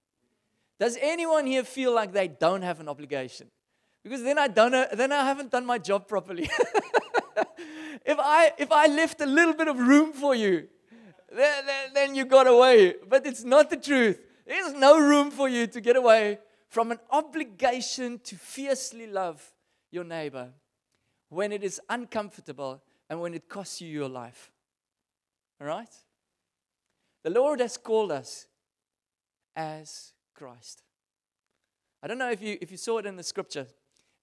Does 0.79 0.97
anyone 1.01 1.45
here 1.45 1.63
feel 1.63 1.93
like 1.93 2.11
they 2.11 2.27
don't 2.27 2.61
have 2.63 2.79
an 2.79 2.89
obligation? 2.89 3.47
Because 4.03 4.23
then 4.23 4.37
I 4.37 4.47
don't 4.47 4.71
know, 4.71 4.87
then 4.93 5.11
I 5.11 5.23
haven't 5.23 5.51
done 5.51 5.65
my 5.65 5.77
job 5.77 6.07
properly. 6.07 6.43
if 8.05 8.17
I 8.19 8.51
if 8.57 8.71
I 8.71 8.87
left 8.87 9.21
a 9.21 9.25
little 9.25 9.53
bit 9.53 9.67
of 9.67 9.77
room 9.77 10.11
for 10.11 10.33
you, 10.33 10.67
then, 11.31 11.65
then, 11.65 11.93
then 11.93 12.15
you 12.15 12.25
got 12.25 12.47
away. 12.47 12.95
But 13.07 13.25
it's 13.25 13.43
not 13.43 13.69
the 13.69 13.77
truth. 13.77 14.19
There's 14.47 14.73
no 14.73 14.99
room 14.99 15.29
for 15.29 15.47
you 15.47 15.67
to 15.67 15.79
get 15.79 15.95
away 15.95 16.39
from 16.67 16.91
an 16.91 16.99
obligation 17.11 18.19
to 18.23 18.35
fiercely 18.35 19.05
love 19.05 19.53
your 19.91 20.03
neighbor 20.03 20.49
when 21.32 21.53
it 21.53 21.63
is 21.63 21.79
uncomfortable 21.89 22.84
and 23.09 23.21
when 23.21 23.34
it 23.34 23.47
costs 23.47 23.79
you 23.79 23.88
your 23.88 24.09
life. 24.09 24.51
All 25.61 25.67
right? 25.67 25.89
The 27.23 27.29
Lord 27.29 27.61
has 27.61 27.77
called 27.77 28.11
us 28.11 28.47
as 29.55 30.11
Christ. 30.36 30.84
I 32.03 32.07
don't 32.07 32.17
know 32.17 32.32
if 32.32 32.41
you, 32.41 32.57
if 32.59 32.69
you 32.69 32.75
saw 32.75 32.97
it 32.97 33.05
in 33.05 33.15
the 33.15 33.23
scripture, 33.23 33.67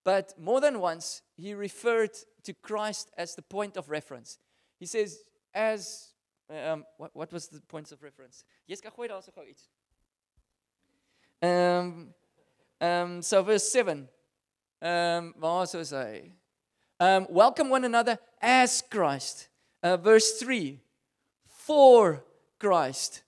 but 0.04 0.34
more 0.38 0.60
than 0.60 0.80
once 0.80 1.22
he 1.34 1.54
referred 1.54 2.10
to 2.44 2.52
Christ 2.52 3.10
as 3.16 3.34
the 3.34 3.42
point 3.42 3.78
of 3.78 3.88
reference. 3.88 4.38
He 4.78 4.84
says, 4.84 5.20
as, 5.54 6.08
um, 6.50 6.84
what, 6.98 7.16
what 7.16 7.32
was 7.32 7.48
the 7.48 7.60
points 7.62 7.90
of 7.90 8.02
reference? 8.02 8.44
Yes, 8.66 8.82
so. 8.82 9.68
Um, 11.40 12.08
um, 12.82 13.22
so 13.22 13.42
verse 13.42 13.72
7. 13.72 14.08
Um? 14.82 16.37
Um, 17.00 17.28
welcome 17.30 17.70
one 17.70 17.84
another 17.84 18.18
as 18.42 18.82
Christ. 18.90 19.48
Uh, 19.84 19.96
verse 19.96 20.32
3. 20.40 20.80
For 21.46 22.24
Christ. 22.58 23.22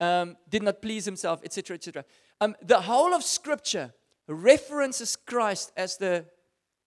Um, 0.00 0.36
did 0.48 0.64
not 0.64 0.82
please 0.82 1.04
himself, 1.04 1.40
etc., 1.44 1.76
etc. 1.76 2.04
Um, 2.40 2.56
the 2.60 2.80
whole 2.80 3.14
of 3.14 3.22
Scripture 3.22 3.92
references 4.26 5.14
Christ 5.14 5.70
as 5.76 5.96
the, 5.96 6.24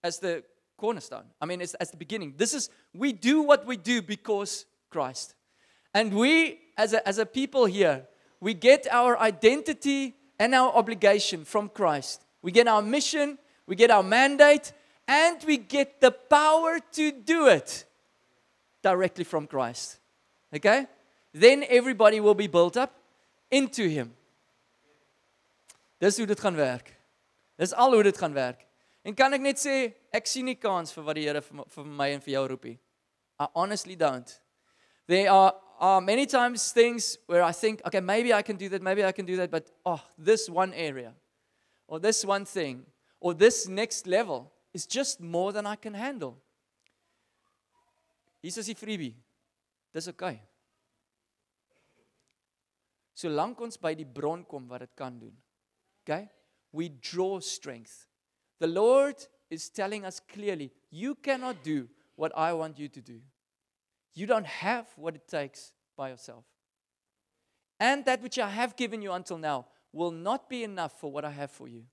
as 0.04 0.20
the 0.20 0.44
cornerstone. 0.76 1.24
I 1.40 1.46
mean, 1.46 1.62
as, 1.62 1.76
as 1.76 1.92
the 1.92 1.98
beginning. 1.98 2.34
This 2.36 2.54
is, 2.54 2.70
we 2.94 3.14
do 3.14 3.42
what 3.42 3.66
we 3.66 3.78
do 3.78 4.02
because 4.02 4.66
Christ. 4.90 5.34
And 5.94 6.14
we, 6.14 6.60
as 6.78 6.92
a, 6.92 7.08
as 7.08 7.20
a 7.20 7.26
people 7.26 7.66
here, 7.66 8.06
we 8.42 8.54
get 8.54 8.86
our 8.92 9.18
identity 9.18 10.16
and 10.38 10.54
our 10.54 10.74
obligation 10.74 11.46
from 11.46 11.70
Christ. 11.70 12.26
We 12.42 12.52
get 12.52 12.68
our 12.68 12.82
mission, 12.82 13.38
we 13.66 13.78
get 13.78 13.92
our 13.92 14.04
mandate, 14.04 14.74
and 15.08 15.44
we 15.46 15.58
get 15.58 16.02
the 16.02 16.12
power 16.12 16.80
to 16.92 17.12
do 17.12 17.48
it 17.48 17.86
directly 18.84 19.24
from 19.24 19.48
Christ. 19.48 20.00
Okay? 20.54 20.88
Then 21.34 21.64
everybody 21.70 22.20
will 22.20 22.36
be 22.36 22.48
built 22.48 22.78
up 22.78 22.94
into 23.50 23.88
Him. 23.88 24.14
Dis 26.00 26.18
hoe 26.18 26.28
dit 26.28 26.40
gaan 26.40 26.56
werk. 26.56 26.94
Dis 27.58 27.74
al 27.74 27.94
hoe 27.94 28.04
dit 28.04 28.18
gaan 28.18 28.34
werk. 28.34 28.66
En 29.04 29.16
kan 29.16 29.34
ek 29.34 29.42
net 29.42 29.58
sê 29.58 29.94
ek 30.14 30.28
sien 30.28 30.46
nie 30.46 30.58
kans 30.60 30.92
vir 30.94 31.06
wat 31.08 31.16
die 31.18 31.24
Here 31.26 31.42
vir, 31.42 31.86
my 31.86 32.12
en 32.14 32.22
vir 32.22 32.34
jou 32.36 32.44
roep 32.52 32.68
nie. 32.70 32.78
I 33.40 33.48
honestly 33.56 33.96
don't. 33.96 34.30
There 35.08 35.32
are 35.32 35.56
are 35.80 36.02
many 36.02 36.26
times 36.26 36.72
things 36.72 37.18
where 37.28 37.44
I 37.44 37.52
think, 37.52 37.82
okay, 37.86 38.00
maybe 38.00 38.34
I 38.34 38.42
can 38.42 38.58
do 38.58 38.68
that, 38.70 38.82
maybe 38.82 39.06
I 39.06 39.12
can 39.12 39.26
do 39.26 39.36
that, 39.38 39.52
but 39.52 39.70
oh, 39.86 40.02
this 40.18 40.50
one 40.50 40.74
area 40.74 41.14
or 41.88 42.00
this 42.00 42.26
one 42.26 42.46
thing 42.46 42.86
or 43.20 43.34
this 43.34 43.68
next 43.68 44.08
level 44.08 44.52
is 44.78 44.86
just 44.86 45.20
more 45.20 45.52
than 45.52 45.66
I 45.66 45.76
can 45.76 45.96
handle. 45.96 46.38
Is 48.44 48.56
die 48.56 48.76
freebie. 48.76 49.16
Dis 49.92 50.08
okay. 50.12 50.36
Solank 53.18 53.64
ons 53.66 53.82
by 53.82 53.96
die 53.98 54.06
bron 54.06 54.44
kom 54.46 54.68
wat 54.70 54.86
dit 54.86 54.94
kan 54.96 55.18
doen. 55.18 55.34
Okay? 56.04 56.30
We 56.72 56.90
draw 56.90 57.40
strength. 57.40 58.06
The 58.60 58.68
Lord 58.68 59.26
is 59.50 59.68
telling 59.70 60.06
us 60.06 60.20
clearly, 60.20 60.70
you 60.92 61.16
cannot 61.16 61.64
do 61.64 61.90
what 62.16 62.32
I 62.38 62.54
want 62.54 62.78
you 62.78 62.88
to 62.88 63.02
do. 63.02 63.20
You 64.14 64.28
don't 64.28 64.46
have 64.46 64.86
what 64.96 65.16
it 65.16 65.28
takes 65.28 65.72
by 65.98 66.10
yourself. 66.10 66.46
And 67.80 68.06
that 68.06 68.22
which 68.22 68.38
I 68.38 68.50
have 68.50 68.76
given 68.76 69.02
you 69.02 69.12
until 69.12 69.40
now 69.40 69.66
will 69.92 70.12
not 70.12 70.48
be 70.48 70.64
enough 70.64 71.00
for 71.02 71.12
what 71.12 71.26
I 71.26 71.32
have 71.32 71.50
for 71.50 71.68
you. 71.68 71.86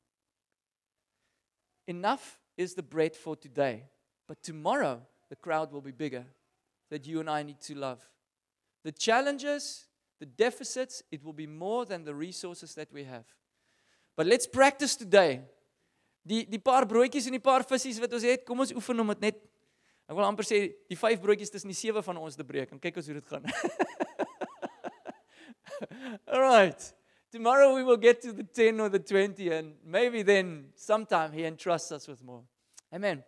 Enough 1.89 2.44
is 2.57 2.75
the 2.75 2.83
bread 2.83 3.17
for 3.17 3.37
today, 3.37 3.85
but 4.29 4.43
tomorrow 4.43 5.01
the 5.29 5.37
crowd 5.37 5.73
will 5.73 5.81
be 5.81 5.93
bigger 5.93 6.25
that 6.91 7.07
you 7.07 7.21
and 7.21 7.29
I 7.29 7.43
need 7.43 7.61
to 7.63 7.75
love. 7.75 8.01
The 8.85 8.93
challenges, 8.93 9.87
the 10.21 10.27
deficits, 10.27 11.03
it 11.11 11.25
will 11.25 11.33
be 11.33 11.47
more 11.47 11.85
than 11.85 12.05
the 12.05 12.15
resources 12.15 12.75
that 12.75 12.93
we 12.93 13.05
have. 13.05 13.25
But 14.17 14.27
let's 14.27 14.47
practice 14.47 14.97
today. 14.97 15.43
Die 16.27 16.47
die 16.49 16.59
paar 16.59 16.87
broodjies 16.87 17.27
en 17.27 17.35
die 17.37 17.43
paar 17.43 17.67
visse 17.69 18.01
wat 18.01 18.15
ons 18.17 18.25
het, 18.25 18.47
kom 18.49 18.63
ons 18.65 18.73
oefen 18.73 19.01
om 19.01 19.11
dit 19.13 19.27
net 19.27 19.43
Ek 20.05 20.13
wil 20.13 20.27
amper 20.27 20.45
sê 20.45 20.59
die 20.91 20.99
vyf 21.01 21.21
broodjies 21.23 21.53
tussen 21.53 21.71
die 21.73 21.79
sewe 21.79 22.03
van 22.05 22.19
ons 22.21 22.37
te 22.37 22.45
breek 22.45 22.73
en 22.75 22.81
kyk 22.81 22.99
ons 23.01 23.07
hoe 23.09 23.17
dit 23.17 23.31
gaan. 23.31 23.47
All 26.33 26.45
right. 26.45 26.81
Tomorrow 27.35 27.75
we 27.75 27.83
will 27.83 27.97
get 27.97 28.23
to 28.23 28.33
the 28.33 28.45
10 28.45 28.79
or 28.79 28.89
the 28.89 29.01
20 29.01 29.49
and 29.49 29.73
maybe 29.85 30.23
then 30.23 30.67
sometime 30.77 31.33
he 31.33 31.45
entrusts 31.45 31.91
us 31.91 32.07
with 32.07 32.23
more. 32.23 32.43
Amen. 32.95 33.25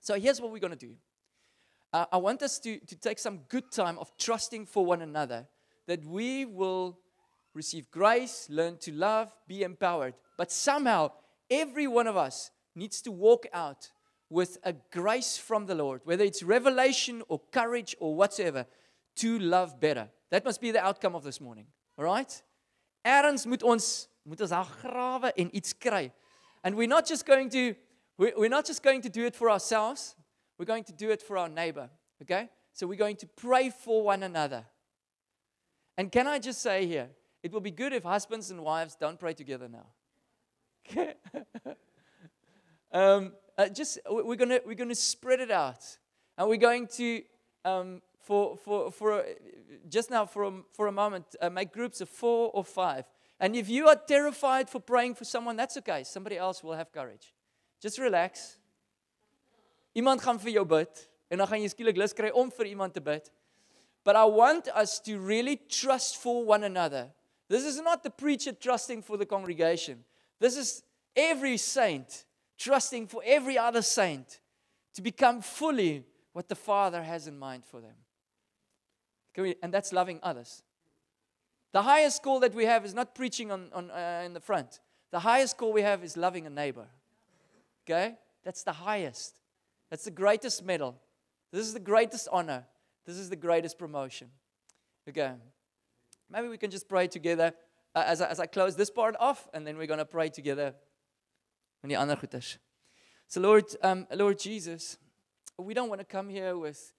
So 0.00 0.18
here's 0.18 0.40
what 0.40 0.50
we're 0.50 0.58
going 0.58 0.70
to 0.70 0.86
do. 0.86 0.94
Uh, 1.92 2.06
I 2.10 2.16
want 2.16 2.40
us 2.40 2.58
to, 2.60 2.78
to 2.78 2.96
take 2.96 3.18
some 3.18 3.40
good 3.50 3.70
time 3.70 3.98
of 3.98 4.10
trusting 4.16 4.64
for 4.64 4.86
one 4.86 5.02
another 5.02 5.46
that 5.86 6.02
we 6.06 6.46
will 6.46 6.98
receive 7.52 7.90
grace, 7.90 8.46
learn 8.48 8.78
to 8.78 8.92
love, 8.92 9.30
be 9.46 9.64
empowered. 9.64 10.14
But 10.38 10.50
somehow, 10.50 11.10
every 11.50 11.86
one 11.86 12.06
of 12.06 12.16
us 12.16 12.50
needs 12.74 13.02
to 13.02 13.12
walk 13.12 13.46
out 13.52 13.90
with 14.30 14.56
a 14.64 14.72
grace 14.90 15.36
from 15.36 15.66
the 15.66 15.74
Lord, 15.74 16.00
whether 16.04 16.24
it's 16.24 16.42
revelation 16.42 17.22
or 17.28 17.42
courage 17.52 17.94
or 18.00 18.14
whatsoever, 18.14 18.64
to 19.16 19.38
love 19.38 19.78
better. 19.78 20.08
That 20.30 20.46
must 20.46 20.62
be 20.62 20.70
the 20.70 20.82
outcome 20.82 21.14
of 21.14 21.22
this 21.22 21.38
morning. 21.38 21.66
All 21.98 22.06
right? 22.06 22.42
Erns 23.06 23.46
moet 23.46 23.62
ons 23.62 24.08
moet 24.26 24.40
ons 24.40 24.50
daar 24.50 24.64
grawe 24.64 25.32
en 25.38 25.56
iets 25.56 25.72
kry. 25.78 26.12
And 26.62 26.74
we're 26.74 26.88
not 26.88 27.06
just 27.06 27.26
going 27.26 27.50
to 27.50 27.74
we're 28.18 28.48
not 28.48 28.66
just 28.66 28.82
going 28.82 29.02
to 29.02 29.08
do 29.08 29.24
it 29.26 29.36
for 29.36 29.50
ourselves. 29.50 30.16
We're 30.58 30.66
going 30.66 30.84
to 30.84 30.92
do 30.92 31.10
it 31.10 31.22
for 31.22 31.36
our 31.36 31.48
neighbor. 31.48 31.90
Okay? 32.22 32.48
So 32.72 32.86
we're 32.86 32.98
going 32.98 33.16
to 33.16 33.26
pray 33.26 33.70
for 33.70 34.02
one 34.02 34.22
another. 34.22 34.64
And 35.98 36.10
can 36.10 36.26
I 36.26 36.38
just 36.38 36.60
say 36.62 36.86
here, 36.86 37.08
it 37.42 37.52
will 37.52 37.60
be 37.60 37.70
good 37.70 37.92
if 37.92 38.02
husbands 38.02 38.50
and 38.50 38.62
wives 38.62 38.96
don't 38.96 39.20
pray 39.20 39.34
together 39.34 39.68
now. 39.68 39.86
Um, 42.92 43.32
uh, 43.58 43.68
just 43.68 43.98
we're 44.08 44.36
gonna 44.36 44.60
we're 44.64 44.74
gonna 44.74 44.94
spread 44.94 45.40
it 45.40 45.50
out, 45.50 45.84
and 46.38 46.48
we're 46.48 46.56
going 46.56 46.86
to 46.96 47.22
um, 47.64 48.00
for 48.26 48.56
for 48.56 48.90
for 48.90 49.20
a, 49.20 49.24
just 49.88 50.10
now 50.10 50.26
for 50.26 50.44
a, 50.44 50.52
for 50.72 50.86
a 50.86 50.92
moment 50.92 51.24
uh, 51.40 51.50
make 51.50 51.72
groups 51.72 52.00
of 52.00 52.08
four 52.08 52.50
or 52.52 52.64
five, 52.64 53.04
And 53.38 53.54
if 53.54 53.68
you 53.68 53.88
are 53.88 53.96
terrified 53.96 54.70
for 54.70 54.80
praying 54.80 55.14
for 55.14 55.24
someone, 55.24 55.56
that's 55.56 55.76
okay. 55.78 56.04
Somebody 56.04 56.38
else 56.38 56.62
will 56.62 56.72
have 56.72 56.90
courage. 56.92 57.34
Just 57.80 57.98
relax. 57.98 58.58
Iemand 59.94 60.20
gaan 60.20 60.38
vir 60.38 60.52
jou 60.52 60.64
bid 60.64 61.08
en 61.30 61.38
dan 61.38 61.48
gaan 61.48 61.60
jy 61.60 61.68
skielik 61.72 61.96
lus 62.00 62.12
kry 62.16 62.30
om 62.32 62.50
vir 62.50 62.68
iemand 62.72 62.94
te 62.94 63.00
bid. 63.00 63.30
But 64.04 64.16
I 64.16 64.24
want 64.24 64.68
us 64.68 65.00
to 65.00 65.18
really 65.18 65.56
trust 65.56 66.16
for 66.16 66.44
one 66.44 66.64
another. 66.64 67.12
This 67.48 67.64
is 67.64 67.80
not 67.80 68.02
the 68.02 68.10
preacher 68.10 68.52
trusting 68.52 69.02
for 69.02 69.16
the 69.16 69.26
congregation. 69.26 70.04
This 70.38 70.56
is 70.56 70.82
every 71.16 71.56
saint 71.56 72.24
trusting 72.58 73.06
for 73.06 73.22
every 73.24 73.58
other 73.58 73.82
saint 73.82 74.40
to 74.94 75.02
become 75.02 75.42
fully 75.42 76.04
what 76.32 76.48
the 76.48 76.54
Father 76.54 77.02
has 77.02 77.26
in 77.26 77.38
mind 77.38 77.64
for 77.64 77.80
them. 77.80 77.96
We, 79.36 79.56
and 79.62 79.72
that's 79.72 79.92
loving 79.92 80.20
others. 80.22 80.62
The 81.72 81.82
highest 81.82 82.22
call 82.22 82.40
that 82.40 82.54
we 82.54 82.64
have 82.64 82.84
is 82.84 82.94
not 82.94 83.14
preaching 83.14 83.50
on, 83.50 83.68
on, 83.72 83.90
uh, 83.90 84.22
in 84.24 84.32
the 84.32 84.40
front. 84.40 84.80
The 85.10 85.20
highest 85.20 85.56
call 85.58 85.72
we 85.72 85.82
have 85.82 86.02
is 86.02 86.16
loving 86.16 86.46
a 86.46 86.50
neighbor. 86.50 86.86
Okay? 87.84 88.14
That's 88.44 88.62
the 88.62 88.72
highest. 88.72 89.40
That's 89.90 90.04
the 90.04 90.10
greatest 90.10 90.64
medal. 90.64 90.96
This 91.52 91.66
is 91.66 91.74
the 91.74 91.80
greatest 91.80 92.28
honor. 92.32 92.64
This 93.04 93.16
is 93.16 93.30
the 93.30 93.36
greatest 93.36 93.78
promotion. 93.78 94.28
Okay. 95.08 95.32
Maybe 96.30 96.48
we 96.48 96.58
can 96.58 96.70
just 96.70 96.88
pray 96.88 97.06
together 97.06 97.52
uh, 97.94 98.04
as, 98.06 98.20
I, 98.20 98.28
as 98.28 98.40
I 98.40 98.46
close 98.46 98.74
this 98.74 98.90
part 98.90 99.14
off, 99.20 99.48
and 99.54 99.66
then 99.66 99.76
we're 99.76 99.86
going 99.86 99.98
to 99.98 100.04
pray 100.04 100.28
together. 100.28 100.74
So, 103.28 103.40
Lord, 103.40 103.64
um, 103.82 104.06
Lord 104.12 104.38
Jesus, 104.38 104.98
we 105.56 105.72
don't 105.72 105.88
want 105.88 106.00
to 106.00 106.06
come 106.06 106.28
here 106.28 106.58
with 106.58 106.92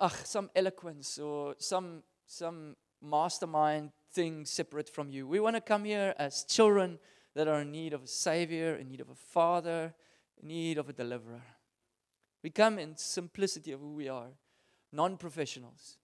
ach, 0.00 0.24
some 0.24 0.50
eloquence 0.54 1.18
or 1.18 1.54
some, 1.58 2.02
some 2.26 2.76
mastermind 3.02 3.90
thing 4.12 4.44
separate 4.44 4.88
from 4.88 5.10
you. 5.10 5.26
We 5.26 5.40
want 5.40 5.56
to 5.56 5.60
come 5.60 5.84
here 5.84 6.14
as 6.18 6.44
children 6.44 6.98
that 7.34 7.48
are 7.48 7.60
in 7.60 7.70
need 7.70 7.92
of 7.92 8.02
a 8.02 8.06
savior, 8.06 8.74
in 8.76 8.88
need 8.88 9.00
of 9.00 9.10
a 9.10 9.14
father, 9.14 9.94
in 10.40 10.48
need 10.48 10.78
of 10.78 10.88
a 10.88 10.92
deliverer. 10.92 11.42
We 12.42 12.50
come 12.50 12.78
in 12.78 12.96
simplicity 12.96 13.72
of 13.72 13.80
who 13.80 13.94
we 13.94 14.08
are, 14.08 14.30
non 14.92 15.16
professionals. 15.16 15.98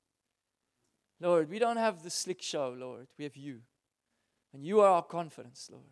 Lord, 1.21 1.49
we 1.49 1.59
don't 1.59 1.77
have 1.77 2.03
the 2.03 2.11
slick 2.11 2.43
show, 2.43 2.75
Lord. 2.77 3.07
We 3.19 3.25
have 3.25 3.37
you. 3.37 3.61
And 4.53 4.65
you 4.65 4.81
are 4.81 4.91
our 4.91 5.03
confidence, 5.03 5.69
Lord. 5.71 5.85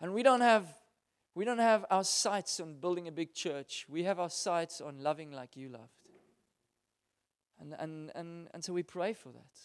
And 0.00 0.14
we 0.14 0.22
don't 0.22 0.40
have 0.40 0.66
we 1.34 1.44
don't 1.44 1.58
have 1.58 1.84
our 1.90 2.04
sights 2.04 2.58
on 2.58 2.80
building 2.80 3.06
a 3.06 3.12
big 3.12 3.34
church. 3.34 3.86
We 3.88 4.02
have 4.02 4.18
our 4.18 4.30
sights 4.30 4.80
on 4.80 4.98
loving 4.98 5.30
like 5.30 5.56
you 5.56 5.68
loved. 5.68 5.99
And, 7.60 7.74
and, 7.78 8.12
and, 8.14 8.48
and 8.54 8.64
so 8.64 8.72
we 8.72 8.82
pray 8.82 9.12
for 9.12 9.28
that. 9.30 9.58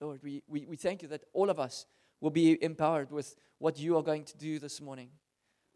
Lord, 0.00 0.22
we, 0.22 0.42
we, 0.48 0.66
we 0.66 0.76
thank 0.76 1.02
you 1.02 1.08
that 1.08 1.24
all 1.32 1.50
of 1.50 1.58
us 1.58 1.86
will 2.20 2.30
be 2.30 2.62
empowered 2.62 3.10
with 3.10 3.34
what 3.58 3.78
you 3.78 3.96
are 3.96 4.02
going 4.02 4.24
to 4.24 4.36
do 4.36 4.58
this 4.58 4.80
morning. 4.80 5.10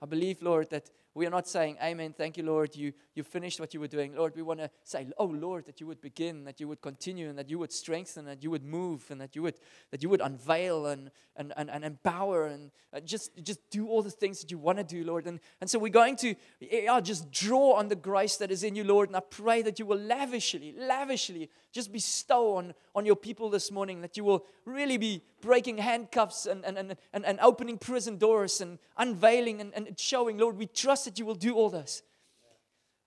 I 0.01 0.07
believe, 0.07 0.41
Lord, 0.41 0.71
that 0.71 0.91
we 1.15 1.27
are 1.27 1.31
not 1.31 1.47
saying, 1.47 1.77
Amen, 1.83 2.13
thank 2.13 2.37
you, 2.37 2.43
Lord, 2.43 2.75
you, 2.75 2.93
you 3.15 3.23
finished 3.23 3.61
what 3.61 3.73
you 3.73 3.81
were 3.81 3.89
doing. 3.89 4.17
Lord, 4.17 4.35
we 4.35 4.43
want 4.43 4.61
to 4.61 4.71
say, 4.83 5.07
Oh, 5.17 5.27
Lord, 5.27 5.67
that 5.67 5.81
you 5.81 5.87
would 5.87 6.01
begin, 6.01 6.45
that 6.45 6.59
you 6.59 6.67
would 6.67 6.81
continue, 6.81 7.29
and 7.29 7.39
that 7.39 7.49
you 7.49 7.59
would 7.61 7.73
strengthen, 7.73 8.25
that 8.25 8.43
you 8.43 8.51
would 8.51 8.65
move, 8.65 9.05
and 9.11 9.21
that 9.21 9.37
you 9.37 9.43
would, 9.43 9.55
that 9.93 10.03
you 10.03 10.09
would 10.09 10.21
unveil 10.21 10.87
and, 10.87 11.11
and, 11.37 11.53
and, 11.57 11.71
and 11.71 11.85
empower 11.85 12.47
and 12.47 12.71
uh, 12.93 13.01
just, 13.01 13.31
just 13.43 13.59
do 13.71 13.89
all 13.89 14.03
the 14.03 14.11
things 14.11 14.41
that 14.41 14.51
you 14.51 14.59
want 14.59 14.79
to 14.79 14.85
do, 14.85 15.05
Lord. 15.05 15.27
And, 15.27 15.41
and 15.61 15.71
so 15.71 15.79
we're 15.79 15.89
going 15.89 16.17
to 16.17 16.35
yeah, 16.61 17.01
just 17.01 17.31
draw 17.31 17.75
on 17.75 17.89
the 17.89 17.97
grace 17.97 18.37
that 18.37 18.51
is 18.51 18.65
in 18.65 18.75
you, 18.75 18.85
Lord. 18.85 19.09
And 19.09 19.17
I 19.17 19.21
pray 19.21 19.63
that 19.63 19.79
you 19.79 19.87
will 19.87 19.99
lavishly, 19.99 20.75
lavishly 20.77 21.49
just 21.73 21.93
bestow 21.93 22.57
on, 22.57 22.75
on 22.95 23.05
your 23.05 23.17
people 23.17 23.51
this 23.51 23.71
morning, 23.71 24.01
that 24.01 24.17
you 24.17 24.25
will 24.25 24.45
really 24.65 24.97
be 24.97 25.23
breaking 25.41 25.79
handcuffs 25.79 26.47
and, 26.47 26.65
and, 26.65 26.79
and, 26.79 26.97
and, 27.13 27.27
and 27.27 27.39
opening 27.41 27.79
prison 27.79 28.17
doors 28.17 28.61
and 28.61 28.79
unveiling 28.97 29.61
and, 29.61 29.75
and 29.75 29.99
showing, 29.99 30.39
Lord, 30.39 30.57
we 30.57 30.67
trust 30.67 31.04
that 31.05 31.19
you 31.19 31.27
will 31.27 31.35
do 31.35 31.55
all 31.55 31.71
this. 31.71 32.03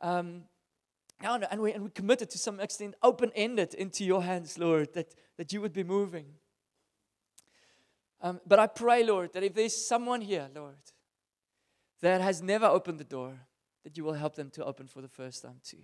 Um, 0.02 0.44
and, 1.22 1.62
we, 1.62 1.74
and 1.74 1.84
we 1.84 1.90
committed 1.90 2.30
to 2.32 2.38
some 2.38 2.60
extent, 2.60 2.96
open 3.02 3.32
ended 3.36 3.74
into 3.74 4.06
your 4.06 4.24
hands, 4.24 4.58
Lord, 4.58 4.94
that, 4.94 5.16
that 5.38 5.52
you 5.52 5.62
would 5.62 5.74
be 5.74 5.84
moving. 5.84 6.26
Um, 8.22 8.40
but 8.46 8.60
I 8.60 8.68
pray, 8.68 9.04
Lord, 9.04 9.34
that 9.34 9.44
if 9.44 9.54
there's 9.54 9.76
someone 9.76 10.22
here, 10.22 10.48
Lord, 10.56 10.78
that 12.02 12.22
has 12.22 12.42
never 12.42 12.66
opened 12.66 13.00
the 13.00 13.04
door, 13.04 13.40
that 13.84 13.98
you 13.98 14.04
will 14.04 14.14
help 14.14 14.36
them 14.36 14.50
to 14.52 14.66
open 14.66 14.88
for 14.88 15.02
the 15.02 15.08
first 15.08 15.42
time 15.44 15.60
too. 15.64 15.78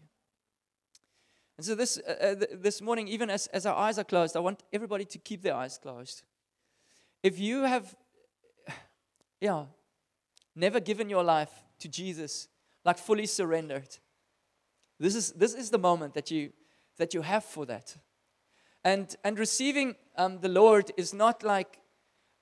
And 1.57 1.65
so 1.65 1.75
this, 1.75 1.99
uh, 1.99 2.35
uh 2.41 2.45
this 2.51 2.81
morning, 2.81 3.07
even 3.07 3.29
as, 3.29 3.47
as 3.47 3.65
our 3.65 3.75
eyes 3.75 3.99
are 3.99 4.03
closed, 4.03 4.35
I 4.35 4.39
want 4.39 4.63
everybody 4.71 5.05
to 5.05 5.17
keep 5.19 5.41
their 5.41 5.55
eyes 5.55 5.77
closed. 5.77 6.23
If 7.21 7.39
you 7.39 7.63
have, 7.63 7.95
yeah, 9.41 9.65
never 10.55 10.79
given 10.79 11.09
your 11.09 11.23
life 11.23 11.51
to 11.83 11.89
Jesus, 11.89 12.47
like 12.83 12.97
fully 12.97 13.25
surrendered, 13.25 13.97
this 14.99 15.15
is, 15.15 15.31
this 15.33 15.53
is 15.53 15.69
the 15.69 15.77
moment 15.77 16.13
that 16.13 16.31
you, 16.31 16.51
that 16.97 17.13
you 17.13 17.21
have 17.21 17.43
for 17.43 17.65
that. 17.65 17.97
And, 18.83 19.13
and 19.23 19.37
receiving 19.37 19.95
um, 20.17 20.39
the 20.39 20.49
Lord 20.49 20.91
is 20.97 21.13
not 21.13 21.43
like 21.43 21.79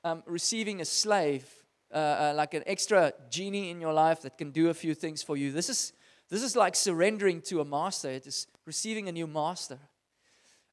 um, 0.03 0.23
receiving 0.25 0.81
a 0.81 0.85
slave, 0.85 1.45
uh, 1.93 1.97
uh, 1.97 2.33
like 2.35 2.53
an 2.53 2.63
extra 2.65 3.13
genie 3.29 3.69
in 3.69 3.81
your 3.81 3.93
life 3.93 4.21
that 4.21 4.37
can 4.37 4.51
do 4.51 4.69
a 4.69 4.73
few 4.73 4.93
things 4.93 5.23
for 5.23 5.37
you. 5.37 5.51
This 5.51 5.69
is, 5.69 5.93
this 6.29 6.43
is 6.43 6.55
like 6.55 6.75
surrendering 6.75 7.41
to 7.43 7.61
a 7.61 7.65
master, 7.65 8.09
it 8.09 8.27
is 8.27 8.47
receiving 8.65 9.09
a 9.09 9.11
new 9.11 9.27
master. 9.27 9.79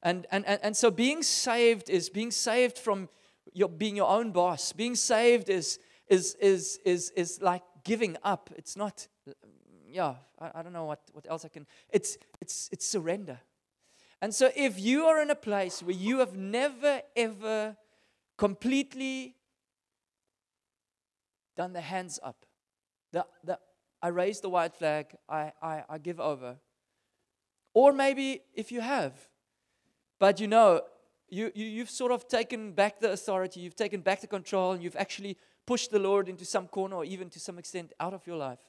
And, 0.03 0.27
and, 0.31 0.45
and, 0.45 0.59
and 0.63 0.77
so 0.77 0.91
being 0.91 1.23
saved 1.23 1.89
is 1.89 2.09
being 2.09 2.31
saved 2.31 2.77
from 2.77 3.09
your, 3.53 3.67
being 3.67 3.95
your 3.95 4.09
own 4.09 4.31
boss. 4.31 4.73
Being 4.73 4.95
saved 4.95 5.49
is, 5.49 5.79
is, 6.07 6.35
is, 6.35 6.79
is, 6.85 7.11
is 7.15 7.41
like 7.41 7.63
giving 7.83 8.17
up. 8.23 8.49
It's 8.55 8.75
not, 8.75 9.07
yeah, 9.87 10.15
I, 10.39 10.51
I 10.55 10.63
don't 10.63 10.73
know 10.73 10.85
what, 10.85 11.01
what 11.13 11.25
else 11.29 11.45
I 11.45 11.49
can, 11.49 11.65
it's, 11.89 12.17
it's, 12.41 12.69
it's 12.71 12.87
surrender. 12.87 13.39
And 14.21 14.35
so 14.35 14.49
if 14.55 14.79
you 14.79 15.05
are 15.05 15.21
in 15.21 15.29
a 15.29 15.35
place 15.35 15.81
where 15.81 15.95
you 15.95 16.19
have 16.19 16.35
never, 16.35 17.01
ever 17.15 17.77
completely 18.37 19.35
done 21.55 21.73
the 21.73 21.81
hands 21.81 22.19
up, 22.21 22.45
the, 23.11 23.25
the, 23.43 23.59
I 24.01 24.09
raise 24.09 24.41
the 24.41 24.49
white 24.49 24.75
flag, 24.75 25.15
I, 25.27 25.51
I, 25.61 25.83
I 25.89 25.97
give 25.97 26.19
over. 26.19 26.57
Or 27.73 27.93
maybe 27.93 28.41
if 28.53 28.71
you 28.71 28.81
have, 28.81 29.13
but 30.19 30.39
you 30.39 30.47
know, 30.47 30.81
you, 31.29 31.51
you, 31.53 31.65
you've 31.65 31.89
sort 31.89 32.11
of 32.11 32.27
taken 32.27 32.73
back 32.73 32.99
the 32.99 33.11
authority, 33.11 33.59
you've 33.59 33.75
taken 33.75 34.01
back 34.01 34.21
the 34.21 34.27
control, 34.27 34.71
and 34.71 34.83
you've 34.83 34.95
actually 34.95 35.37
pushed 35.65 35.91
the 35.91 35.99
Lord 35.99 36.29
into 36.29 36.45
some 36.45 36.67
corner 36.67 36.97
or 36.97 37.05
even 37.05 37.29
to 37.29 37.39
some 37.39 37.57
extent 37.59 37.93
out 37.99 38.13
of 38.13 38.25
your 38.25 38.37
life. 38.37 38.59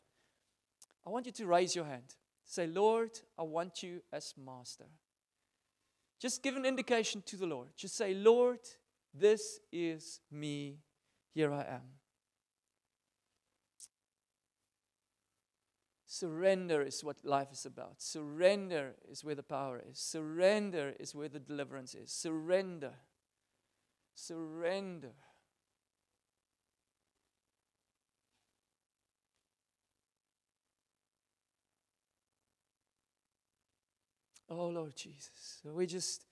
I 1.07 1.11
want 1.11 1.27
you 1.27 1.33
to 1.33 1.47
raise 1.47 1.75
your 1.75 1.85
hand. 1.85 2.15
Say, 2.45 2.67
Lord, 2.67 3.11
I 3.39 3.43
want 3.43 3.83
you 3.83 4.03
as 4.13 4.35
master. 4.37 4.87
Just 6.21 6.43
give 6.43 6.57
an 6.57 6.67
indication 6.67 7.23
to 7.27 7.37
the 7.37 7.47
Lord. 7.47 7.69
Just 7.77 7.97
say, 7.97 8.13
Lord, 8.13 8.59
this 9.15 9.61
is 9.73 10.21
me. 10.31 10.79
Here 11.33 11.53
I 11.53 11.63
am. 11.63 12.01
Surrender 16.07 16.83
is 16.83 17.03
what 17.03 17.25
life 17.25 17.53
is 17.53 17.65
about. 17.65 18.03
Surrender 18.03 18.97
is 19.09 19.25
where 19.25 19.37
the 19.37 19.43
power 19.43 19.81
is. 19.91 19.99
Surrender 19.99 20.93
is 21.01 21.15
where 21.15 21.29
the 21.29 21.39
deliverance 21.39 21.95
is. 21.95 22.11
Surrender. 22.11 22.93
Surrender. 24.15 25.13
Oh, 34.51 34.69
Lord 34.69 34.97
Jesus. 34.97 35.61
We 35.65 35.87
just, 35.87 36.25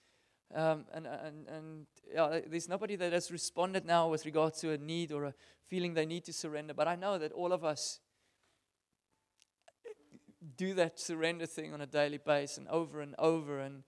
um, 0.52 0.86
and, 0.92 1.06
and, 1.06 1.46
and 1.48 1.86
yeah, 2.12 2.40
there's 2.46 2.68
nobody 2.68 2.96
that 2.96 3.12
has 3.12 3.30
responded 3.30 3.86
now 3.86 4.08
with 4.08 4.26
regard 4.26 4.54
to 4.54 4.72
a 4.72 4.78
need 4.78 5.12
or 5.12 5.24
a 5.24 5.34
feeling 5.68 5.94
they 5.94 6.06
need 6.06 6.24
to 6.24 6.32
surrender. 6.32 6.74
But 6.74 6.88
I 6.88 6.96
know 6.96 7.18
that 7.18 7.30
all 7.30 7.52
of 7.52 7.64
us 7.64 8.00
do 10.56 10.74
that 10.74 10.98
surrender 10.98 11.46
thing 11.46 11.72
on 11.72 11.80
a 11.80 11.86
daily 11.86 12.18
basis 12.18 12.58
and 12.58 12.66
over 12.68 13.00
and 13.00 13.14
over. 13.20 13.60
And, 13.60 13.84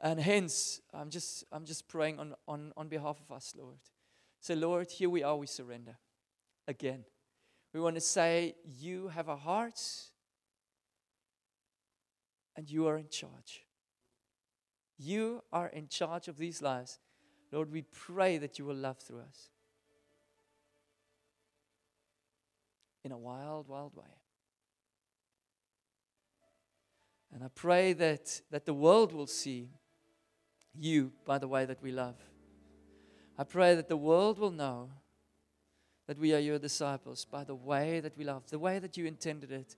and 0.00 0.18
hence, 0.18 0.80
I'm 0.94 1.10
just, 1.10 1.44
I'm 1.52 1.66
just 1.66 1.86
praying 1.86 2.18
on, 2.18 2.34
on, 2.48 2.72
on 2.78 2.88
behalf 2.88 3.20
of 3.20 3.36
us, 3.36 3.54
Lord. 3.54 3.80
So, 4.40 4.54
Lord, 4.54 4.90
here 4.90 5.10
we 5.10 5.22
are, 5.22 5.36
we 5.36 5.46
surrender 5.46 5.98
again. 6.66 7.04
We 7.74 7.80
want 7.80 7.96
to 7.96 8.00
say, 8.00 8.54
You 8.64 9.08
have 9.08 9.28
our 9.28 9.36
hearts 9.36 10.10
and 12.56 12.70
you 12.70 12.86
are 12.86 12.96
in 12.96 13.08
charge. 13.08 13.63
You 14.98 15.42
are 15.52 15.68
in 15.68 15.88
charge 15.88 16.28
of 16.28 16.36
these 16.36 16.62
lives. 16.62 16.98
Lord, 17.52 17.70
we 17.72 17.82
pray 17.82 18.38
that 18.38 18.58
you 18.58 18.64
will 18.64 18.74
love 18.74 18.98
through 18.98 19.20
us 19.20 19.50
in 23.04 23.12
a 23.12 23.18
wild, 23.18 23.68
wild 23.68 23.94
way. 23.94 24.04
And 27.32 27.42
I 27.42 27.48
pray 27.54 27.92
that, 27.94 28.40
that 28.50 28.64
the 28.64 28.74
world 28.74 29.12
will 29.12 29.26
see 29.26 29.70
you 30.74 31.12
by 31.24 31.38
the 31.38 31.48
way 31.48 31.64
that 31.64 31.82
we 31.82 31.92
love. 31.92 32.16
I 33.36 33.44
pray 33.44 33.74
that 33.74 33.88
the 33.88 33.96
world 33.96 34.38
will 34.38 34.52
know 34.52 34.90
that 36.06 36.18
we 36.18 36.34
are 36.34 36.38
your 36.38 36.58
disciples 36.58 37.24
by 37.24 37.44
the 37.44 37.54
way 37.54 38.00
that 38.00 38.16
we 38.16 38.24
love, 38.24 38.48
the 38.50 38.58
way 38.58 38.78
that 38.78 38.96
you 38.96 39.06
intended 39.06 39.50
it. 39.50 39.76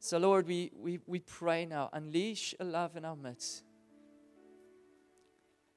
So, 0.00 0.18
Lord, 0.18 0.46
we, 0.46 0.72
we, 0.76 1.00
we 1.06 1.20
pray 1.20 1.66
now, 1.66 1.90
unleash 1.92 2.54
a 2.58 2.64
love 2.64 2.96
in 2.96 3.04
our 3.04 3.16
midst, 3.16 3.62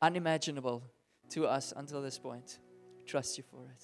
unimaginable 0.02 0.84
to 1.30 1.46
us 1.46 1.74
until 1.76 2.02
this 2.02 2.18
point. 2.18 2.60
Trust 3.06 3.38
you 3.38 3.44
for 3.44 3.70
it. 3.70 3.84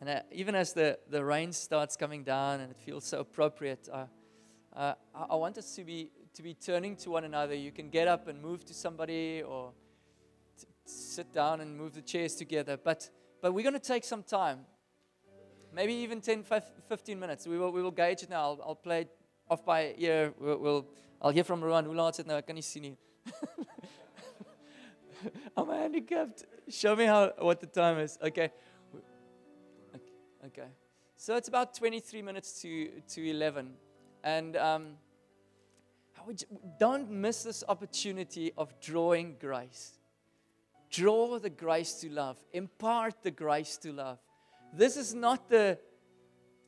And 0.00 0.08
uh, 0.08 0.20
even 0.30 0.54
as 0.54 0.72
the, 0.72 0.98
the 1.10 1.24
rain 1.24 1.52
starts 1.52 1.96
coming 1.96 2.22
down 2.22 2.60
and 2.60 2.70
it 2.70 2.78
feels 2.78 3.04
so 3.04 3.20
appropriate, 3.20 3.88
uh, 3.92 4.06
uh, 4.74 4.94
I, 5.14 5.24
I 5.30 5.34
want 5.34 5.58
us 5.58 5.74
to 5.74 5.84
be, 5.84 6.10
to 6.34 6.42
be 6.42 6.54
turning 6.54 6.94
to 6.96 7.10
one 7.10 7.24
another. 7.24 7.54
You 7.54 7.72
can 7.72 7.90
get 7.90 8.06
up 8.06 8.28
and 8.28 8.40
move 8.40 8.64
to 8.66 8.74
somebody 8.74 9.42
or 9.42 9.72
t- 10.58 10.66
sit 10.84 11.32
down 11.32 11.60
and 11.60 11.76
move 11.76 11.94
the 11.94 12.02
chairs 12.02 12.36
together. 12.36 12.76
But, 12.76 13.10
but 13.42 13.52
we're 13.52 13.64
going 13.64 13.74
to 13.74 13.80
take 13.80 14.04
some 14.04 14.22
time, 14.22 14.60
maybe 15.74 15.94
even 15.94 16.20
10, 16.20 16.44
15 16.44 17.18
minutes. 17.18 17.48
We 17.48 17.58
will, 17.58 17.72
we 17.72 17.82
will 17.82 17.90
gauge 17.90 18.22
it 18.22 18.30
now. 18.30 18.42
I'll, 18.42 18.60
I'll 18.66 18.74
play 18.76 19.00
it 19.00 19.10
off 19.50 19.64
by 19.64 19.94
ear. 19.98 20.32
We'll, 20.38 20.58
we'll, 20.58 20.86
I'll 21.20 21.32
hear 21.32 21.44
from 21.44 21.62
Rowan. 21.62 21.84
Hoe 21.86 21.94
laat 21.94 22.18
is 22.18 22.26
nou? 22.26 22.38
Ek 22.38 22.46
kan 22.46 22.54
nie. 22.54 22.96
I'm 25.56 25.68
handicapped. 25.68 26.44
Show 26.68 26.94
me 26.96 27.06
how 27.06 27.32
what 27.38 27.60
the 27.60 27.66
time 27.66 27.98
is. 27.98 28.18
Okay. 28.22 28.50
Okay. 30.46 30.68
So 31.16 31.34
it's 31.36 31.48
about 31.48 31.74
23 31.74 32.22
minutes 32.22 32.62
to, 32.62 32.88
to 33.08 33.28
11. 33.28 33.72
And 34.22 34.56
um, 34.56 34.86
don't 36.78 37.10
miss 37.10 37.42
this 37.42 37.64
opportunity 37.68 38.52
of 38.56 38.78
drawing 38.80 39.36
grace. 39.40 39.98
Draw 40.90 41.40
the 41.40 41.50
grace 41.50 41.94
to 41.94 42.08
love, 42.08 42.38
impart 42.52 43.22
the 43.22 43.30
grace 43.30 43.76
to 43.78 43.92
love. 43.92 44.18
This 44.72 44.96
is 44.96 45.14
not 45.14 45.48
the, 45.48 45.78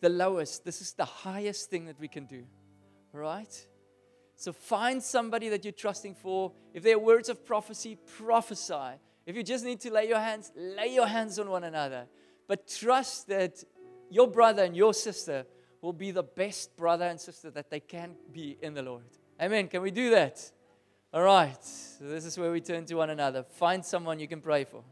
the 0.01 0.09
lowest, 0.09 0.65
this 0.65 0.81
is 0.81 0.93
the 0.93 1.05
highest 1.05 1.71
thing 1.71 1.87
that 1.87 1.99
we 1.99 2.09
can 2.09 2.27
do. 2.27 2.45
Right? 3.13 3.67
So 4.41 4.55
find 4.55 5.03
somebody 5.03 5.51
that 5.51 5.67
you're 5.67 5.73
trusting 5.73 6.15
for. 6.15 6.53
If 6.73 6.83
there 6.83 6.97
are 6.97 6.99
words 6.99 7.29
of 7.29 7.45
prophecy, 7.45 7.99
prophesy. 8.17 8.97
If 9.27 9.37
you 9.37 9.43
just 9.43 9.67
need 9.67 9.81
to 9.81 9.93
lay 9.93 10.09
your 10.09 10.19
hands, 10.19 10.51
lay 10.57 10.95
your 10.95 11.07
hands 11.07 11.39
on 11.39 11.51
one 11.51 11.63
another. 11.63 12.07
But 12.49 12.67
trust 12.67 13.29
that 13.29 13.63
your 14.09 14.27
brother 14.27 14.65
and 14.65 14.75
your 14.75 14.95
sister 14.95 15.45
will 15.83 15.93
be 15.93 16.11
the 16.11 16.23
best 16.23 16.75
brother 16.75 17.05
and 17.05 17.21
sister 17.21 17.51
that 17.51 17.69
they 17.69 17.81
can 17.81 18.15
be 18.33 18.57
in 18.63 18.73
the 18.73 18.83
Lord. 18.83 19.05
Amen. 19.43 19.69
Can 19.69 19.83
we 19.83 19.91
do 19.91 20.09
that? 20.09 20.51
All 21.13 21.23
right. 21.23 21.63
So 21.63 22.05
this 22.07 22.25
is 22.25 22.39
where 22.39 22.51
we 22.51 22.63
turn 22.63 22.87
to 22.87 22.95
one 22.95 23.11
another. 23.11 23.43
Find 23.43 23.85
someone 23.85 24.19
you 24.19 24.27
can 24.27 24.41
pray 24.41 24.65
for. 24.65 24.83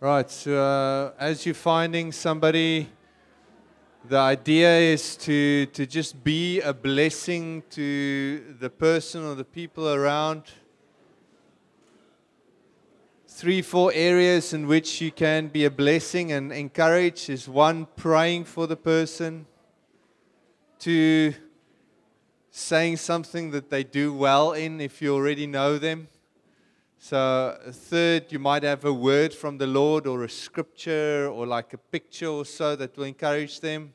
Right, 0.00 0.30
so 0.30 0.58
uh, 0.58 1.12
as 1.18 1.46
you're 1.46 1.54
finding 1.54 2.12
somebody, 2.12 2.88
the 4.06 4.18
idea 4.18 4.78
is 4.78 5.16
to, 5.16 5.64
to 5.66 5.86
just 5.86 6.22
be 6.22 6.60
a 6.60 6.74
blessing 6.74 7.62
to 7.70 8.54
the 8.60 8.68
person 8.68 9.24
or 9.24 9.34
the 9.34 9.44
people 9.44 9.88
around. 9.88 10.42
Three, 13.26 13.62
four 13.62 13.92
areas 13.94 14.52
in 14.52 14.66
which 14.66 15.00
you 15.00 15.10
can 15.10 15.48
be 15.48 15.64
a 15.64 15.70
blessing 15.70 16.32
and 16.32 16.52
encourage 16.52 17.30
is 17.30 17.48
one, 17.48 17.86
praying 17.96 18.44
for 18.44 18.66
the 18.66 18.76
person, 18.76 19.46
two, 20.78 21.32
saying 22.56 22.96
something 22.96 23.50
that 23.50 23.68
they 23.68 23.82
do 23.82 24.14
well 24.14 24.52
in 24.52 24.80
if 24.80 25.02
you 25.02 25.12
already 25.12 25.44
know 25.44 25.76
them. 25.76 26.06
So, 26.98 27.58
third, 27.68 28.30
you 28.30 28.38
might 28.38 28.62
have 28.62 28.84
a 28.84 28.92
word 28.92 29.34
from 29.34 29.58
the 29.58 29.66
Lord 29.66 30.06
or 30.06 30.22
a 30.22 30.28
scripture 30.28 31.28
or 31.28 31.46
like 31.46 31.72
a 31.74 31.78
picture 31.78 32.28
or 32.28 32.44
so 32.44 32.76
that 32.76 32.96
will 32.96 33.06
encourage 33.06 33.58
them. 33.58 33.92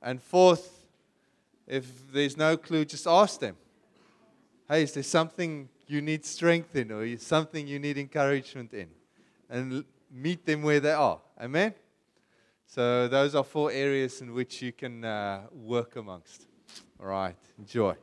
And 0.00 0.22
fourth, 0.22 0.86
if 1.66 2.12
there's 2.12 2.36
no 2.36 2.56
clue, 2.56 2.84
just 2.84 3.08
ask 3.08 3.40
them 3.40 3.56
Hey, 4.68 4.84
is 4.84 4.92
there 4.92 5.02
something 5.02 5.68
you 5.88 6.00
need 6.00 6.24
strength 6.24 6.76
in 6.76 6.92
or 6.92 7.18
something 7.18 7.66
you 7.66 7.80
need 7.80 7.98
encouragement 7.98 8.72
in? 8.72 8.86
And 9.50 9.84
meet 10.08 10.46
them 10.46 10.62
where 10.62 10.78
they 10.78 10.92
are. 10.92 11.18
Amen? 11.40 11.74
So, 12.68 13.08
those 13.08 13.34
are 13.34 13.42
four 13.42 13.72
areas 13.72 14.20
in 14.20 14.34
which 14.34 14.62
you 14.62 14.70
can 14.70 15.04
uh, 15.04 15.46
work 15.52 15.96
amongst. 15.96 16.46
All 17.02 17.08
right, 17.08 17.34
enjoy. 17.58 17.94